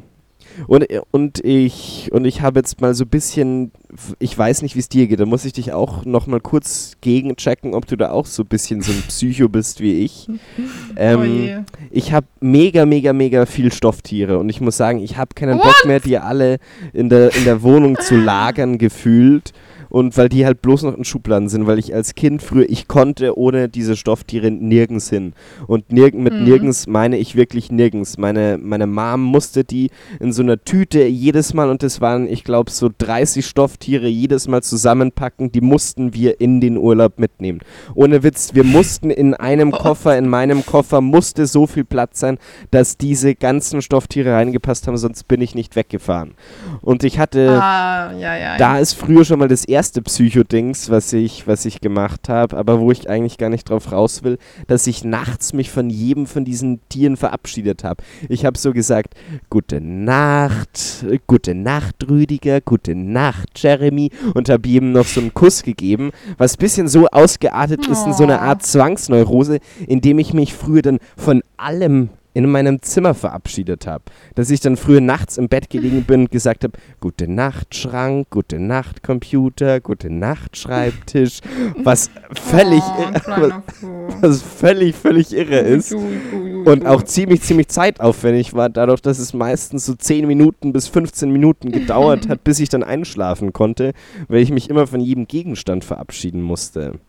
Und, 0.67 0.85
und 1.11 1.43
ich 1.43 2.09
und 2.11 2.25
ich 2.25 2.41
habe 2.41 2.59
jetzt 2.59 2.81
mal 2.81 2.93
so 2.93 3.05
ein 3.05 3.09
bisschen, 3.09 3.71
ich 4.19 4.37
weiß 4.37 4.61
nicht, 4.61 4.75
wie 4.75 4.79
es 4.79 4.89
dir 4.89 5.07
geht, 5.07 5.19
da 5.19 5.25
muss 5.25 5.45
ich 5.45 5.53
dich 5.53 5.71
auch 5.73 6.05
noch 6.05 6.27
mal 6.27 6.39
kurz 6.39 6.97
gegenchecken, 7.01 7.73
ob 7.73 7.85
du 7.87 7.95
da 7.95 8.11
auch 8.11 8.25
so 8.25 8.43
ein 8.43 8.47
bisschen 8.47 8.81
so 8.81 8.91
ein 8.91 9.01
Psycho 9.07 9.49
bist 9.49 9.79
wie 9.81 10.03
ich. 10.03 10.27
oh 10.29 10.63
Ähm, 10.95 11.23
je. 11.23 11.57
ich 11.91 12.11
habe 12.13 12.27
mega, 12.39 12.85
mega, 12.85 13.13
mega 13.13 13.45
viel 13.45 13.71
Stofftiere 13.71 14.37
und 14.39 14.49
ich 14.49 14.61
muss 14.61 14.77
sagen, 14.77 14.99
ich 14.99 15.17
habe 15.17 15.33
keinen 15.35 15.57
What? 15.57 15.65
Bock 15.65 15.85
mehr, 15.85 15.99
die 15.99 16.17
alle 16.17 16.59
in 16.93 17.09
der, 17.09 17.35
in 17.35 17.45
der 17.45 17.61
Wohnung 17.61 17.97
zu 17.99 18.15
lagern 18.15 18.77
gefühlt. 18.77 19.53
Und 19.89 20.17
weil 20.17 20.29
die 20.29 20.45
halt 20.45 20.61
bloß 20.61 20.83
noch 20.83 20.95
in 20.95 21.03
Schubladen 21.03 21.49
sind, 21.49 21.65
weil 21.67 21.79
ich 21.79 21.93
als 21.93 22.15
Kind 22.15 22.41
früher, 22.43 22.69
ich 22.69 22.87
konnte 22.87 23.37
ohne 23.37 23.69
diese 23.69 23.95
Stofftiere 23.95 24.51
nirgends 24.51 25.09
hin. 25.09 25.33
Und 25.67 25.91
nirg 25.91 26.13
mit 26.13 26.33
Mhm. 26.33 26.43
nirgends 26.43 26.87
meine 26.87 27.17
ich 27.17 27.35
wirklich 27.35 27.71
nirgends. 27.71 28.17
Meine, 28.17 28.59
meine 28.61 28.87
Mom 28.87 29.21
musste 29.23 29.63
die 29.63 29.89
in 30.19 30.31
so 30.31 30.43
einer 30.43 30.63
Tüte 30.63 31.03
jedes 31.05 31.53
Mal, 31.53 31.69
und 31.69 31.81
das 31.83 32.01
waren, 32.01 32.27
ich 32.27 32.43
glaube, 32.43 32.69
so 32.71 32.89
30 32.95 33.45
Stofftiere 33.45 34.07
jedes 34.07 34.47
Mal 34.47 34.61
zusammenpacken, 34.61 35.51
die 35.51 35.61
mussten 35.61 36.13
wir 36.13 36.39
in 36.39 36.61
den 36.61 36.77
Urlaub 36.77 37.17
mitnehmen. 37.17 37.59
Ohne 37.95 38.21
Witz, 38.21 38.51
wir 38.53 38.63
mussten 38.63 39.09
in 39.09 39.33
einem 39.33 39.71
Koffer, 39.79 40.17
in 40.17 40.27
meinem 40.27 40.65
Koffer 40.65 41.01
musste 41.01 41.47
so 41.47 41.65
viel 41.65 41.85
Platz 41.85 42.19
sein, 42.19 42.37
dass 42.71 42.97
diese 42.97 43.33
ganzen 43.33 43.81
Stofftiere 43.81 44.33
reingepasst 44.33 44.87
haben, 44.87 44.97
sonst 44.97 45.27
bin 45.27 45.41
ich 45.41 45.55
nicht 45.55 45.75
weggefahren. 45.75 46.35
Und 46.81 47.03
ich 47.03 47.17
hatte, 47.17 47.59
ah, 47.61 48.11
ja, 48.13 48.35
ja. 48.37 48.57
da 48.57 48.75
ja. 48.75 48.79
ist 48.79 48.93
früher 48.93 49.25
schon 49.25 49.39
mal 49.39 49.47
das 49.47 49.65
erste 49.65 49.78
Psycho-Dings, 49.81 50.89
was 50.89 51.13
ich, 51.13 51.47
was 51.47 51.65
ich 51.65 51.81
gemacht 51.81 52.29
habe, 52.29 52.57
aber 52.57 52.79
wo 52.79 52.91
ich 52.91 53.09
eigentlich 53.09 53.37
gar 53.37 53.49
nicht 53.49 53.69
drauf 53.69 53.91
raus 53.91 54.23
will, 54.23 54.37
dass 54.67 54.87
ich 54.87 55.03
nachts 55.03 55.53
mich 55.53 55.71
von 55.71 55.89
jedem 55.89 56.25
von 56.25 56.45
diesen 56.45 56.81
Tieren 56.89 57.17
verabschiedet 57.17 57.83
habe. 57.83 58.03
Ich 58.27 58.45
habe 58.45 58.57
so 58.57 58.73
gesagt, 58.73 59.13
gute 59.49 59.79
Nacht, 59.79 61.05
gute 61.27 61.55
Nacht, 61.55 62.09
Rüdiger, 62.09 62.61
gute 62.61 62.95
Nacht, 62.95 63.49
Jeremy 63.55 64.11
und 64.33 64.49
habe 64.49 64.67
jedem 64.67 64.91
noch 64.91 65.05
so 65.05 65.21
einen 65.21 65.33
Kuss 65.33 65.63
gegeben, 65.63 66.11
was 66.37 66.55
ein 66.55 66.59
bisschen 66.59 66.87
so 66.87 67.07
ausgeartet 67.07 67.87
ist 67.87 68.05
in 68.05 68.13
so 68.13 68.23
eine 68.23 68.39
Oh. 68.39 68.41
Art 68.41 68.63
Zwangsneurose, 68.63 69.59
indem 69.87 70.19
ich 70.19 70.33
mich 70.33 70.53
früher 70.53 70.81
dann 70.81 70.99
von 71.17 71.43
allem 71.57 72.09
in 72.33 72.49
meinem 72.49 72.81
Zimmer 72.81 73.13
verabschiedet 73.13 73.87
habe. 73.87 74.03
Dass 74.35 74.49
ich 74.49 74.59
dann 74.59 74.77
früher 74.77 75.01
nachts 75.01 75.37
im 75.37 75.49
Bett 75.49 75.69
gelegen 75.69 76.03
bin 76.03 76.21
und 76.21 76.31
gesagt 76.31 76.63
habe, 76.63 76.77
gute 76.99 77.27
Nacht 77.27 77.75
Schrank, 77.75 78.29
gute 78.29 78.59
Nacht 78.59 79.03
Computer, 79.03 79.79
gute 79.79 80.09
Nacht 80.09 80.57
Schreibtisch, 80.57 81.39
was 81.83 82.09
völlig 82.31 82.83
oh, 82.83 83.01
irre, 83.01 83.63
Fu. 83.73 83.87
was 84.21 84.41
völlig, 84.41 84.95
völlig 84.95 85.33
irre 85.33 85.59
ist. 85.59 85.93
Und 85.93 86.85
auch 86.85 87.03
ziemlich, 87.03 87.41
ziemlich 87.41 87.69
zeitaufwendig 87.69 88.53
war, 88.53 88.69
dadurch, 88.69 89.01
dass 89.01 89.19
es 89.19 89.33
meistens 89.33 89.85
so 89.85 89.95
10 89.95 90.27
Minuten 90.27 90.71
bis 90.71 90.87
15 90.87 91.31
Minuten 91.31 91.71
gedauert 91.71 92.29
hat, 92.29 92.43
bis 92.43 92.59
ich 92.59 92.69
dann 92.69 92.83
einschlafen 92.83 93.53
konnte, 93.53 93.93
weil 94.27 94.41
ich 94.41 94.51
mich 94.51 94.69
immer 94.69 94.87
von 94.87 94.99
jedem 94.99 95.27
Gegenstand 95.27 95.83
verabschieden 95.83 96.41
musste. 96.41 96.99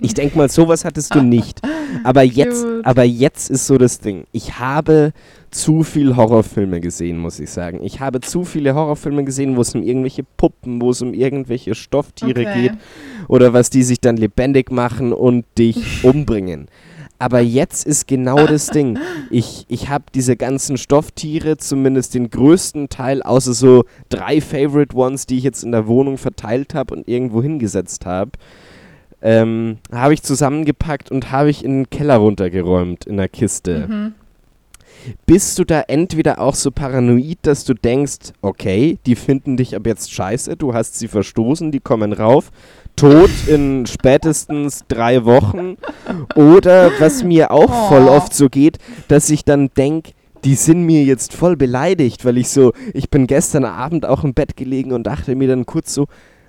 Ich 0.00 0.14
denke 0.14 0.36
mal, 0.36 0.48
sowas 0.50 0.84
hattest 0.84 1.14
du 1.14 1.22
nicht. 1.22 1.60
Aber 2.04 2.22
jetzt, 2.22 2.64
Cute. 2.64 2.84
aber 2.86 3.04
jetzt 3.04 3.50
ist 3.50 3.66
so 3.66 3.78
das 3.78 4.00
Ding. 4.00 4.24
Ich 4.32 4.58
habe 4.58 5.12
zu 5.50 5.82
viel 5.82 6.16
Horrorfilme 6.16 6.80
gesehen, 6.80 7.18
muss 7.18 7.38
ich 7.38 7.50
sagen. 7.50 7.80
Ich 7.82 8.00
habe 8.00 8.20
zu 8.20 8.44
viele 8.44 8.74
Horrorfilme 8.74 9.24
gesehen, 9.24 9.56
wo 9.56 9.60
es 9.60 9.74
um 9.74 9.82
irgendwelche 9.82 10.24
Puppen, 10.36 10.80
wo 10.80 10.90
es 10.90 11.02
um 11.02 11.14
irgendwelche 11.14 11.74
Stofftiere 11.74 12.40
Okay. 12.42 12.62
geht 12.62 12.72
oder 13.28 13.52
was 13.52 13.70
die 13.70 13.82
sich 13.82 14.00
dann 14.00 14.16
lebendig 14.16 14.70
machen 14.72 15.12
und 15.12 15.44
dich 15.58 15.78
umbringen. 16.04 16.66
Aber 17.18 17.38
jetzt 17.38 17.86
ist 17.86 18.08
genau 18.08 18.46
das 18.46 18.66
Ding. 18.68 18.98
Ich, 19.30 19.64
ich 19.68 19.88
habe 19.88 20.04
diese 20.14 20.36
ganzen 20.36 20.76
Stofftiere, 20.76 21.56
zumindest 21.56 22.14
den 22.14 22.28
größten 22.28 22.90
Teil, 22.90 23.22
außer 23.22 23.54
so 23.54 23.84
drei 24.10 24.42
Favorite 24.42 24.94
Ones, 24.94 25.24
die 25.24 25.38
ich 25.38 25.44
jetzt 25.44 25.64
in 25.64 25.72
der 25.72 25.86
Wohnung 25.86 26.18
verteilt 26.18 26.74
habe 26.74 26.94
und 26.94 27.08
irgendwo 27.08 27.42
hingesetzt 27.42 28.04
habe, 28.04 28.32
ähm, 29.22 29.78
habe 29.92 30.14
ich 30.14 30.22
zusammengepackt 30.22 31.10
und 31.10 31.30
habe 31.30 31.50
ich 31.50 31.64
in 31.64 31.82
den 31.84 31.90
Keller 31.90 32.16
runtergeräumt 32.16 33.06
in 33.06 33.16
der 33.16 33.28
Kiste. 33.28 33.86
Mhm. 33.88 34.14
Bist 35.26 35.58
du 35.58 35.64
da 35.64 35.80
entweder 35.88 36.40
auch 36.40 36.54
so 36.54 36.70
paranoid, 36.70 37.38
dass 37.42 37.64
du 37.64 37.74
denkst, 37.74 38.32
okay, 38.40 38.98
die 39.06 39.16
finden 39.16 39.56
dich 39.56 39.74
ab 39.74 39.86
jetzt 39.86 40.12
scheiße, 40.12 40.56
du 40.56 40.74
hast 40.74 40.96
sie 40.98 41.08
verstoßen, 41.08 41.72
die 41.72 41.80
kommen 41.80 42.12
rauf, 42.12 42.52
tot 42.94 43.30
in 43.48 43.84
spätestens 43.86 44.84
drei 44.86 45.24
Wochen. 45.24 45.76
Oder 46.36 46.92
was 47.00 47.24
mir 47.24 47.50
auch 47.50 47.88
voll 47.88 48.06
Oh. 48.08 48.12
oft 48.12 48.32
so 48.32 48.48
geht, 48.48 48.78
dass 49.08 49.28
ich 49.30 49.44
dann 49.44 49.70
denke, 49.76 50.12
die 50.44 50.54
sind 50.54 50.84
mir 50.84 51.02
jetzt 51.04 51.34
voll 51.34 51.56
beleidigt, 51.56 52.24
weil 52.24 52.38
ich 52.38 52.48
so, 52.48 52.72
ich 52.94 53.10
bin 53.10 53.26
gestern 53.26 53.64
Abend 53.64 54.06
auch 54.06 54.22
im 54.22 54.34
Bett 54.34 54.56
gelegen 54.56 54.92
und 54.92 55.04
dachte 55.04 55.34
mir 55.34 55.48
dann 55.48 55.66
kurz 55.66 55.94
so, 55.94 56.06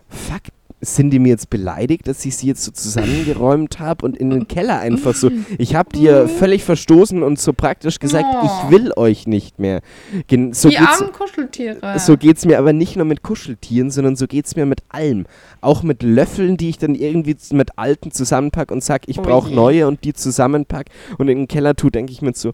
fuck, 0.10 0.42
sind 0.84 1.10
die 1.12 1.20
mir 1.20 1.30
jetzt 1.30 1.50
beleidigt, 1.50 2.08
dass 2.08 2.24
ich 2.26 2.36
sie 2.38 2.48
jetzt 2.48 2.64
so 2.64 2.72
zusammengeräumt 2.72 3.80
habe 3.80 4.06
und 4.06 4.18
in 4.18 4.30
den 4.30 4.48
Keller 4.48 4.80
einfach 4.80 5.14
so. 5.16 5.30
Ich 5.58 5.76
habe 5.76 5.90
dir 5.96 6.28
völlig 6.28 6.64
verstoßen 6.64 7.24
und 7.24 7.40
so 7.40 7.54
praktisch 7.54 8.00
gesagt, 8.00 8.26
Oh. 8.34 8.46
ich 8.46 8.72
will 8.72 8.92
euch 8.96 9.28
nicht 9.28 9.60
mehr. 9.60 9.82
Gen 10.28 10.54
so 10.54 10.70
die 10.70 10.76
geht's, 10.76 11.02
armen 11.02 11.12
Kuscheltiere. 11.14 12.00
so 12.00 12.18
geht's 12.18 12.46
mir 12.46 12.58
aber 12.60 12.74
nicht 12.74 12.96
nur 12.96 13.06
mit 13.06 13.22
Kuscheltieren, 13.24 13.92
sondern 13.92 14.16
so 14.16 14.28
geht's 14.28 14.56
mir 14.56 14.66
mit 14.66 14.82
allem. 14.90 15.26
Auch 15.62 15.84
mit 15.84 16.04
Löffeln, 16.04 16.58
die 16.58 16.70
ich 16.70 16.78
dann 16.78 16.96
irgendwie 16.96 17.36
mit 17.52 17.78
alten 17.78 18.12
zusammenpack 18.12 18.72
und 18.72 18.84
sag, 18.84 19.08
ich 19.08 19.20
Oh 19.20 19.22
brauche 19.24 19.54
neue 19.54 19.88
und 19.88 20.04
die 20.04 20.14
zusammenpack 20.14 20.88
und 21.18 21.28
in 21.30 21.38
den 21.40 21.48
Keller 21.48 21.76
tue, 21.76 21.92
denke 21.92 22.12
ich 22.12 22.22
mir 22.22 22.34
so, 22.34 22.54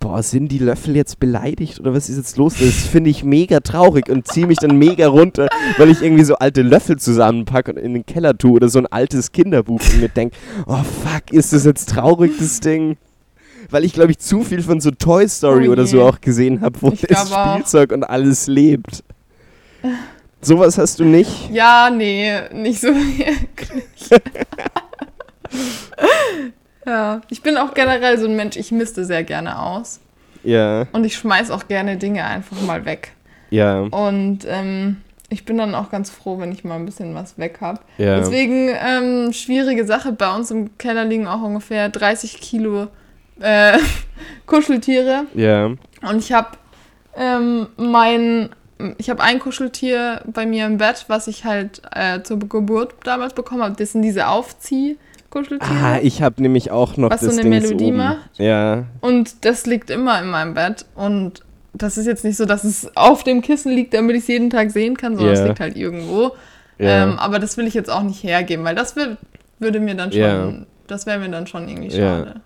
boah, 0.00 0.22
sind 0.22 0.48
die 0.48 0.58
Löffel 0.58 0.96
jetzt 0.96 1.20
beleidigt 1.20 1.78
oder 1.78 1.92
was 1.94 2.08
ist 2.08 2.16
jetzt 2.16 2.36
los? 2.38 2.54
Das 2.58 2.72
finde 2.86 3.10
ich 3.10 3.22
mega 3.22 3.60
traurig 3.60 4.08
und 4.08 4.26
ziehe 4.26 4.46
mich 4.46 4.58
dann 4.58 4.76
mega 4.76 5.06
runter, 5.06 5.48
weil 5.76 5.90
ich 5.90 6.02
irgendwie 6.02 6.24
so 6.24 6.36
alte 6.36 6.62
Löffel 6.62 6.98
zusammenpacke 6.98 7.72
und 7.72 7.76
in 7.78 7.92
den 7.92 8.06
Keller 8.06 8.36
tue 8.36 8.52
oder 8.52 8.68
so 8.70 8.78
ein 8.78 8.86
altes 8.86 9.30
Kinderbuch 9.30 9.78
und 9.78 10.00
mir 10.00 10.08
denke, 10.08 10.36
oh 10.66 10.82
fuck, 10.82 11.30
ist 11.32 11.52
das 11.52 11.64
jetzt 11.66 11.90
traurig, 11.90 12.32
das 12.38 12.60
Ding? 12.60 12.96
Weil 13.68 13.84
ich, 13.84 13.92
glaube 13.92 14.10
ich, 14.10 14.18
zu 14.18 14.42
viel 14.42 14.62
von 14.62 14.80
so 14.80 14.90
Toy 14.90 15.28
Story 15.28 15.68
Oh 15.68 15.72
oder 15.72 15.86
so 15.86 16.02
auch 16.02 16.20
gesehen 16.20 16.62
habe, 16.62 16.80
wo 16.80 16.88
Ich 16.92 17.02
das 17.02 17.28
glaub 17.28 17.38
auch. 17.38 17.52
Spielzeug 17.54 17.92
und 17.92 18.02
alles 18.04 18.46
lebt. 18.46 19.04
Sowas 20.40 20.78
hast 20.78 20.98
du 20.98 21.04
nicht? 21.04 21.50
Ja, 21.52 21.90
nee, 21.90 22.32
nicht 22.54 22.80
so 22.80 22.88
wirklich. 22.88 24.10
ja, 26.86 27.20
ich 27.28 27.42
bin 27.42 27.56
auch 27.56 27.74
generell 27.74 28.18
so 28.18 28.26
ein 28.26 28.36
Mensch, 28.36 28.56
ich 28.56 28.72
misste 28.72 29.04
sehr 29.04 29.24
gerne 29.24 29.60
aus. 29.60 30.00
Ja, 30.42 30.86
Und 30.92 31.04
ich 31.04 31.16
schmeiß 31.16 31.50
auch 31.50 31.68
gerne 31.68 31.96
Dinge 31.98 32.24
einfach 32.24 32.60
mal 32.62 32.84
weg. 32.86 33.12
ja, 33.50 33.80
Und 33.80 34.40
ähm, 34.46 34.98
ich 35.28 35.44
bin 35.44 35.58
dann 35.58 35.74
auch 35.74 35.90
ganz 35.90 36.10
froh, 36.10 36.38
wenn 36.40 36.50
ich 36.50 36.64
mal 36.64 36.76
ein 36.76 36.86
bisschen 36.86 37.14
was 37.14 37.38
weg 37.38 37.58
habe. 37.60 37.80
ja. 37.98 38.16
Deswegen, 38.18 38.70
ähm, 38.70 39.32
schwierige 39.32 39.84
Sache. 39.84 40.12
Bei 40.12 40.34
uns 40.34 40.50
im 40.50 40.76
Keller 40.78 41.04
liegen 41.04 41.28
auch 41.28 41.42
ungefähr 41.42 41.88
30 41.88 42.40
Kilo 42.40 42.88
äh, 43.40 43.78
Kuscheltiere. 44.46 45.26
Ja, 45.34 45.66
Und 45.66 46.18
ich 46.18 46.32
habe 46.32 46.48
ähm, 47.16 47.68
mein, 47.76 48.50
ich 48.98 49.10
habe 49.10 49.22
ein 49.22 49.38
Kuscheltier 49.40 50.22
bei 50.26 50.46
mir 50.46 50.66
im 50.66 50.78
Bett, 50.78 51.04
was 51.08 51.26
ich 51.26 51.44
halt 51.44 51.82
äh, 51.94 52.22
zur 52.22 52.38
Geburt 52.38 52.94
damals 53.04 53.34
bekommen 53.34 53.62
habe. 53.62 53.74
Das 53.76 53.92
sind 53.92 54.02
diese 54.02 54.26
Aufzieh-Kuscheltiere. 55.30 55.70
Ah, 55.72 55.98
ich 56.02 56.22
habe 56.22 56.42
nämlich 56.42 56.70
auch 56.70 56.96
noch 56.96 57.10
Was 57.10 57.20
so 57.20 57.26
das 57.26 57.38
eine 57.38 57.60
Ding 57.60 57.62
Melodie 57.70 57.92
macht? 57.92 58.30
Ja, 58.38 58.84
Und 59.00 59.44
das 59.44 59.66
liegt 59.66 59.90
immer 59.90 60.20
in 60.20 60.28
meinem 60.28 60.54
Bett. 60.54 60.84
Und 60.94 61.42
das 61.72 61.96
ist 61.98 62.06
jetzt 62.06 62.24
nicht 62.24 62.36
so, 62.36 62.44
dass 62.46 62.64
es 62.64 62.94
auf 62.96 63.22
dem 63.24 63.42
Kissen 63.42 63.72
liegt, 63.72 63.94
damit 63.94 64.16
ich 64.16 64.22
es 64.22 64.28
jeden 64.28 64.50
Tag 64.50 64.70
sehen 64.70 64.96
kann, 64.96 65.16
sondern 65.16 65.34
Ja. 65.34 65.40
es 65.42 65.46
liegt 65.48 65.60
halt 65.60 65.76
irgendwo. 65.76 66.32
ja. 66.78 67.04
Ähm, 67.04 67.18
aber 67.18 67.38
das 67.38 67.56
will 67.56 67.66
ich 67.66 67.74
jetzt 67.74 67.90
auch 67.90 68.02
nicht 68.02 68.22
hergeben, 68.24 68.64
weil 68.64 68.74
das 68.74 68.96
wür- 68.96 69.16
würde 69.58 69.80
mir 69.80 69.94
dann 69.94 70.10
schon, 70.10 70.20
Ja. 70.20 70.52
das 70.86 71.06
wäre 71.06 71.18
mir 71.18 71.28
dann 71.28 71.46
schon 71.46 71.68
irgendwie 71.68 71.90
schade. 71.90 72.40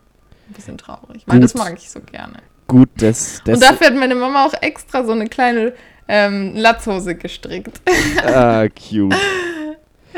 Ein 0.48 0.52
bisschen 0.54 0.76
traurig. 0.76 1.22
Weil 1.26 1.40
das 1.40 1.54
mag 1.54 1.74
ich 1.78 1.90
so 1.90 2.00
gerne. 2.00 2.34
Gut, 2.66 2.88
das, 2.98 3.40
das 3.44 3.54
Und 3.56 3.62
dafür 3.62 3.86
hat 3.88 3.94
meine 3.94 4.14
Mama 4.14 4.44
auch 4.46 4.54
extra 4.60 5.04
so 5.04 5.12
eine 5.12 5.26
kleine 5.28 5.72
ähm, 6.08 6.52
Latzhose 6.54 7.14
gestrickt. 7.14 7.80
ah, 8.26 8.66
cute. 8.68 9.14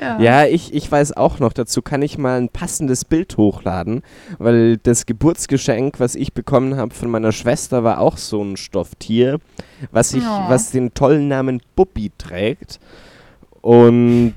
ja. 0.00 0.20
Ja, 0.20 0.46
ich, 0.46 0.72
ich 0.74 0.90
weiß 0.90 1.16
auch 1.16 1.38
noch, 1.38 1.52
dazu 1.52 1.82
kann 1.82 2.02
ich 2.02 2.18
mal 2.18 2.40
ein 2.40 2.48
passendes 2.48 3.04
Bild 3.04 3.36
hochladen, 3.36 4.02
weil 4.38 4.76
das 4.78 5.06
Geburtsgeschenk, 5.06 5.98
was 6.00 6.14
ich 6.14 6.32
bekommen 6.32 6.76
habe 6.76 6.94
von 6.94 7.10
meiner 7.10 7.32
Schwester, 7.32 7.84
war 7.84 8.00
auch 8.00 8.16
so 8.16 8.42
ein 8.42 8.56
Stofftier, 8.56 9.38
was, 9.90 10.12
ich, 10.14 10.24
Oh. 10.24 10.48
was 10.48 10.70
den 10.70 10.94
tollen 10.94 11.28
Namen 11.28 11.60
Buppi 11.74 12.12
trägt. 12.18 12.80
Und 13.60 14.34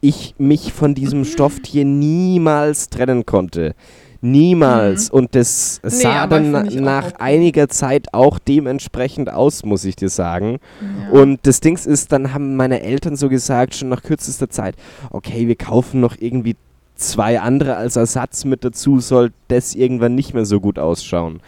ich 0.00 0.34
mich 0.38 0.72
von 0.72 0.94
diesem 0.94 1.24
Stofftier 1.24 1.84
niemals 1.84 2.88
trennen 2.88 3.26
konnte. 3.26 3.74
Niemals. 4.22 5.08
Und 5.10 5.34
das 5.34 5.80
Nee, 5.82 5.90
sah 5.90 6.22
aber 6.22 6.40
dann 6.40 6.66
nach 6.82 7.06
okay. 7.06 7.14
einiger 7.18 7.68
Zeit 7.68 8.12
auch 8.12 8.38
dementsprechend 8.38 9.32
aus, 9.32 9.64
muss 9.64 9.84
ich 9.84 9.96
dir 9.96 10.10
sagen. 10.10 10.58
Ja. 10.80 11.20
Und 11.20 11.40
das 11.46 11.60
Ding 11.60 11.78
ist, 11.78 12.12
dann 12.12 12.34
haben 12.34 12.56
meine 12.56 12.82
Eltern 12.82 13.16
so 13.16 13.28
gesagt, 13.28 13.74
schon 13.74 13.88
nach 13.88 14.02
kürzester 14.02 14.50
Zeit, 14.50 14.76
okay, 15.10 15.48
wir 15.48 15.56
kaufen 15.56 16.00
noch 16.00 16.16
irgendwie 16.18 16.56
zwei 16.96 17.40
andere 17.40 17.76
als 17.76 17.96
Ersatz 17.96 18.44
mit 18.44 18.64
dazu, 18.64 19.00
soll 19.00 19.32
das 19.48 19.74
irgendwann 19.74 20.14
nicht 20.14 20.34
mehr 20.34 20.44
so 20.44 20.60
gut 20.60 20.78
ausschauen. 20.78 21.40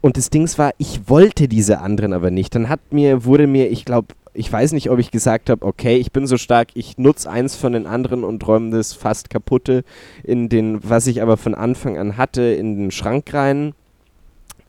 Und 0.00 0.16
das 0.16 0.30
Ding 0.30 0.48
war, 0.58 0.72
ich 0.78 1.08
wollte 1.08 1.46
diese 1.46 1.80
anderen 1.80 2.12
aber 2.12 2.30
nicht. 2.30 2.54
Dann 2.54 2.68
hat 2.68 2.80
mir, 2.90 3.24
wurde 3.24 3.46
mir, 3.46 3.70
ich 3.70 3.84
glaube, 3.84 4.08
ich 4.34 4.50
weiß 4.50 4.72
nicht, 4.72 4.90
ob 4.90 4.98
ich 4.98 5.10
gesagt 5.10 5.50
habe, 5.50 5.64
okay, 5.64 5.96
ich 5.96 6.12
bin 6.12 6.26
so 6.26 6.36
stark, 6.36 6.68
ich 6.74 6.96
nutze 6.96 7.30
eins 7.30 7.54
von 7.54 7.72
den 7.72 7.86
anderen 7.86 8.24
und 8.24 8.46
räume 8.46 8.70
das 8.70 8.92
fast 8.92 9.30
kaputte 9.30 9.84
in 10.24 10.48
den, 10.48 10.78
was 10.82 11.06
ich 11.06 11.20
aber 11.20 11.36
von 11.36 11.54
Anfang 11.54 11.98
an 11.98 12.16
hatte, 12.16 12.42
in 12.42 12.76
den 12.76 12.90
Schrank 12.90 13.32
rein. 13.34 13.74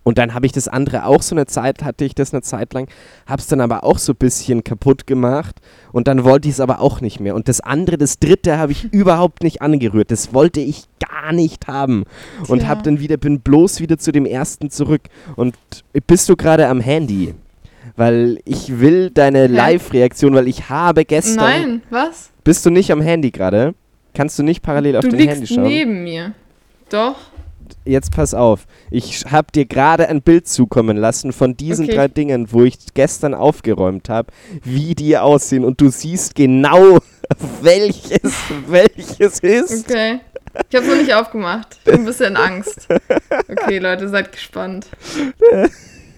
Und 0.03 0.17
dann 0.17 0.33
habe 0.33 0.45
ich 0.45 0.51
das 0.51 0.67
andere 0.67 1.05
auch 1.05 1.21
so 1.21 1.33
eine 1.33 1.45
Zeit, 1.45 1.81
hatte 1.81 2.03
ich 2.03 2.13
das 2.13 2.33
eine 2.33 2.41
Zeit 2.41 2.73
lang, 2.73 2.89
habe 3.25 3.41
es 3.41 3.47
dann 3.47 3.61
aber 3.61 3.85
auch 3.85 3.97
so 3.97 4.11
ein 4.11 4.17
bisschen 4.17 4.65
kaputt 4.65 5.07
gemacht 5.07 5.61
und 5.93 6.09
dann 6.09 6.25
wollte 6.25 6.49
ich 6.49 6.55
es 6.55 6.59
aber 6.59 6.81
auch 6.81 6.99
nicht 6.99 7.21
mehr. 7.21 7.35
Und 7.35 7.47
das 7.47 7.61
andere, 7.61 7.97
das 7.97 8.19
dritte 8.19 8.57
habe 8.57 8.73
ich 8.73 8.83
überhaupt 8.91 9.43
nicht 9.43 9.61
angerührt. 9.61 10.11
Das 10.11 10.33
wollte 10.33 10.59
ich 10.59 10.83
gar 10.99 11.31
nicht 11.31 11.67
haben. 11.67 12.03
Und 12.49 12.59
Tja. 12.59 12.67
habe 12.67 12.83
dann 12.83 12.99
wieder, 12.99 13.15
bin 13.15 13.39
bloß 13.39 13.79
wieder 13.79 13.97
zu 13.97 14.11
dem 14.11 14.25
ersten 14.25 14.69
zurück. 14.69 15.03
Und 15.37 15.55
bist 16.05 16.27
du 16.27 16.35
gerade 16.35 16.67
am 16.67 16.81
Handy? 16.81 17.33
Weil 17.95 18.39
ich 18.45 18.79
will 18.79 19.09
deine 19.11 19.47
Live-Reaktion, 19.47 20.33
weil 20.33 20.47
ich 20.47 20.69
habe 20.69 21.05
gestern. 21.05 21.35
Nein, 21.35 21.81
was? 21.89 22.31
Bist 22.43 22.65
du 22.65 22.69
nicht 22.71 22.91
am 22.91 23.01
Handy 23.01 23.29
gerade? 23.31 23.75
Kannst 24.15 24.37
du 24.39 24.43
nicht 24.43 24.61
parallel 24.63 24.97
auf 24.97 25.01
Du 25.03 25.09
dein 25.09 25.19
liegst 25.19 25.35
Handy 25.35 25.53
schauen? 25.53 25.63
neben 25.63 26.03
mir. 26.03 26.33
Doch. 26.89 27.15
Jetzt 27.85 28.11
pass 28.11 28.33
auf. 28.33 28.65
Ich 28.91 29.25
habe 29.29 29.47
dir 29.53 29.65
gerade 29.65 30.07
ein 30.09 30.21
Bild 30.21 30.47
zukommen 30.47 30.97
lassen 30.97 31.33
von 31.33 31.55
diesen 31.57 31.85
Okay. 31.85 31.95
drei 31.95 32.07
Dingen, 32.07 32.51
wo 32.51 32.63
ich 32.63 32.77
gestern 32.93 33.33
aufgeräumt 33.33 34.09
habe, 34.09 34.31
wie 34.63 34.95
die 34.95 35.17
aussehen. 35.17 35.63
Und 35.65 35.81
du 35.81 35.89
siehst 35.89 36.35
genau, 36.35 36.99
welches, 37.61 38.33
welches 38.67 39.39
ist. 39.39 39.89
Okay. 39.89 40.19
Ich 40.69 40.75
habe 40.75 40.87
noch 40.87 40.95
nicht 40.97 41.13
aufgemacht. 41.13 41.67
Ich 41.79 41.83
bin 41.83 41.95
ein 42.01 42.05
bisschen 42.05 42.31
in 42.31 42.37
Angst. 42.37 42.87
Okay, 43.49 43.79
Leute, 43.79 44.07
seid 44.09 44.31
gespannt. 44.31 44.87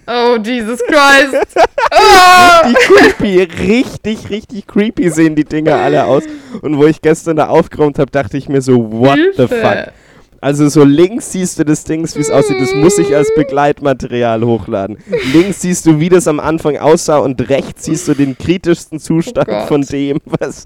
Oh, 0.06 0.36
Jesus 0.42 0.80
Christ. 0.86 1.46
Oh! 1.92 2.68
Die 2.68 2.74
creepy, 2.74 3.42
richtig, 3.42 4.28
richtig 4.28 4.66
creepy 4.66 5.08
sehen 5.08 5.36
die 5.36 5.44
Dinger 5.44 5.76
alle 5.76 6.04
aus. 6.04 6.24
Und 6.62 6.78
wo 6.78 6.84
ich 6.86 7.00
gestern 7.00 7.36
da 7.36 7.46
aufgeräumt 7.48 7.98
habe, 8.00 8.10
dachte 8.10 8.36
ich 8.36 8.48
mir 8.48 8.60
so, 8.60 8.90
what 8.90 9.16
the 9.36 9.46
Hilfe. 9.46 9.48
fuck? 9.56 9.92
Also 10.40 10.68
so 10.68 10.84
links 10.84 11.32
siehst 11.32 11.58
du 11.58 11.64
das 11.64 11.84
Ding, 11.84 12.02
wie 12.02 12.20
es 12.20 12.30
aussieht, 12.30 12.60
das 12.60 12.74
muss 12.74 12.98
ich 12.98 13.14
als 13.14 13.32
Begleitmaterial 13.34 14.42
hochladen. 14.44 14.98
Links 15.32 15.62
siehst 15.62 15.86
du, 15.86 15.98
wie 16.00 16.08
das 16.08 16.28
am 16.28 16.40
Anfang 16.40 16.76
aussah 16.76 17.18
und 17.18 17.48
rechts 17.48 17.84
siehst 17.84 18.06
du 18.08 18.14
den 18.14 18.36
kritischsten 18.36 18.98
Zustand 18.98 19.48
Oh 19.48 19.66
von 19.66 19.82
dem, 19.82 20.18
was, 20.26 20.64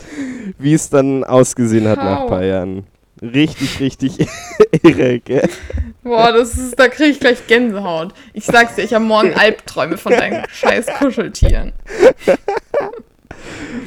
wie 0.58 0.72
es 0.74 0.88
dann 0.90 1.22
ausgesehen 1.22 1.86
hat 1.86 1.98
nach 1.98 2.04
ein 2.16 2.22
How? 2.22 2.28
paar 2.30 2.44
Jahren. 2.44 2.84
Richtig, 3.22 3.80
richtig 3.80 4.18
irre, 4.82 5.18
gell? 5.20 5.48
Boah, 6.02 6.32
das 6.32 6.56
ist, 6.56 6.78
da 6.78 6.88
kriege 6.88 7.10
ich 7.10 7.20
gleich 7.20 7.46
Gänsehaut. 7.46 8.14
Ich 8.32 8.44
sag's 8.46 8.76
dir, 8.76 8.82
ich 8.82 8.94
habe 8.94 9.04
morgen 9.04 9.34
Albträume 9.34 9.98
von 9.98 10.12
deinen 10.12 10.44
scheiß 10.52 10.86
Kuscheltieren. 10.98 11.72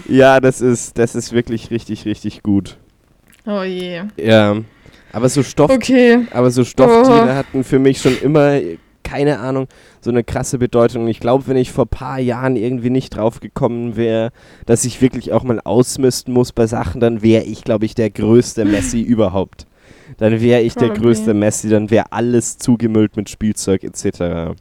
Ja, 0.08 0.40
das 0.40 0.62
ist, 0.62 0.98
das 0.98 1.16
ist 1.16 1.34
wirklich 1.34 1.72
richtig, 1.72 2.06
richtig 2.06 2.44
gut. 2.44 2.78
Oh 3.46 3.64
je. 3.64 4.04
Ja. 4.18 4.58
Aber 5.12 5.30
so 5.30 5.44
Stoff, 5.44 5.70
Okay. 5.72 6.26
aber 6.32 6.50
so 6.52 6.64
Stofftiere 6.64 7.24
Oh. 7.24 7.36
hatten 7.36 7.64
für 7.64 7.80
mich 7.80 8.02
schon 8.02 8.18
immer, 8.22 8.60
keine 9.14 9.38
Ahnung, 9.40 9.68
so 10.02 10.10
eine 10.10 10.24
krasse 10.24 10.58
Bedeutung. 10.58 11.08
Ich 11.08 11.20
glaube, 11.20 11.46
wenn 11.46 11.56
ich 11.56 11.72
vor 11.72 11.86
ein 11.86 11.90
paar 11.90 12.20
Jahren 12.20 12.56
irgendwie 12.56 12.90
nicht 12.90 13.16
drauf 13.16 13.42
gekommen 13.42 13.96
wäre, 13.96 14.32
dass 14.66 14.86
ich 14.86 15.02
wirklich 15.04 15.32
auch 15.32 15.44
mal 15.44 15.60
ausmisten 15.64 16.34
muss 16.34 16.52
bei 16.52 16.66
Sachen, 16.66 17.00
dann 17.00 17.22
wäre 17.22 17.44
ich, 17.44 17.64
glaube 17.64 17.86
ich, 17.86 17.94
der 17.94 18.10
größte 18.10 18.66
Messi 18.66 19.02
überhaupt. 19.04 19.68
Dann 20.18 20.42
wäre 20.42 20.62
ich 20.62 20.74
der 20.74 20.88
Probably. 20.88 21.04
größte 21.04 21.34
Messi, 21.36 21.70
dann 21.70 21.92
wäre 21.92 22.12
alles 22.12 22.58
zugemüllt 22.58 23.16
mit 23.18 23.30
Spielzeug 23.30 23.84
etc. 23.84 24.56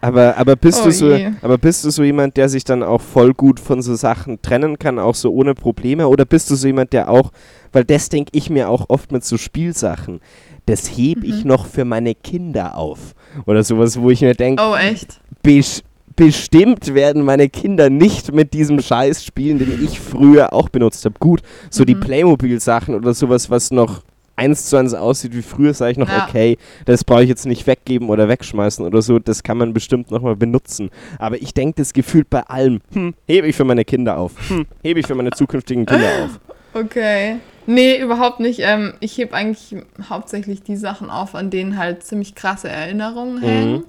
Aber, 0.00 0.36
aber, 0.36 0.56
bist 0.56 0.80
Oh 0.80 0.86
du 0.86 0.90
so, 0.90 1.12
je. 1.12 1.30
aber 1.42 1.58
bist 1.58 1.84
du 1.84 1.90
so 1.90 2.02
jemand, 2.02 2.36
der 2.36 2.48
sich 2.48 2.64
dann 2.64 2.82
auch 2.82 3.00
voll 3.00 3.34
gut 3.34 3.60
von 3.60 3.82
so 3.82 3.94
Sachen 3.94 4.42
trennen 4.42 4.76
kann, 4.80 4.98
auch 4.98 5.14
so 5.14 5.32
ohne 5.32 5.54
Probleme? 5.54 6.08
Oder 6.08 6.24
bist 6.24 6.50
du 6.50 6.56
so 6.56 6.66
jemand, 6.66 6.92
der 6.92 7.08
auch, 7.08 7.30
weil 7.70 7.84
das 7.84 8.08
denke 8.08 8.30
ich 8.34 8.50
mir 8.50 8.68
auch 8.68 8.86
oft 8.90 9.12
mit 9.12 9.24
so 9.24 9.36
Spielsachen, 9.36 10.20
das 10.66 10.86
hebe 10.96 11.26
ich 11.26 11.42
Mhm. 11.44 11.48
noch 11.48 11.66
für 11.66 11.84
meine 11.84 12.14
Kinder 12.14 12.76
auf. 12.76 13.14
Oder 13.46 13.62
sowas, 13.64 14.00
wo 14.00 14.10
ich 14.10 14.20
mir 14.22 14.34
denke, 14.34 14.62
Oh, 14.64 14.74
echt? 14.76 15.20
bes 15.42 15.82
bestimmt 16.14 16.94
werden 16.94 17.22
meine 17.24 17.48
Kinder 17.48 17.88
nicht 17.88 18.32
mit 18.32 18.52
diesem 18.52 18.80
Scheiß 18.80 19.24
spielen, 19.24 19.58
den 19.58 19.82
ich 19.82 19.98
früher 19.98 20.52
auch 20.52 20.68
benutzt 20.68 21.04
habe. 21.06 21.14
Gut, 21.18 21.40
so 21.70 21.84
die 21.86 21.94
Mhm. 21.94 22.00
Playmobil-Sachen 22.00 22.94
oder 22.94 23.14
sowas, 23.14 23.48
was 23.48 23.70
noch 23.70 24.02
eins 24.36 24.66
zu 24.66 24.76
eins 24.76 24.92
aussieht 24.94 25.34
wie 25.34 25.42
früher, 25.42 25.72
sage 25.72 25.92
ich 25.92 25.98
noch, 25.98 26.08
Ja. 26.10 26.26
okay, 26.26 26.58
das 26.84 27.02
brauche 27.04 27.22
ich 27.22 27.28
jetzt 27.30 27.46
nicht 27.46 27.66
weggeben 27.66 28.08
oder 28.10 28.28
wegschmeißen 28.28 28.84
oder 28.84 29.00
so, 29.02 29.18
das 29.18 29.42
kann 29.42 29.56
man 29.56 29.72
bestimmt 29.72 30.10
nochmal 30.10 30.36
benutzen. 30.36 30.90
Aber 31.18 31.40
ich 31.40 31.54
denke 31.54 31.76
das 31.76 31.92
gefühlt 31.94 32.28
bei 32.30 32.40
allem, 32.42 32.80
hm, 32.92 33.14
hebe 33.26 33.46
ich 33.46 33.56
für 33.56 33.64
meine 33.64 33.84
Kinder 33.84 34.18
auf, 34.18 34.32
hm, 34.48 34.66
hebe 34.82 35.00
ich 35.00 35.06
für 35.06 35.14
meine 35.14 35.30
zukünftigen 35.30 35.86
Kinder 35.86 36.08
auf. 36.24 36.40
Okay. 36.74 37.36
Nee, 37.66 38.00
überhaupt 38.00 38.40
nicht. 38.40 38.60
Ähm, 38.60 38.94
ich 39.00 39.18
heb 39.18 39.34
eigentlich 39.34 39.76
hauptsächlich 40.08 40.62
die 40.62 40.76
Sachen 40.76 41.10
auf, 41.10 41.34
an 41.34 41.50
denen 41.50 41.78
halt 41.78 42.04
ziemlich 42.04 42.34
krasse 42.34 42.68
Erinnerungen 42.68 43.40
hängen. 43.40 43.84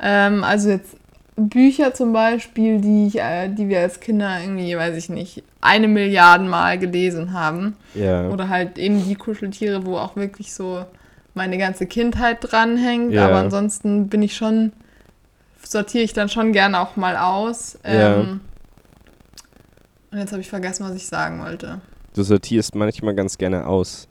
Ähm, 0.00 0.42
also 0.44 0.70
jetzt 0.70 0.96
Bücher 1.36 1.94
zum 1.94 2.12
Beispiel, 2.12 2.80
die, 2.80 3.08
ich, 3.08 3.18
äh, 3.18 3.48
die 3.48 3.68
wir 3.68 3.80
als 3.80 4.00
Kinder 4.00 4.40
irgendwie, 4.40 4.76
weiß 4.76 4.96
ich 4.96 5.08
nicht, 5.08 5.42
eine 5.60 5.88
Milliarde 5.88 6.44
Mal 6.44 6.78
gelesen 6.78 7.32
haben. 7.32 7.76
Ja. 7.94 8.28
Oder 8.28 8.48
halt 8.48 8.78
eben 8.78 9.04
die 9.04 9.16
Kuscheltiere, 9.16 9.84
wo 9.84 9.96
auch 9.96 10.16
wirklich 10.16 10.54
so 10.54 10.84
meine 11.34 11.58
ganze 11.58 11.86
Kindheit 11.86 12.38
dranhängt. 12.40 13.12
Ja. 13.12 13.26
Aber 13.26 13.36
ansonsten 13.36 14.08
bin 14.08 14.22
ich 14.22 14.36
schon, 14.36 14.72
sortiere 15.64 16.04
ich 16.04 16.12
dann 16.12 16.28
schon 16.28 16.52
gerne 16.52 16.78
auch 16.80 16.96
mal 16.96 17.16
aus. 17.16 17.78
Ja. 17.84 18.16
Ähm, 18.16 18.40
und 20.12 20.18
jetzt 20.18 20.30
habe 20.30 20.42
ich 20.42 20.48
vergessen, 20.48 20.86
was 20.86 20.94
ich 20.94 21.06
sagen 21.08 21.40
wollte. 21.42 21.80
Du 22.14 22.22
sortierst 22.22 22.74
manchmal 22.74 23.14
ganz 23.14 23.36
gerne 23.36 23.66
aus. 23.66 24.08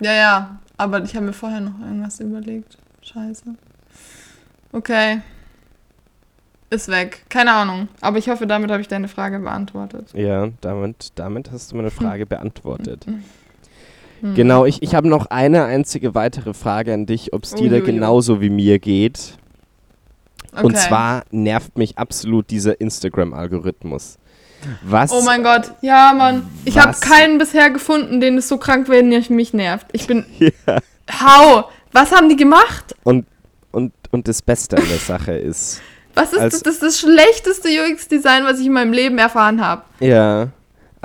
Ja, 0.00 0.12
ja, 0.12 0.58
aber 0.76 1.02
ich 1.04 1.14
habe 1.14 1.26
mir 1.26 1.32
vorher 1.32 1.60
noch 1.60 1.78
irgendwas 1.80 2.18
überlegt. 2.20 2.78
Scheiße. 3.02 3.54
Okay. 4.72 5.20
Ist 6.70 6.88
weg. 6.88 7.24
Keine 7.28 7.52
Ahnung. 7.52 7.88
Aber 8.00 8.18
ich 8.18 8.28
hoffe, 8.28 8.46
damit 8.46 8.70
habe 8.70 8.80
ich 8.80 8.88
deine 8.88 9.08
Frage 9.08 9.38
beantwortet. 9.38 10.12
Ja, 10.14 10.48
damit, 10.60 11.12
damit 11.14 11.52
hast 11.52 11.70
du 11.70 11.76
meine 11.76 11.90
Frage 11.90 12.26
beantwortet. 12.26 13.06
Hm. 13.06 14.34
Genau, 14.34 14.64
ich, 14.64 14.82
ich 14.82 14.94
habe 14.94 15.06
noch 15.06 15.26
eine 15.26 15.64
einzige 15.64 16.14
weitere 16.14 16.54
Frage 16.54 16.94
an 16.94 17.04
dich, 17.04 17.34
ob 17.34 17.44
es 17.44 17.50
dir 17.52 17.68
da 17.70 17.80
genauso 17.80 18.40
wie 18.40 18.48
mir 18.48 18.78
geht. 18.78 19.36
Okay. 20.52 20.64
Und 20.64 20.78
zwar 20.78 21.24
nervt 21.30 21.76
mich 21.76 21.98
absolut 21.98 22.50
dieser 22.50 22.80
Instagram-Algorithmus. 22.80 24.18
Was? 24.82 25.12
Oh 25.12 25.22
mein 25.22 25.42
Gott. 25.42 25.72
Ja, 25.80 26.12
Mann. 26.16 26.48
Ich 26.64 26.78
habe 26.78 26.96
keinen 26.98 27.38
bisher 27.38 27.70
gefunden, 27.70 28.20
den 28.20 28.38
es 28.38 28.48
so 28.48 28.58
krank 28.58 28.88
werden, 28.88 29.10
der 29.10 29.22
mich 29.30 29.52
nervt. 29.52 29.86
Ich 29.92 30.06
bin. 30.06 30.24
Ja. 30.66 30.78
Hau! 31.20 31.68
Was 31.92 32.12
haben 32.12 32.28
die 32.30 32.36
gemacht? 32.36 32.94
Und, 33.04 33.26
und, 33.70 33.92
und 34.10 34.26
das 34.26 34.40
Beste 34.40 34.76
an 34.78 34.88
der 34.88 34.98
Sache 34.98 35.32
ist, 35.32 35.82
Was 36.14 36.32
ist 36.32 36.40
das? 36.40 36.62
Das 36.62 36.74
ist 36.74 36.82
das 36.82 36.98
schlechteste 36.98 37.68
UX-Design, 37.68 38.44
was 38.44 38.58
ich 38.58 38.66
in 38.66 38.72
meinem 38.72 38.92
Leben 38.92 39.18
erfahren 39.18 39.64
habe. 39.64 39.82
ja, 40.00 40.48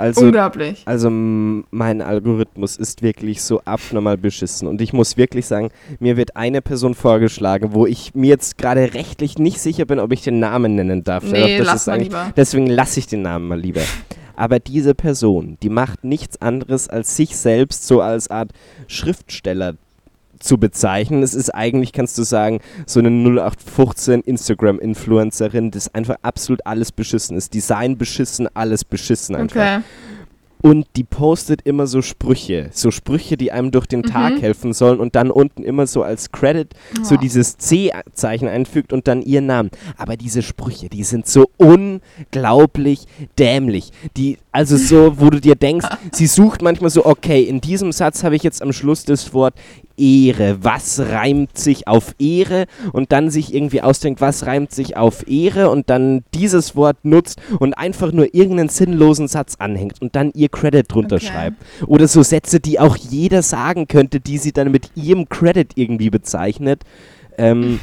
also, 0.00 0.22
Unglaublich. 0.22 0.82
also 0.86 1.10
mein 1.10 2.00
Algorithmus 2.00 2.76
ist 2.76 3.02
wirklich 3.02 3.42
so 3.42 3.60
abnormal 3.64 4.16
beschissen. 4.16 4.66
Und 4.66 4.80
ich 4.80 4.92
muss 4.92 5.16
wirklich 5.16 5.46
sagen, 5.46 5.68
mir 5.98 6.16
wird 6.16 6.36
eine 6.36 6.62
Person 6.62 6.94
vorgeschlagen, 6.94 7.74
wo 7.74 7.86
ich 7.86 8.14
mir 8.14 8.28
jetzt 8.28 8.56
gerade 8.56 8.94
rechtlich 8.94 9.38
nicht 9.38 9.60
sicher 9.60 9.84
bin, 9.84 9.98
ob 9.98 10.12
ich 10.12 10.22
den 10.22 10.38
Namen 10.38 10.74
nennen 10.74 11.04
darf. 11.04 11.24
Nee, 11.24 11.58
das 11.58 11.66
lass 11.66 11.86
mal 11.86 12.00
lieber. 12.00 12.32
Deswegen 12.36 12.66
lasse 12.66 12.98
ich 12.98 13.06
den 13.06 13.22
Namen 13.22 13.46
mal 13.46 13.60
lieber. 13.60 13.82
Aber 14.36 14.58
diese 14.58 14.94
Person, 14.94 15.58
die 15.62 15.68
macht 15.68 16.02
nichts 16.02 16.40
anderes, 16.40 16.88
als 16.88 17.14
sich 17.14 17.36
selbst 17.36 17.86
so 17.86 18.00
als 18.00 18.30
Art 18.30 18.52
Schriftsteller 18.86 19.74
zu 20.40 20.58
bezeichnen. 20.58 21.22
Es 21.22 21.34
ist 21.34 21.50
eigentlich, 21.50 21.92
kannst 21.92 22.18
du 22.18 22.22
sagen, 22.24 22.60
so 22.86 22.98
eine 23.00 23.10
0815 23.10 24.22
Instagram-Influencerin, 24.22 25.70
das 25.70 25.94
einfach 25.94 26.16
absolut 26.22 26.66
alles 26.66 26.92
beschissen 26.92 27.36
ist. 27.36 27.54
Design 27.54 27.96
beschissen, 27.96 28.48
alles 28.54 28.84
beschissen 28.84 29.36
einfach. 29.36 29.60
Okay. 29.78 29.84
Und 30.62 30.86
die 30.94 31.04
postet 31.04 31.62
immer 31.62 31.86
so 31.86 32.02
Sprüche, 32.02 32.68
so 32.72 32.90
Sprüche, 32.90 33.38
die 33.38 33.50
einem 33.50 33.70
durch 33.70 33.86
den 33.86 34.02
Tag 34.02 34.34
Mhm. 34.34 34.40
helfen 34.40 34.72
sollen 34.74 35.00
und 35.00 35.14
dann 35.14 35.30
unten 35.30 35.62
immer 35.64 35.86
so 35.86 36.02
als 36.02 36.32
Credit 36.32 36.68
so 37.02 37.14
Oh. 37.14 37.18
dieses 37.18 37.56
C-Zeichen 37.56 38.46
einfügt 38.46 38.92
und 38.92 39.08
dann 39.08 39.22
ihren 39.22 39.46
Namen. 39.46 39.70
Aber 39.96 40.18
diese 40.18 40.42
Sprüche, 40.42 40.90
die 40.90 41.02
sind 41.02 41.26
so 41.26 41.48
unglaublich 41.56 43.06
dämlich. 43.38 43.90
Die, 44.18 44.36
also 44.52 44.76
so, 44.76 45.18
wo 45.18 45.30
du 45.30 45.40
dir 45.40 45.54
denkst, 45.54 45.86
sie 46.12 46.26
sucht 46.26 46.60
manchmal 46.60 46.90
so, 46.90 47.06
okay, 47.06 47.42
in 47.42 47.62
diesem 47.62 47.90
Satz 47.92 48.22
habe 48.22 48.36
ich 48.36 48.42
jetzt 48.42 48.60
am 48.60 48.74
Schluss 48.74 49.06
das 49.06 49.32
Wort 49.32 49.54
Ehre. 50.00 50.58
Was 50.62 50.98
reimt 51.00 51.58
sich 51.58 51.86
auf 51.86 52.14
Ehre? 52.18 52.66
Und 52.92 53.12
dann 53.12 53.30
sich 53.30 53.54
irgendwie 53.54 53.82
ausdenkt, 53.82 54.20
was 54.20 54.46
reimt 54.46 54.72
sich 54.72 54.96
auf 54.96 55.28
Ehre? 55.28 55.70
Und 55.70 55.90
dann 55.90 56.24
dieses 56.34 56.74
Wort 56.74 57.04
nutzt 57.04 57.40
und 57.58 57.74
einfach 57.74 58.12
nur 58.12 58.34
irgendeinen 58.34 58.68
sinnlosen 58.70 59.28
Satz 59.28 59.56
anhängt 59.58 60.00
und 60.00 60.16
dann 60.16 60.30
ihr 60.34 60.48
Credit 60.48 60.86
drunter 60.90 61.16
Okay. 61.16 61.26
schreibt. 61.26 61.56
Oder 61.86 62.08
so 62.08 62.22
Sätze, 62.22 62.60
die 62.60 62.80
auch 62.80 62.96
jeder 62.96 63.42
sagen 63.42 63.86
könnte, 63.88 64.20
die 64.20 64.38
sie 64.38 64.52
dann 64.52 64.70
mit 64.70 64.90
ihrem 64.94 65.28
Credit 65.28 65.72
irgendwie 65.74 66.10
bezeichnet. 66.10 66.82
Ähm, 67.36 67.80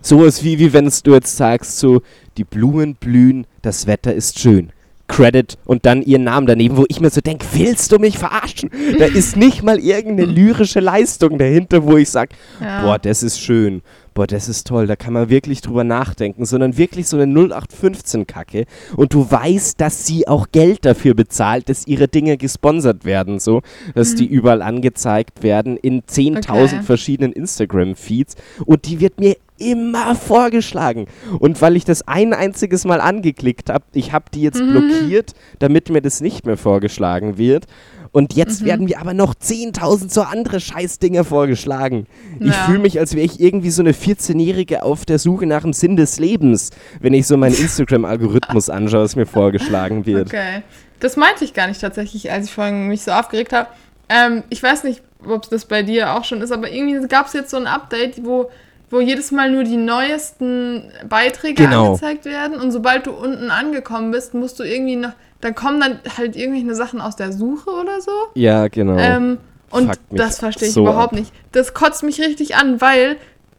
sowas 0.00 0.44
wie, 0.44 0.58
wie 0.58 0.72
wenn 0.72 0.86
es 0.86 1.02
du 1.02 1.14
jetzt 1.14 1.36
sagst, 1.36 1.78
so, 1.78 2.02
die 2.36 2.44
Blumen 2.44 2.94
blühen, 2.94 3.46
das 3.62 3.86
Wetter 3.86 4.14
ist 4.14 4.38
schön. 4.38 4.70
Credit 5.08 5.56
und 5.64 5.84
dann 5.86 6.02
ihren 6.02 6.24
Namen 6.24 6.46
daneben, 6.46 6.76
wo 6.76 6.84
ich 6.88 7.00
mir 7.00 7.10
so 7.10 7.20
denke, 7.20 7.44
willst 7.54 7.90
du 7.92 7.98
mich 7.98 8.18
verarschen? 8.18 8.70
Da 8.98 9.06
ist 9.06 9.36
nicht 9.36 9.62
mal 9.62 9.78
irgendeine 9.78 10.30
lyrische 10.30 10.80
Leistung 10.80 11.38
dahinter, 11.38 11.82
wo 11.84 11.96
ich 11.96 12.10
sage, 12.10 12.30
Ja. 12.60 12.82
boah, 12.82 12.98
das 12.98 13.22
ist 13.22 13.40
schön, 13.40 13.82
boah, 14.14 14.26
das 14.26 14.48
ist 14.48 14.66
toll, 14.66 14.86
da 14.86 14.96
kann 14.96 15.14
man 15.14 15.30
wirklich 15.30 15.60
drüber 15.62 15.82
nachdenken, 15.82 16.44
sondern 16.44 16.76
wirklich 16.76 17.08
so 17.08 17.16
eine 17.18 17.26
0815-Kacke 17.32 18.66
und 18.96 19.14
du 19.14 19.30
weißt, 19.30 19.80
dass 19.80 20.06
sie 20.06 20.28
auch 20.28 20.48
Geld 20.52 20.84
dafür 20.84 21.14
bezahlt, 21.14 21.68
dass 21.68 21.86
ihre 21.86 22.08
Dinge 22.08 22.36
gesponsert 22.36 23.04
werden, 23.04 23.38
so, 23.40 23.62
dass 23.94 24.14
die 24.14 24.26
überall 24.26 24.62
angezeigt 24.62 25.42
werden 25.42 25.76
in 25.76 26.02
10.000 26.02 26.74
Mhm. 26.74 26.78
Okay. 26.78 26.82
verschiedenen 26.86 27.32
Instagram-Feeds 27.32 28.36
und 28.66 28.86
die 28.86 29.00
wird 29.00 29.18
mir 29.20 29.36
immer 29.58 30.14
vorgeschlagen. 30.14 31.06
Und 31.38 31.60
weil 31.62 31.76
ich 31.76 31.84
das 31.84 32.06
ein 32.06 32.32
einziges 32.32 32.84
Mal 32.84 33.00
angeklickt 33.00 33.70
habe, 33.70 33.84
ich 33.92 34.12
habe 34.12 34.26
die 34.32 34.42
jetzt 34.42 34.60
Mhm. 34.62 34.70
blockiert, 34.72 35.34
damit 35.58 35.90
mir 35.90 36.00
das 36.02 36.20
nicht 36.20 36.46
mehr 36.46 36.56
vorgeschlagen 36.56 37.38
wird. 37.38 37.66
Und 38.10 38.32
jetzt 38.34 38.62
Mhm. 38.62 38.66
werden 38.66 38.84
mir 38.86 39.00
aber 39.00 39.12
noch 39.12 39.34
10.000 39.34 40.10
so 40.12 40.22
andere 40.22 40.60
Scheißdinger 40.60 41.24
vorgeschlagen. 41.24 42.06
Ich 42.40 42.46
Ja. 42.46 42.62
fühle 42.64 42.78
mich, 42.78 42.98
als 42.98 43.14
wäre 43.14 43.26
ich 43.26 43.38
irgendwie 43.38 43.70
so 43.70 43.82
eine 43.82 43.92
14-Jährige 43.92 44.82
auf 44.82 45.04
der 45.04 45.18
Suche 45.18 45.44
nach 45.44 45.60
dem 45.62 45.74
Sinn 45.74 45.96
des 45.96 46.18
Lebens, 46.18 46.70
wenn 47.00 47.12
ich 47.12 47.26
so 47.26 47.36
meinen 47.36 47.54
Instagram-Algorithmus 47.58 48.70
anschaue, 48.70 49.02
was 49.02 49.14
mir 49.16 49.26
vorgeschlagen 49.26 50.06
wird. 50.06 50.28
Okay. 50.28 50.62
Das 51.00 51.16
meinte 51.16 51.44
ich 51.44 51.52
gar 51.54 51.68
nicht 51.68 51.80
tatsächlich, 51.80 52.32
als 52.32 52.46
ich 52.46 52.52
vorhin 52.52 52.88
mich 52.88 53.02
so 53.02 53.10
aufgeregt 53.12 53.52
habe. 53.52 53.68
Ähm, 54.08 54.42
ich 54.48 54.62
weiß 54.62 54.84
nicht, 54.84 55.02
ob 55.28 55.48
das 55.50 55.66
bei 55.66 55.82
dir 55.82 56.14
auch 56.14 56.24
schon 56.24 56.40
ist, 56.40 56.50
aber 56.50 56.70
irgendwie 56.72 57.06
gab 57.08 57.26
es 57.26 57.34
jetzt 57.34 57.50
so 57.50 57.58
ein 57.58 57.66
Update, 57.66 58.24
wo, 58.24 58.50
wo 58.90 59.00
jedes 59.00 59.30
Mal 59.32 59.50
nur 59.50 59.64
die 59.64 59.76
neuesten 59.76 60.90
Beiträge 61.08 61.64
Genau. 61.64 61.86
angezeigt 61.88 62.24
werden. 62.24 62.58
Und 62.58 62.70
sobald 62.72 63.06
du 63.06 63.10
unten 63.12 63.50
angekommen 63.50 64.10
bist, 64.10 64.34
musst 64.34 64.58
du 64.58 64.64
irgendwie 64.64 64.96
noch. 64.96 65.12
Dann 65.40 65.54
kommen 65.54 65.80
dann 65.80 66.00
halt 66.16 66.34
irgendwelche 66.36 66.74
Sachen 66.74 67.00
aus 67.00 67.14
der 67.16 67.32
Suche 67.32 67.70
oder 67.70 68.00
so. 68.00 68.10
Ja, 68.34 68.66
genau. 68.68 68.96
Ähm, 68.98 69.38
und 69.70 69.92
das 70.10 70.38
verstehe 70.40 70.68
ich 70.68 70.74
so 70.74 70.82
überhaupt 70.82 71.12
ab. 71.12 71.18
nicht. 71.18 71.32
Das 71.52 71.74
kotzt 71.74 72.02
mich 72.02 72.20
richtig 72.20 72.56
an, 72.56 72.80
weil 72.80 73.16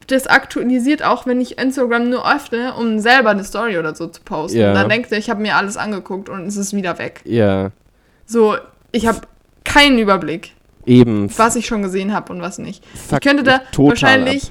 das 0.08 0.26
aktualisiert 0.28 1.04
auch, 1.04 1.26
wenn 1.28 1.40
ich 1.40 1.60
Instagram 1.60 2.10
nur 2.10 2.28
öffne, 2.30 2.74
um 2.74 3.00
selber 3.00 3.30
eine 3.30 3.44
Story 3.44 3.78
oder 3.78 3.94
so 3.96 4.08
zu 4.08 4.22
posten. 4.22 4.60
Ja. 4.60 4.74
Dann 4.74 4.90
denkt 4.90 5.12
er, 5.12 5.20
ich 5.20 5.30
habe 5.30 5.42
mir 5.42 5.56
alles 5.56 5.78
angeguckt 5.78 6.28
und 6.28 6.46
es 6.48 6.58
ist 6.58 6.76
wieder 6.76 6.98
weg. 6.98 7.22
ja, 7.26 7.70
So, 8.26 8.56
ich 8.92 9.06
habe 9.08 9.20
keinen 9.64 10.00
Überblick, 10.00 10.54
eben. 10.88 11.30
was 11.38 11.56
ich 11.56 11.68
schon 11.68 11.84
gesehen 11.84 12.12
habe 12.14 12.34
und 12.34 12.42
was 12.42 12.58
nicht. 12.58 12.84
Fuckt 12.88 13.24
ich 13.24 13.30
könnte 13.30 13.44
da 13.44 13.62
wahrscheinlich 13.78 14.46
ab. 14.46 14.50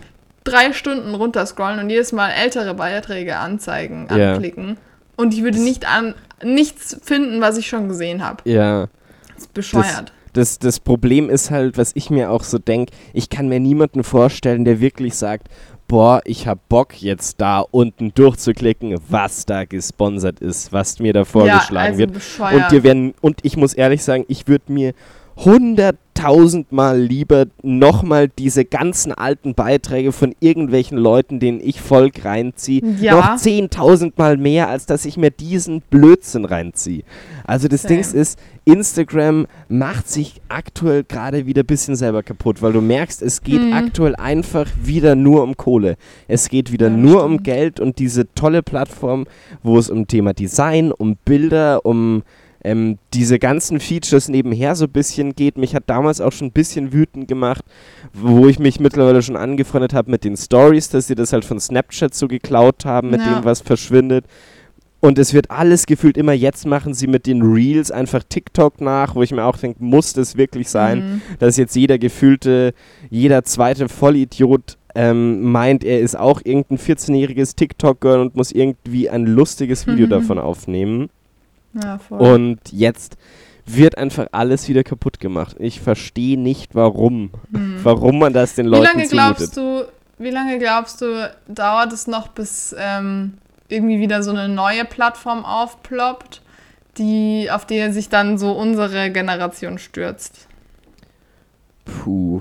Drei 0.48 0.72
Stunden 0.72 1.14
runterscrollen 1.14 1.78
und 1.80 1.90
jedes 1.90 2.12
Mal 2.12 2.30
ältere 2.30 2.74
Beiträge 2.74 3.36
anzeigen, 3.36 4.08
Ja. 4.14 4.34
anklicken. 4.34 4.76
Und 5.16 5.34
ich 5.34 5.42
würde 5.42 5.58
nicht 5.60 5.88
an 5.88 6.14
nichts 6.42 6.96
finden, 7.02 7.40
was 7.40 7.58
ich 7.58 7.68
schon 7.68 7.88
gesehen 7.88 8.24
habe. 8.24 8.48
Ja. 8.48 8.88
Das 9.34 9.44
ist 9.44 9.54
bescheuert. 9.54 10.12
Das, 10.32 10.58
das 10.58 10.78
Problem 10.78 11.30
ist 11.30 11.50
halt, 11.50 11.78
was 11.78 11.92
ich 11.94 12.10
mir 12.10 12.30
auch 12.30 12.44
so 12.44 12.58
denke, 12.58 12.92
ich 13.12 13.28
kann 13.28 13.48
mir 13.48 13.60
niemanden 13.60 14.04
vorstellen, 14.04 14.64
der 14.64 14.78
wirklich 14.80 15.14
sagt, 15.14 15.48
boah, 15.88 16.20
ich 16.24 16.46
hab 16.46 16.68
Bock 16.68 17.00
jetzt 17.00 17.40
da 17.40 17.60
unten 17.60 18.12
durchzuklicken, 18.14 18.98
was 19.08 19.46
da 19.46 19.64
gesponsert 19.64 20.38
ist, 20.40 20.72
was 20.72 21.00
mir 21.00 21.12
da 21.14 21.24
vorgeschlagen 21.24 21.86
also 21.88 21.98
wird. 21.98 22.12
bescheuert. 22.12 22.54
Und 22.54 22.70
dir 22.70 22.82
werden, 22.84 23.14
und 23.20 23.40
ich 23.42 23.56
muss 23.56 23.72
ehrlich 23.74 24.04
sagen, 24.04 24.24
ich 24.28 24.46
würde 24.46 24.70
mir 24.72 24.92
hunderttausendmal 25.44 27.00
lieber 27.00 27.46
nochmal 27.62 28.28
diese 28.28 28.64
ganzen 28.64 29.12
alten 29.12 29.54
Beiträge 29.54 30.12
von 30.12 30.34
irgendwelchen 30.40 30.98
Leuten, 30.98 31.38
denen 31.40 31.60
ich 31.62 31.80
Volk 31.80 32.24
reinziehe, 32.24 32.82
Ja. 33.00 33.14
noch 33.16 33.36
zehntausendmal 33.36 34.36
mehr, 34.36 34.68
als 34.68 34.86
dass 34.86 35.04
ich 35.04 35.16
mir 35.16 35.30
diesen 35.30 35.80
Blödsinn 35.90 36.44
reinziehe. 36.44 37.02
Also 37.44 37.68
das 37.68 37.82
Same. 37.82 38.02
Ding 38.02 38.14
ist, 38.20 38.38
Instagram 38.64 39.46
macht 39.68 40.08
sich 40.08 40.40
aktuell 40.48 41.04
gerade 41.04 41.46
wieder 41.46 41.62
ein 41.62 41.66
bisschen 41.66 41.96
selber 41.96 42.22
kaputt, 42.22 42.60
weil 42.60 42.72
du 42.72 42.80
merkst, 42.80 43.22
es 43.22 43.42
geht 43.42 43.62
Mhm. 43.62 43.72
aktuell 43.72 44.16
einfach 44.16 44.66
wieder 44.82 45.14
nur 45.14 45.42
um 45.42 45.56
Kohle. 45.56 45.96
Es 46.26 46.48
geht 46.48 46.72
wieder 46.72 46.88
Ja, 46.88 46.96
nur 46.96 47.24
um 47.24 47.34
stimmt. 47.34 47.44
Geld 47.44 47.80
und 47.80 47.98
diese 47.98 48.32
tolle 48.34 48.62
Plattform, 48.62 49.26
wo 49.62 49.78
es 49.78 49.88
um 49.88 50.06
Thema 50.06 50.34
Design, 50.34 50.92
um 50.92 51.16
Bilder, 51.24 51.86
um 51.86 52.22
ähm, 52.64 52.98
diese 53.14 53.38
ganzen 53.38 53.80
Features 53.80 54.28
nebenher 54.28 54.74
so 54.74 54.84
ein 54.86 54.90
bisschen 54.90 55.34
geht. 55.34 55.56
Mich 55.58 55.74
hat 55.74 55.84
damals 55.86 56.20
auch 56.20 56.32
schon 56.32 56.48
ein 56.48 56.52
bisschen 56.52 56.92
wütend 56.92 57.28
gemacht, 57.28 57.64
wo 58.12 58.46
ich 58.48 58.58
mich 58.58 58.80
mittlerweile 58.80 59.22
schon 59.22 59.36
angefreundet 59.36 59.94
habe 59.94 60.10
mit 60.10 60.24
den 60.24 60.36
Stories, 60.36 60.88
dass 60.90 61.06
sie 61.06 61.14
das 61.14 61.32
halt 61.32 61.44
von 61.44 61.60
Snapchat 61.60 62.14
so 62.14 62.26
geklaut 62.28 62.84
haben, 62.84 63.10
mit 63.10 63.20
Ja. 63.20 63.34
dem 63.40 63.44
was 63.44 63.60
verschwindet. 63.60 64.24
Und 65.00 65.16
es 65.20 65.32
wird 65.32 65.52
alles 65.52 65.86
gefühlt 65.86 66.16
immer 66.16 66.32
jetzt 66.32 66.66
machen 66.66 66.92
sie 66.92 67.06
mit 67.06 67.26
den 67.28 67.40
Reels 67.42 67.92
einfach 67.92 68.24
TikTok 68.28 68.80
nach, 68.80 69.14
wo 69.14 69.22
ich 69.22 69.30
mir 69.30 69.44
auch 69.44 69.56
denke, 69.56 69.82
muss 69.84 70.12
das 70.12 70.36
wirklich 70.36 70.68
sein, 70.68 70.98
Mhm. 70.98 71.20
dass 71.38 71.56
jetzt 71.56 71.76
jeder 71.76 71.98
gefühlte, 71.98 72.74
jeder 73.08 73.44
zweite 73.44 73.88
Vollidiot 73.88 74.76
ähm, 74.96 75.42
meint, 75.52 75.84
er 75.84 76.00
ist 76.00 76.18
auch 76.18 76.40
irgendein 76.42 76.78
14-jähriges 76.78 77.54
TikTok-Girl 77.54 78.18
und 78.18 78.34
muss 78.34 78.50
irgendwie 78.50 79.08
ein 79.08 79.26
lustiges 79.26 79.86
Video 79.86 80.06
Mhm. 80.06 80.10
davon 80.10 80.38
aufnehmen. 80.40 81.10
Ja, 81.82 81.98
voll. 81.98 82.20
Und 82.20 82.60
jetzt 82.70 83.16
wird 83.66 83.98
einfach 83.98 84.26
alles 84.32 84.68
wieder 84.68 84.82
kaputt 84.82 85.20
gemacht. 85.20 85.56
Ich 85.58 85.80
verstehe 85.80 86.38
nicht, 86.38 86.74
warum. 86.74 87.30
Mhm. 87.50 87.80
Warum 87.82 88.18
man 88.18 88.32
das 88.32 88.54
den 88.54 88.66
Wie 88.66 88.70
Leuten 88.70 88.84
lange 88.84 89.08
zumutet. 89.08 89.10
glaubst 89.10 89.56
du, 89.56 89.84
wie 90.18 90.30
lange 90.30 90.58
glaubst 90.58 91.00
du, 91.00 91.30
dauert 91.46 91.92
es 91.92 92.06
noch, 92.06 92.28
bis 92.28 92.74
ähm, 92.78 93.34
irgendwie 93.68 94.00
wieder 94.00 94.22
so 94.22 94.30
eine 94.30 94.48
neue 94.48 94.84
Plattform 94.84 95.44
aufploppt, 95.44 96.42
die, 96.96 97.50
auf 97.50 97.66
die 97.66 97.92
sich 97.92 98.08
dann 98.08 98.38
so 98.38 98.52
unsere 98.52 99.10
Generation 99.10 99.78
stürzt? 99.78 100.48
Puh. 101.84 102.40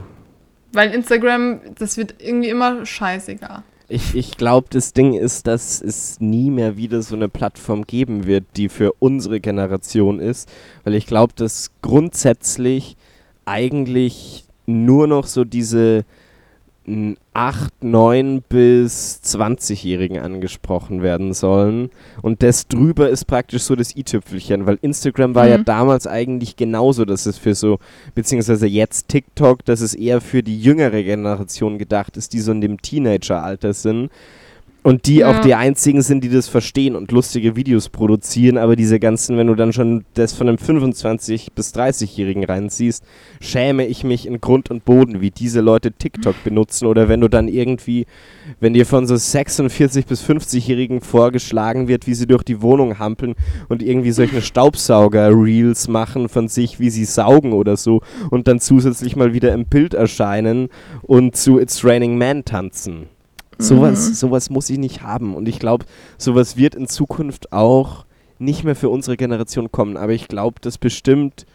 Weil 0.71 0.93
Instagram, 0.93 1.59
das 1.77 1.97
wird 1.97 2.15
irgendwie 2.19 2.49
immer 2.49 2.85
scheißiger. 2.85 3.63
Ich, 3.89 4.15
ich 4.15 4.37
glaube, 4.37 4.67
das 4.69 4.91
Ding 4.91 5.13
ist, 5.13 5.47
dass 5.47 5.81
es 5.81 6.19
nie 6.19 6.51
mehr 6.51 6.75
wieder 6.75 7.01
so 7.01 7.15
eine 7.15 7.29
Plattform 7.29 7.85
geben 7.85 8.25
wird, 8.25 8.43
die 8.57 8.67
für 8.67 8.93
unsere 8.99 9.39
Generation 9.39 10.19
ist. 10.19 10.49
Weil 10.83 10.95
ich 10.95 11.07
glaube, 11.07 11.33
dass 11.35 11.71
grundsätzlich 11.81 12.97
eigentlich 13.45 14.45
nur 14.65 15.07
noch 15.07 15.25
so 15.25 15.45
diese 15.45 16.03
8, 17.33 17.83
9 17.83 18.43
bis 18.47 19.19
20-Jährigen 19.23 20.19
angesprochen 20.19 21.01
werden 21.01 21.33
sollen. 21.33 21.89
Und 22.21 22.41
das 22.43 22.67
drüber 22.67 23.09
ist 23.09 23.25
praktisch 23.25 23.63
so 23.63 23.75
das 23.75 23.95
i-Tüpfelchen, 23.95 24.65
weil 24.65 24.79
Instagram 24.81 25.35
war 25.35 25.47
ja 25.47 25.57
Mhm. 25.57 25.65
damals 25.65 26.07
eigentlich 26.07 26.55
genauso, 26.55 27.03
dass 27.03 27.25
es 27.25 27.37
für 27.37 27.55
so, 27.55 27.79
beziehungsweise 28.15 28.67
jetzt 28.67 29.09
TikTok, 29.09 29.65
dass 29.65 29.81
es 29.81 29.93
eher 29.93 30.21
für 30.21 30.43
die 30.43 30.59
jüngere 30.59 31.03
Generation 31.03 31.77
gedacht 31.77 32.15
ist, 32.15 32.31
die 32.31 32.39
so 32.39 32.53
in 32.53 32.61
dem 32.61 32.81
Teenager-Alter 32.81 33.73
sind. 33.73 34.09
Und 34.87 35.05
die 35.05 35.17
Ja. 35.17 35.31
auch 35.31 35.41
die 35.41 35.53
einzigen 35.53 36.01
sind, 36.01 36.23
die 36.23 36.29
das 36.29 36.47
verstehen 36.47 36.95
und 36.95 37.11
lustige 37.11 37.57
Videos 37.57 37.89
produzieren, 37.89 38.57
aber 38.57 38.77
diese 38.77 39.01
ganzen, 39.01 39.37
wenn 39.37 39.47
du 39.47 39.55
dann 39.55 39.73
schon 39.73 40.05
das 40.13 40.31
von 40.31 40.47
einem 40.47 40.57
25- 40.57 41.47
bis 41.53 41.73
30-Jährigen 41.73 42.45
reinziehst, 42.45 43.03
schäme 43.41 43.85
ich 43.85 44.05
mich 44.05 44.25
in 44.25 44.39
Grund 44.39 44.71
und 44.71 44.85
Boden, 44.85 45.19
wie 45.19 45.29
diese 45.29 45.59
Leute 45.59 45.91
TikTok 45.91 46.41
benutzen. 46.45 46.85
Oder 46.85 47.09
wenn 47.09 47.19
du 47.19 47.27
dann 47.27 47.49
irgendwie, 47.49 48.05
wenn 48.61 48.73
dir 48.73 48.85
von 48.85 49.07
so 49.07 49.15
46- 49.15 50.07
bis 50.07 50.21
50-Jährigen 50.21 51.01
vorgeschlagen 51.01 51.89
wird, 51.89 52.07
wie 52.07 52.13
sie 52.13 52.25
durch 52.25 52.43
die 52.43 52.61
Wohnung 52.61 52.97
hampeln 52.97 53.35
und 53.67 53.83
irgendwie 53.83 54.11
solche 54.11 54.41
Staubsauger-Reels 54.41 55.89
machen 55.89 56.29
von 56.29 56.47
sich, 56.47 56.79
wie 56.79 56.91
sie 56.91 57.03
saugen 57.03 57.51
oder 57.51 57.75
so 57.75 57.99
und 58.29 58.47
dann 58.47 58.61
zusätzlich 58.61 59.17
mal 59.17 59.33
wieder 59.33 59.53
im 59.53 59.65
Bild 59.65 59.93
erscheinen 59.93 60.69
und 61.01 61.35
zu 61.35 61.59
It's 61.59 61.83
Raining 61.83 62.17
Man 62.17 62.45
tanzen. 62.45 63.16
Sowas, 63.59 64.09
Mhm. 64.09 64.13
sowas 64.13 64.49
muss 64.49 64.69
ich 64.69 64.77
nicht 64.77 65.01
haben. 65.01 65.35
Und 65.35 65.47
ich 65.47 65.59
glaube, 65.59 65.85
sowas 66.17 66.57
wird 66.57 66.75
in 66.75 66.87
Zukunft 66.87 67.51
auch 67.53 68.05
nicht 68.39 68.63
mehr 68.63 68.75
für 68.75 68.89
unsere 68.89 69.17
Generation 69.17 69.71
kommen. 69.71 69.97
Aber 69.97 70.13
ich 70.13 70.27
glaube, 70.27 70.59
dass 70.61 70.77
bestimmt, 70.77 71.45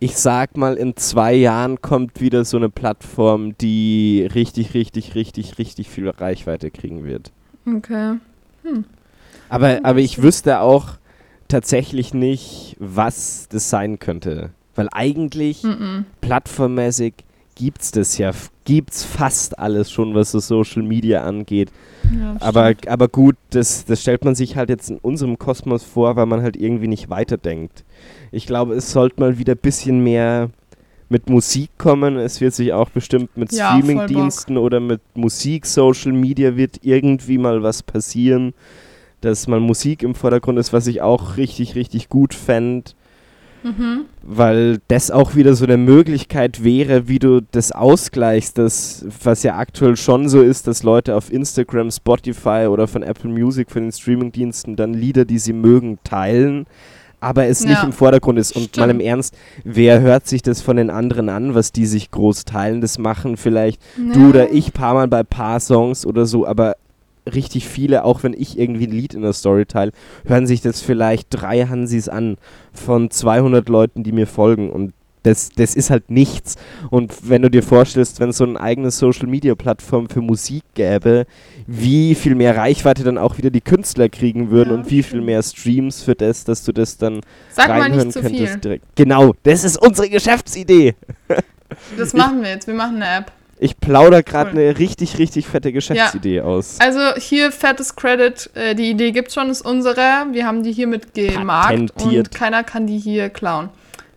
ich 0.00 0.16
sag 0.16 0.56
mal, 0.56 0.74
in 0.74 0.96
zwei 0.96 1.34
Jahren 1.34 1.80
kommt 1.80 2.20
wieder 2.20 2.44
so 2.44 2.56
eine 2.56 2.68
Plattform, 2.70 3.56
die 3.58 4.28
richtig, 4.34 4.74
richtig, 4.74 5.14
richtig, 5.14 5.58
richtig 5.58 5.88
viel 5.90 6.08
Reichweite 6.08 6.70
kriegen 6.70 7.04
wird. 7.04 7.30
Okay. 7.66 8.14
Aber, 9.48 9.80
aber 9.82 9.98
ich 10.00 10.22
wüsste 10.22 10.60
auch 10.60 10.88
tatsächlich 11.48 12.12
nicht, 12.12 12.76
was 12.78 13.46
das 13.50 13.70
sein 13.70 13.98
könnte. 13.98 14.50
Weil 14.74 14.88
eigentlich 14.92 15.62
Mhm. 15.64 16.04
plattformmäßig 16.20 17.14
gibt's 17.58 17.90
das 17.90 18.16
ja, 18.18 18.30
f- 18.30 18.50
gibt's 18.64 19.04
fast 19.04 19.58
alles 19.58 19.90
schon, 19.90 20.14
was 20.14 20.30
so 20.30 20.38
Social 20.40 20.82
Media 20.82 21.24
angeht. 21.24 21.70
Ja, 22.18 22.36
Aber, 22.40 22.66
stimmt. 22.70 22.88
aber 22.88 23.08
gut, 23.08 23.36
das, 23.50 23.84
das 23.84 24.00
stellt 24.00 24.24
man 24.24 24.34
sich 24.34 24.56
halt 24.56 24.70
jetzt 24.70 24.88
in 24.90 24.98
unserem 24.98 25.38
Kosmos 25.38 25.82
vor, 25.84 26.16
weil 26.16 26.26
man 26.26 26.42
halt 26.42 26.56
irgendwie 26.56 26.88
nicht 26.88 27.10
weiterdenkt. 27.10 27.84
Ich 28.32 28.46
glaube, 28.46 28.74
es 28.74 28.92
sollte 28.92 29.20
mal 29.20 29.38
wieder 29.38 29.54
ein 29.54 29.58
bisschen 29.60 30.02
mehr 30.02 30.50
mit 31.10 31.28
Musik 31.28 31.70
kommen. 31.78 32.16
Es 32.16 32.40
wird 32.40 32.54
sich 32.54 32.72
auch 32.72 32.90
bestimmt 32.90 33.36
mit 33.36 33.52
Ja, 33.52 33.76
Streamingdiensten 33.76 34.56
oder 34.58 34.80
mit 34.80 35.00
Musik, 35.14 35.66
Social 35.66 36.12
Media 36.12 36.56
wird 36.56 36.80
irgendwie 36.82 37.38
mal 37.38 37.62
was 37.62 37.82
passieren, 37.82 38.54
dass 39.20 39.48
mal 39.48 39.60
Musik 39.60 40.02
im 40.02 40.14
Vordergrund 40.14 40.58
ist, 40.58 40.72
was 40.72 40.86
ich 40.86 41.02
auch 41.02 41.36
richtig, 41.36 41.74
richtig 41.74 42.08
gut 42.08 42.34
fände 42.34 42.92
Mhm. 43.62 44.04
weil 44.22 44.78
das 44.88 45.10
auch 45.10 45.34
wieder 45.34 45.54
so 45.54 45.64
eine 45.64 45.76
Möglichkeit 45.76 46.62
wäre, 46.62 47.08
wie 47.08 47.18
du 47.18 47.40
das 47.50 47.72
ausgleichst, 47.72 48.56
das, 48.58 49.04
was 49.22 49.42
ja 49.42 49.56
aktuell 49.56 49.96
schon 49.96 50.28
so 50.28 50.42
ist, 50.42 50.66
dass 50.66 50.82
Leute 50.82 51.16
auf 51.16 51.32
Instagram, 51.32 51.90
Spotify 51.90 52.66
oder 52.70 52.86
von 52.86 53.02
Apple 53.02 53.30
Music, 53.30 53.70
von 53.70 53.82
den 53.82 53.92
Streamingdiensten 53.92 54.76
dann 54.76 54.94
Lieder, 54.94 55.24
die 55.24 55.38
sie 55.38 55.52
mögen, 55.52 55.98
teilen, 56.04 56.66
aber 57.20 57.46
es 57.46 57.64
nicht 57.64 57.78
Ja, 57.78 57.82
im 57.82 57.92
Vordergrund 57.92 58.38
ist. 58.38 58.54
Und 58.54 58.76
mal 58.76 58.90
im 58.90 58.96
stimmt. 58.98 59.08
Ernst, 59.08 59.36
wer 59.64 60.00
hört 60.00 60.28
sich 60.28 60.42
das 60.42 60.60
von 60.62 60.76
den 60.76 60.88
anderen 60.88 61.28
an, 61.28 61.54
was 61.54 61.72
die 61.72 61.86
sich 61.86 62.10
groß 62.12 62.44
teilen? 62.44 62.80
Das 62.80 62.98
machen 62.98 63.36
vielleicht 63.36 63.80
Ja. 63.96 64.12
du 64.14 64.28
oder 64.28 64.52
ich 64.52 64.72
paar 64.72 64.94
Mal 64.94 65.08
bei 65.08 65.24
paar 65.24 65.58
Songs 65.58 66.06
oder 66.06 66.26
so, 66.26 66.46
aber 66.46 66.76
richtig 67.28 67.68
viele, 67.68 68.04
auch 68.04 68.22
wenn 68.22 68.32
ich 68.32 68.58
irgendwie 68.58 68.86
ein 68.86 68.92
Lied 68.92 69.14
in 69.14 69.22
der 69.22 69.32
Story 69.32 69.66
teile, 69.66 69.92
hören 70.26 70.46
sich 70.46 70.60
das 70.60 70.80
vielleicht 70.80 71.28
drei 71.30 71.66
Hansis 71.66 72.08
an 72.08 72.36
von 72.72 73.10
200 73.10 73.68
Leuten, 73.68 74.02
die 74.02 74.12
mir 74.12 74.26
folgen 74.26 74.70
und 74.70 74.92
das, 75.24 75.50
das 75.50 75.74
ist 75.74 75.90
halt 75.90 76.10
nichts. 76.10 76.54
Und 76.90 77.28
wenn 77.28 77.42
du 77.42 77.50
dir 77.50 77.62
vorstellst, 77.62 78.20
wenn 78.20 78.30
es 78.30 78.38
so 78.38 78.44
eine 78.44 78.58
eigene 78.58 78.90
Social-Media-Plattform 78.90 80.08
für 80.08 80.20
Musik 80.22 80.62
gäbe, 80.74 81.26
wie 81.66 82.14
viel 82.14 82.34
mehr 82.34 82.56
Reichweite 82.56 83.04
dann 83.04 83.18
auch 83.18 83.36
wieder 83.36 83.50
die 83.50 83.60
Künstler 83.60 84.08
kriegen 84.08 84.50
würden 84.50 84.70
Ja, 84.70 84.74
und 84.76 84.90
wie 84.90 85.02
viel 85.02 85.20
mehr 85.20 85.42
Streams 85.42 86.02
für 86.02 86.14
das, 86.14 86.44
dass 86.44 86.64
du 86.64 86.72
das 86.72 86.96
dann 86.96 87.20
Sag 87.50 87.68
mal 87.68 87.80
reinhören 87.82 88.06
nicht 88.06 88.12
zu 88.14 88.20
könntest 88.22 88.52
viel. 88.52 88.60
direkt. 88.60 88.84
Genau, 88.96 89.34
das 89.42 89.64
ist 89.64 89.76
unsere 89.76 90.08
Geschäftsidee. 90.08 90.94
Das 91.98 92.14
machen 92.14 92.40
wir 92.42 92.50
jetzt. 92.50 92.66
Wir 92.66 92.74
machen 92.74 92.96
eine 92.96 93.18
App. 93.18 93.32
Ich 93.60 93.76
plaudere 93.78 94.22
gerade 94.22 94.50
Cool. 94.52 94.58
eine 94.60 94.78
richtig, 94.78 95.18
richtig 95.18 95.46
fette 95.46 95.72
Geschäftsidee 95.72 96.40
aus. 96.42 96.76
Also 96.80 97.00
hier 97.20 97.50
fettes 97.50 97.96
Credit. 97.96 98.50
Äh, 98.54 98.74
die 98.74 98.90
Idee 98.90 99.10
gibt's 99.10 99.34
schon, 99.34 99.50
ist 99.50 99.62
unsere. 99.62 100.26
Wir 100.30 100.46
haben 100.46 100.62
die 100.62 100.72
hiermit 100.72 101.12
gemarkt 101.14 101.68
Patentiert. 101.94 102.28
und 102.28 102.34
keiner 102.34 102.62
kann 102.64 102.86
die 102.86 102.98
hier 102.98 103.30
klauen. 103.30 103.70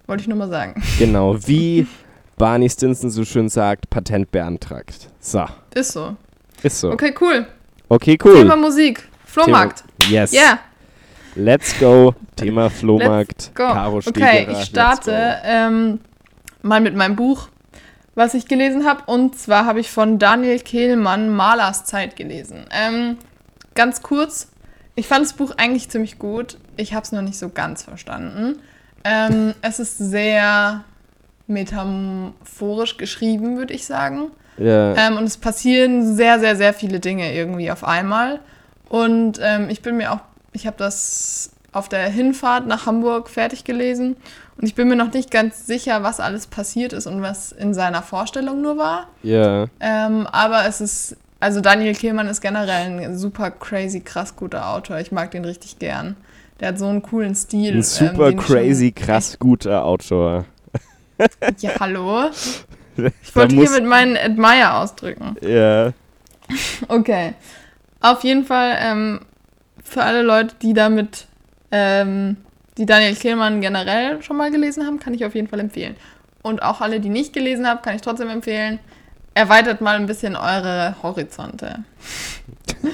Wollte 0.08 0.22
ich 0.22 0.28
nur 0.28 0.38
mal 0.38 0.50
sagen. 0.50 0.82
Genau, 1.00 1.36
wie 1.48 1.88
Barney 2.38 2.70
Stinson 2.70 3.10
so 3.10 3.26
schön 3.26 3.50
sagt, 3.50 3.90
Patent 3.90 4.32
beantragt. 4.32 5.10
So, 5.20 5.46
Ist 5.74 5.94
so. 5.94 6.16
ist 6.64 6.80
so. 6.80 6.92
Okay, 6.92 7.14
cool. 7.22 7.46
Okay, 7.90 8.18
cool. 8.24 8.36
Thema 8.36 8.56
Musik. 8.56 9.08
Flohmarkt. 9.26 9.84
Thema- 10.00 10.12
Yes. 10.12 10.34
Yeah. 10.34 10.60
Let's 11.36 11.78
go. 11.80 12.14
Thema 12.36 12.70
Flohmarkt. 12.70 13.52
Go. 13.56 13.64
Caro 13.68 13.98
okay, 14.06 14.42
ich 14.42 14.48
let's 14.48 14.66
starte 14.68 15.36
ähm, 15.44 16.00
mal 16.62 16.82
mit 16.82 16.96
meinem 16.96 17.16
Buch, 17.16 17.48
was 18.22 18.36
ich 18.36 18.48
gelesen 18.48 18.86
habe. 18.86 19.04
Und 19.08 19.38
zwar 19.38 19.66
habe 19.66 19.80
ich 19.80 19.90
von 19.90 20.20
Daniel 20.20 20.60
Kehlmann 20.60 21.30
Malers 21.30 21.86
Zeit 21.86 22.16
gelesen. 22.16 22.66
Ähm, 22.72 23.18
ganz 23.74 24.02
kurz, 24.04 24.52
ich 24.96 25.08
fand 25.08 25.26
das 25.26 25.34
Buch 25.34 25.54
eigentlich 25.58 25.90
ziemlich 25.90 26.20
gut. 26.20 26.58
Ich 26.78 26.94
habe 26.94 27.04
es 27.04 27.12
noch 27.12 27.24
nicht 27.24 27.40
so 27.40 27.50
ganz 27.50 27.84
verstanden. 27.84 28.60
Ähm, 29.04 29.56
es 29.62 29.80
ist 29.80 29.98
sehr 29.98 30.84
metaphorisch 31.48 32.98
geschrieben, 32.98 33.58
würde 33.58 33.74
ich 33.74 33.86
sagen. 33.86 34.32
Ja, 34.58 34.96
Ähm, 34.96 35.18
und 35.18 35.24
es 35.24 35.38
passieren 35.38 36.16
sehr, 36.16 36.40
sehr, 36.40 36.56
sehr 36.56 36.74
viele 36.74 37.00
Dinge 37.00 37.34
irgendwie 37.34 37.72
auf 37.72 37.84
einmal. 37.84 38.40
Und 38.88 39.40
ähm, 39.42 39.70
ich 39.70 39.82
bin 39.82 39.98
mir 39.98 40.12
auch, 40.12 40.20
ich 40.54 40.68
habe 40.68 40.78
das 40.78 41.52
auf 41.72 41.90
der 41.90 42.08
Hinfahrt 42.10 42.68
nach 42.68 42.86
Hamburg 42.86 43.30
fertig 43.30 43.64
gelesen. 43.64 44.18
Und 44.62 44.68
ich 44.68 44.76
bin 44.76 44.88
mir 44.88 44.96
noch 44.96 45.12
nicht 45.12 45.32
ganz 45.32 45.66
sicher, 45.66 46.04
was 46.04 46.20
alles 46.20 46.46
passiert 46.46 46.94
ist 46.94 47.08
und 47.08 47.24
was 47.24 47.52
in 47.52 47.74
seiner 47.74 48.04
Vorstellung 48.04 48.62
nur 48.62 48.78
war. 48.78 49.08
ja. 49.24 49.66
Ähm, 49.80 50.28
aber 50.28 50.68
es 50.68 50.82
ist, 50.82 51.18
also 51.40 51.62
Daniel 51.62 51.96
Kehlmann 51.96 52.28
ist 52.28 52.42
generell 52.42 53.02
ein 53.02 53.18
super 53.18 53.50
crazy, 53.50 54.02
krass 54.02 54.36
guter 54.36 54.70
Autor. 54.70 55.00
Ich 55.00 55.12
mag 55.12 55.32
den 55.32 55.46
richtig 55.46 55.80
gern. 55.80 56.16
Der 56.60 56.70
hat 56.70 56.78
so 56.78 56.86
einen 56.86 57.02
coolen 57.02 57.34
Stil. 57.34 57.72
Ein 57.72 57.78
ähm, 57.78 57.82
super 57.82 58.28
schon 58.28 58.38
crazy, 58.38 58.92
krass 58.92 59.40
guter 59.40 59.84
Autor. 59.84 60.46
Ja, 61.58 61.72
hallo. 61.80 62.30
Ich 63.24 63.36
wollte 63.36 63.56
hier 63.56 63.70
mit 63.72 63.86
meinen 63.86 64.18
Admire 64.18 64.76
ausdrücken. 64.76 65.36
Ja. 65.42 65.92
Okay. 66.90 67.34
Auf 68.02 68.24
jeden 68.26 68.44
Fall 68.44 68.78
ähm, 68.80 69.22
für 69.82 70.04
alle 70.04 70.22
Leute, 70.22 70.56
die 70.62 70.74
damit 70.74 71.28
ähm, 71.72 72.36
die 72.78 72.86
Daniel 72.86 73.16
Kehlmann 73.16 73.62
generell 73.62 74.22
schon 74.24 74.38
mal 74.38 74.52
gelesen 74.52 74.86
haben, 74.86 75.00
kann 75.00 75.14
ich 75.14 75.26
auf 75.26 75.36
jeden 75.36 75.48
Fall 75.48 75.60
empfehlen. 75.60 75.96
Und 76.42 76.64
auch 76.64 76.82
alle, 76.82 77.00
die 77.00 77.10
nicht 77.10 77.34
gelesen 77.34 77.68
haben, 77.68 77.82
kann 77.82 77.96
ich 77.96 78.02
trotzdem 78.02 78.30
empfehlen. 78.30 78.80
Erweitert 79.34 79.82
mal 79.82 79.96
ein 79.96 80.08
bisschen 80.08 80.36
eure 80.36 80.96
Horizonte. 81.04 81.84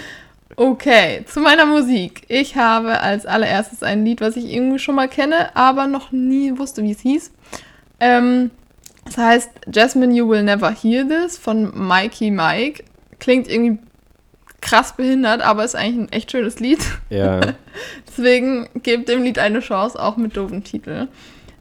Okay, 0.59 1.23
zu 1.27 1.39
meiner 1.39 1.67
Musik. 1.67 2.23
Ich 2.29 2.55
habe 2.55 2.99
als 3.01 3.27
allererstes 3.27 3.83
ein 3.83 4.03
Lied, 4.03 4.21
was 4.21 4.35
ich 4.35 4.51
irgendwie 4.51 4.79
schon 4.79 4.95
mal 4.95 5.07
kenne, 5.07 5.55
aber 5.55 5.85
noch 5.85 6.11
nie 6.11 6.57
wusste, 6.57 6.81
wie 6.81 6.93
es 6.93 7.01
hieß. 7.01 7.31
Ähm, 7.99 8.49
das 9.05 9.17
heißt 9.19 9.51
Jasmine 9.71 10.15
You 10.15 10.27
Will 10.27 10.41
Never 10.41 10.71
Hear 10.71 11.07
This 11.07 11.37
von 11.37 11.71
Mikey 11.87 12.31
Mike. 12.31 12.83
Klingt 13.19 13.47
irgendwie 13.47 13.77
krass 14.61 14.93
behindert, 14.95 15.41
aber 15.41 15.63
ist 15.63 15.75
eigentlich 15.75 15.97
ein 16.09 16.11
echt 16.11 16.31
schönes 16.31 16.59
Lied. 16.59 16.79
Ja. 17.09 17.39
Deswegen 18.07 18.67
gebt 18.83 19.07
dem 19.09 19.23
Lied 19.23 19.39
eine 19.39 19.59
Chance, 19.59 20.01
auch 20.01 20.17
mit 20.17 20.35
doofen 20.35 20.63
Titel. 20.63 21.07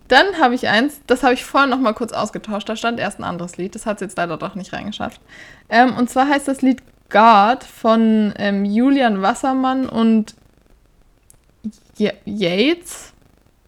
Dann 0.08 0.38
habe 0.40 0.54
ich 0.54 0.68
eins, 0.68 1.00
das 1.06 1.22
habe 1.24 1.34
ich 1.34 1.44
vorhin 1.44 1.68
noch 1.70 1.80
mal 1.80 1.92
kurz 1.92 2.12
ausgetauscht. 2.12 2.68
Da 2.68 2.76
stand 2.76 3.00
erst 3.00 3.18
ein 3.18 3.24
anderes 3.24 3.56
Lied. 3.56 3.74
Das 3.74 3.86
hat 3.86 3.96
es 3.96 4.00
jetzt 4.02 4.16
leider 4.16 4.36
doch 4.36 4.54
nicht 4.54 4.72
reingeschafft. 4.72 5.20
Ähm, 5.68 5.96
und 5.96 6.08
zwar 6.08 6.28
heißt 6.28 6.46
das 6.46 6.62
Lied 6.62 6.80
God 7.10 7.64
von 7.64 8.32
ähm, 8.38 8.64
Julian 8.64 9.20
Wassermann 9.22 9.88
und 9.88 10.34
Ye- 11.96 12.12
Yates. 12.24 13.12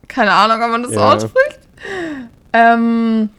Keine 0.06 0.32
Ahnung, 0.32 0.62
ob 0.62 0.70
man 0.70 0.82
das 0.84 0.92
so 0.92 1.00
Ja. 1.00 1.12
ausspricht. 1.14 1.58
Ähm, 2.52 3.30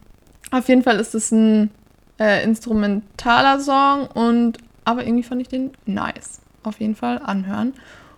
auf 0.52 0.68
jeden 0.68 0.84
Fall 0.84 1.00
ist 1.00 1.16
es 1.16 1.32
ein 1.32 1.72
äh, 2.20 2.44
instrumentaler 2.44 3.60
Song 3.60 4.08
und 4.08 4.58
aber 4.90 5.06
irgendwie 5.06 5.24
fand 5.24 5.42
ich 5.42 5.48
den 5.48 5.72
nice. 5.86 6.40
Auf 6.64 6.80
jeden 6.80 6.96
Fall 6.96 7.20
anhören. 7.24 7.74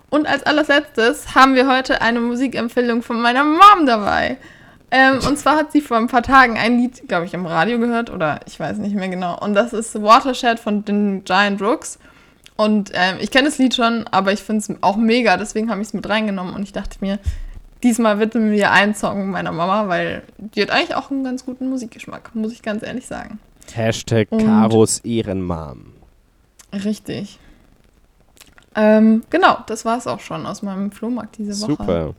Und 0.09 0.27
als 0.27 0.43
allerletztes 0.43 1.35
haben 1.35 1.55
wir 1.55 1.67
heute 1.67 2.01
eine 2.01 2.19
Musikempfehlung 2.19 3.01
von 3.01 3.21
meiner 3.21 3.43
Mom 3.43 3.85
dabei. 3.85 4.37
Ähm, 4.93 5.19
und 5.27 5.37
zwar 5.37 5.55
hat 5.55 5.71
sie 5.71 5.79
vor 5.79 5.97
ein 5.97 6.07
paar 6.07 6.23
Tagen 6.23 6.57
ein 6.57 6.77
Lied, 6.77 7.07
glaube 7.07 7.25
ich, 7.25 7.33
im 7.33 7.45
Radio 7.45 7.79
gehört 7.79 8.09
oder 8.09 8.41
ich 8.45 8.59
weiß 8.59 8.77
nicht 8.79 8.93
mehr 8.95 9.07
genau. 9.07 9.37
Und 9.39 9.53
das 9.53 9.71
ist 9.71 10.01
Watershed 10.01 10.59
von 10.59 10.83
den 10.83 11.23
Giant 11.23 11.61
Rooks. 11.61 11.97
Und 12.57 12.91
ähm, 12.93 13.15
ich 13.21 13.31
kenne 13.31 13.45
das 13.47 13.57
Lied 13.57 13.73
schon, 13.73 14.05
aber 14.11 14.33
ich 14.33 14.41
finde 14.41 14.59
es 14.59 14.83
auch 14.83 14.97
mega, 14.97 15.37
deswegen 15.37 15.71
habe 15.71 15.81
ich 15.81 15.87
es 15.87 15.93
mit 15.93 16.07
reingenommen 16.09 16.53
und 16.53 16.63
ich 16.63 16.73
dachte 16.73 16.97
mir, 16.99 17.17
diesmal 17.81 18.19
widmen 18.19 18.51
wir 18.51 18.71
einen 18.71 18.93
Song 18.93 19.29
meiner 19.31 19.51
Mama, 19.51 19.87
weil 19.87 20.23
die 20.37 20.61
hat 20.61 20.69
eigentlich 20.71 20.95
auch 20.95 21.09
einen 21.09 21.23
ganz 21.23 21.45
guten 21.45 21.69
Musikgeschmack, 21.69 22.35
muss 22.35 22.51
ich 22.51 22.61
ganz 22.61 22.83
ehrlich 22.83 23.07
sagen. 23.07 23.39
Hashtag 23.73 24.27
Und- 24.29 24.45
Karos 24.45 24.99
Ehrenmam. 24.99 25.93
Richtig. 26.73 27.39
Ähm, 28.75 29.23
genau, 29.29 29.57
das 29.67 29.83
war 29.83 29.97
es 29.97 30.07
auch 30.07 30.19
schon 30.19 30.45
aus 30.45 30.61
meinem 30.61 30.91
Flohmarkt 30.91 31.37
diese 31.37 31.59
Woche. 31.61 31.71
Super. 31.71 32.15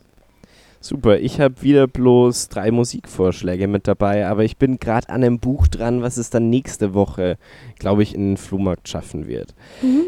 Super. 0.83 1.21
Ich 1.21 1.41
habe 1.41 1.63
wieder 1.63 1.87
bloß 1.87 2.49
drei 2.49 2.73
Musikvorschläge 2.73 3.69
mit 3.69 3.87
dabei, 3.87 4.27
aber 4.27 4.43
ich 4.43 4.57
bin 4.57 4.81
gerade 4.81 5.09
an 5.11 5.23
einem 5.23 5.39
Buch 5.39 5.69
dran, 5.69 6.03
was 6.03 6.17
es 6.17 6.29
dann 6.29 6.51
nächste 6.51 6.93
Woche, 6.93 7.39
glaube 7.79 8.03
ich, 8.03 8.17
in 8.17 8.31
den 8.31 8.37
Flohmarkt 8.37 8.89
schaffen 8.89 9.29
wird. 9.29 9.55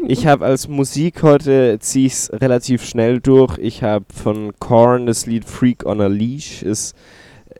Ich 0.05 0.27
habe 0.27 0.43
als 0.43 0.67
Musik 0.67 1.23
heute, 1.23 1.79
ziehe 1.79 2.07
ich 2.07 2.13
es 2.13 2.33
relativ 2.33 2.83
schnell 2.83 3.21
durch. 3.21 3.57
Ich 3.57 3.83
habe 3.83 4.03
von 4.13 4.51
Korn 4.59 5.05
das 5.05 5.25
Lied 5.25 5.45
Freak 5.45 5.85
on 5.85 6.01
a 6.01 6.07
Leash, 6.07 6.61
ist 6.61 6.93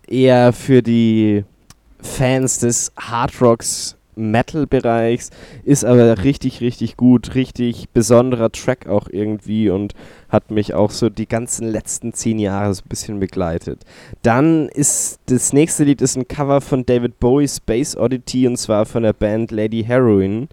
eher 0.07 0.51
für 0.51 0.83
die 0.83 1.45
Fans 2.01 2.59
des 2.59 2.91
Hardrocks 2.99 3.95
Metal-Bereichs, 4.16 5.30
ist 5.63 5.86
aber 5.86 6.24
richtig, 6.24 6.61
richtig 6.61 6.97
gut, 6.97 7.36
richtig 7.36 7.89
besonderer 7.89 8.51
Track 8.51 8.88
auch 8.88 9.07
irgendwie 9.09 9.70
und 9.70 9.93
hat 10.30 10.51
mich 10.51 10.74
auch 10.74 10.91
so 10.91 11.09
die 11.09 11.28
ganzen 11.28 11.68
letzten 11.68 12.13
zehn 12.13 12.39
Jahre 12.39 12.74
so 12.74 12.82
ein 12.84 12.89
bisschen 12.89 13.20
begleitet. 13.20 13.82
Dann 14.22 14.70
ist 14.70 15.20
das 15.28 15.53
nächste 15.53 15.84
Lied 15.84 16.01
ist 16.01 16.18
ein 16.18 16.28
Cover 16.28 16.61
von 16.61 16.86
David 16.86 17.20
Bowie 17.20 17.47
Space 17.47 17.95
Oddity 17.95 18.47
und 18.47 18.57
zwar 18.57 18.86
von 18.86 19.03
der 19.03 19.13
Band 19.13 19.51
Lady 19.51 19.84
Heroin. 19.84 20.49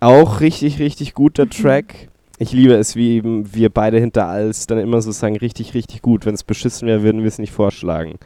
Auch 0.00 0.40
richtig, 0.40 0.78
richtig 0.78 1.14
guter 1.14 1.48
Track. 1.48 2.08
Ich 2.38 2.52
liebe 2.52 2.74
es, 2.74 2.96
wie 2.96 3.16
eben 3.16 3.54
wir 3.54 3.70
beide 3.70 4.00
hinter 4.00 4.26
alles 4.26 4.66
dann 4.66 4.78
immer 4.78 5.00
so 5.00 5.12
sagen, 5.12 5.36
richtig, 5.36 5.74
richtig 5.74 6.02
gut. 6.02 6.26
Wenn 6.26 6.34
es 6.34 6.42
beschissen 6.42 6.88
wäre, 6.88 7.02
würden 7.02 7.20
wir 7.22 7.28
es 7.28 7.38
nicht 7.38 7.52
vorschlagen. 7.52 8.18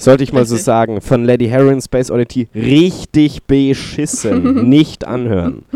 Sollte 0.00 0.24
ich 0.24 0.32
mal 0.32 0.46
so 0.46 0.56
sagen, 0.56 1.02
von 1.02 1.26
Lady 1.26 1.46
Heroin 1.46 1.78
Space 1.82 2.10
Oddity, 2.10 2.48
richtig 2.54 3.42
beschissen. 3.42 4.66
nicht 4.70 5.06
anhören. 5.06 5.66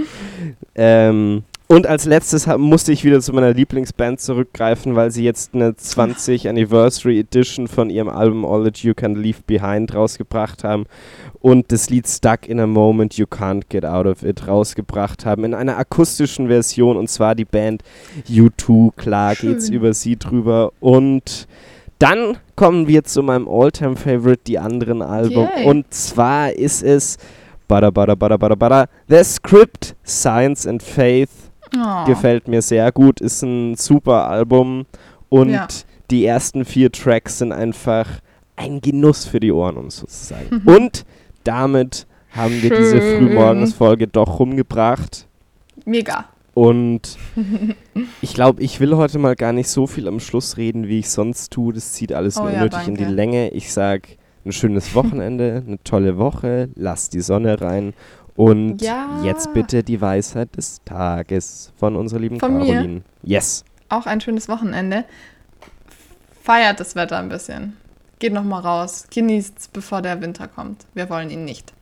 Ähm, 0.74 1.42
und 1.66 1.86
als 1.86 2.06
letztes 2.06 2.46
musste 2.56 2.92
ich 2.92 3.04
wieder 3.04 3.20
zu 3.20 3.34
meiner 3.34 3.52
Lieblingsband 3.52 4.20
zurückgreifen, 4.20 4.96
weil 4.96 5.10
sie 5.10 5.24
jetzt 5.24 5.54
eine 5.54 5.76
20 5.76 6.48
Anniversary 6.48 7.20
Edition 7.20 7.68
von 7.68 7.90
ihrem 7.90 8.08
Album 8.08 8.46
All 8.46 8.64
That 8.64 8.78
You 8.78 8.94
Can 8.94 9.14
Leave 9.14 9.40
Behind 9.46 9.94
rausgebracht 9.94 10.64
haben 10.64 10.86
und 11.40 11.70
das 11.70 11.90
Lied 11.90 12.08
Stuck 12.08 12.48
in 12.48 12.60
a 12.60 12.66
Moment 12.66 13.18
You 13.18 13.26
Can't 13.26 13.64
Get 13.68 13.84
Out 13.84 14.06
of 14.06 14.22
It 14.22 14.48
rausgebracht 14.48 15.26
haben 15.26 15.44
in 15.44 15.52
einer 15.52 15.76
akustischen 15.76 16.48
Version 16.48 16.96
und 16.96 17.10
zwar 17.10 17.34
die 17.34 17.44
Band 17.44 17.82
U2. 18.30 18.92
Klar 18.96 19.34
Schön. 19.34 19.50
geht's 19.50 19.68
über 19.68 19.92
sie 19.92 20.16
drüber 20.16 20.72
und 20.80 21.46
dann 21.98 22.36
kommen 22.56 22.86
wir 22.88 23.04
zu 23.04 23.22
meinem 23.22 23.48
Alltime 23.48 23.96
Favorite, 23.96 24.42
die 24.46 24.58
anderen 24.58 25.02
Album 25.02 25.48
Yay. 25.56 25.66
und 25.66 25.92
zwar 25.92 26.52
ist 26.52 26.82
es 26.82 27.16
Bada 27.68 27.90
Bada 27.90 28.14
Bada 28.14 28.36
Bada 28.36 28.54
Bada 28.54 28.86
The 29.08 29.22
Script 29.24 29.94
Science 30.06 30.66
and 30.66 30.82
Faith 30.82 31.30
Oh. 31.76 32.04
gefällt 32.06 32.46
mir 32.46 32.62
sehr 32.62 32.92
gut, 32.92 33.20
ist 33.20 33.42
ein 33.42 33.74
super 33.74 34.28
Album 34.28 34.84
und 35.28 35.48
Ja. 35.50 35.66
die 36.10 36.24
ersten 36.24 36.64
vier 36.64 36.92
Tracks 36.92 37.38
sind 37.38 37.50
einfach 37.52 38.06
ein 38.54 38.80
Genuss 38.80 39.24
für 39.24 39.40
die 39.40 39.50
Ohren, 39.50 39.76
um 39.78 39.86
es 39.86 39.96
so 39.96 40.06
zu 40.06 40.24
sagen. 40.24 40.62
und 40.66 41.04
damit 41.42 42.06
haben 42.30 42.62
wir 42.62 42.70
diese 42.70 43.00
Schön. 43.00 43.28
Frühmorgensfolge 43.28 44.06
doch 44.06 44.38
rumgebracht 44.38 45.26
Mega. 45.84 46.26
Und 46.54 47.18
ich 48.22 48.34
glaube, 48.34 48.62
ich 48.62 48.80
will 48.80 48.96
heute 48.96 49.18
mal 49.18 49.34
gar 49.36 49.52
nicht 49.52 49.68
so 49.68 49.86
viel 49.86 50.08
am 50.08 50.20
Schluss 50.20 50.56
reden, 50.56 50.88
wie 50.88 51.00
ich 51.00 51.10
sonst 51.10 51.52
tue. 51.52 51.72
Das 51.72 51.92
zieht 51.92 52.12
alles 52.12 52.36
Oh 52.38 52.42
nur 52.42 52.50
ja, 52.52 52.58
unnötig 52.62 52.88
in 52.88 52.94
die. 52.94 53.04
Länge. 53.04 53.50
Ich 53.50 53.72
sag 53.72 54.08
ein 54.44 54.52
schönes 54.52 54.94
Wochenende, 54.94 55.62
eine 55.66 55.82
tolle 55.84 56.16
Woche, 56.18 56.68
lasst 56.74 57.12
die 57.14 57.20
Sonne 57.20 57.60
rein 57.60 57.92
und 58.36 58.82
Ja. 58.82 59.20
jetzt 59.24 59.52
bitte 59.54 59.82
die 59.82 60.00
Weisheit 60.00 60.56
des 60.56 60.80
Tages 60.84 61.72
von 61.76 61.96
unserer 61.96 62.20
lieben 62.20 62.38
Von 62.40 62.58
mir? 62.58 62.72
Caroline. 62.74 63.02
Yes. 63.22 63.64
Auch 63.88 64.06
ein 64.06 64.20
schönes 64.20 64.48
Wochenende. 64.48 65.04
Feiert 66.42 66.78
das 66.80 66.94
Wetter 66.94 67.18
ein 67.18 67.28
bisschen. 67.28 67.76
Geht 68.18 68.32
noch 68.32 68.44
mal 68.44 68.60
raus. 68.60 69.06
Genießt's, 69.12 69.68
bevor 69.68 70.02
der 70.02 70.20
Winter 70.20 70.46
kommt. 70.48 70.86
Wir 70.94 71.08
wollen 71.10 71.30
ihn 71.30 71.44
nicht. 71.44 71.72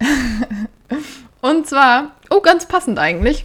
Und 1.40 1.66
zwar, 1.66 2.12
oh, 2.30 2.40
ganz 2.40 2.66
passend 2.66 2.98
eigentlich. 2.98 3.44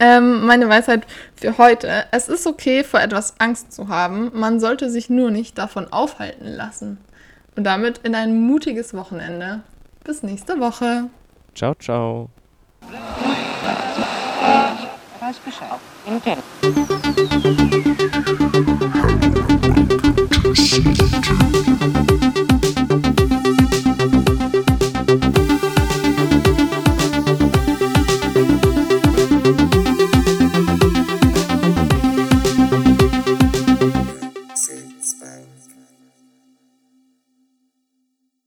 Ähm, 0.00 0.46
meine 0.46 0.68
Weisheit 0.68 1.06
für 1.34 1.58
heute. 1.58 2.04
Es 2.12 2.28
ist 2.28 2.46
okay, 2.46 2.84
vor 2.84 3.00
etwas 3.00 3.34
Angst 3.38 3.72
zu 3.72 3.88
haben. 3.88 4.30
Man 4.32 4.60
sollte 4.60 4.90
sich 4.90 5.10
nur 5.10 5.30
nicht 5.30 5.58
davon 5.58 5.92
aufhalten 5.92 6.46
lassen. 6.46 6.98
Und 7.56 7.64
damit 7.64 7.98
in 8.04 8.14
ein 8.14 8.40
mutiges 8.40 8.94
Wochenende. 8.94 9.62
Bis 10.04 10.22
nächste 10.22 10.60
Woche. 10.60 11.10
Ciao, 11.54 11.74
ciao. 11.74 12.30
Weiß 15.20 15.38
Bescheid. 15.38 15.78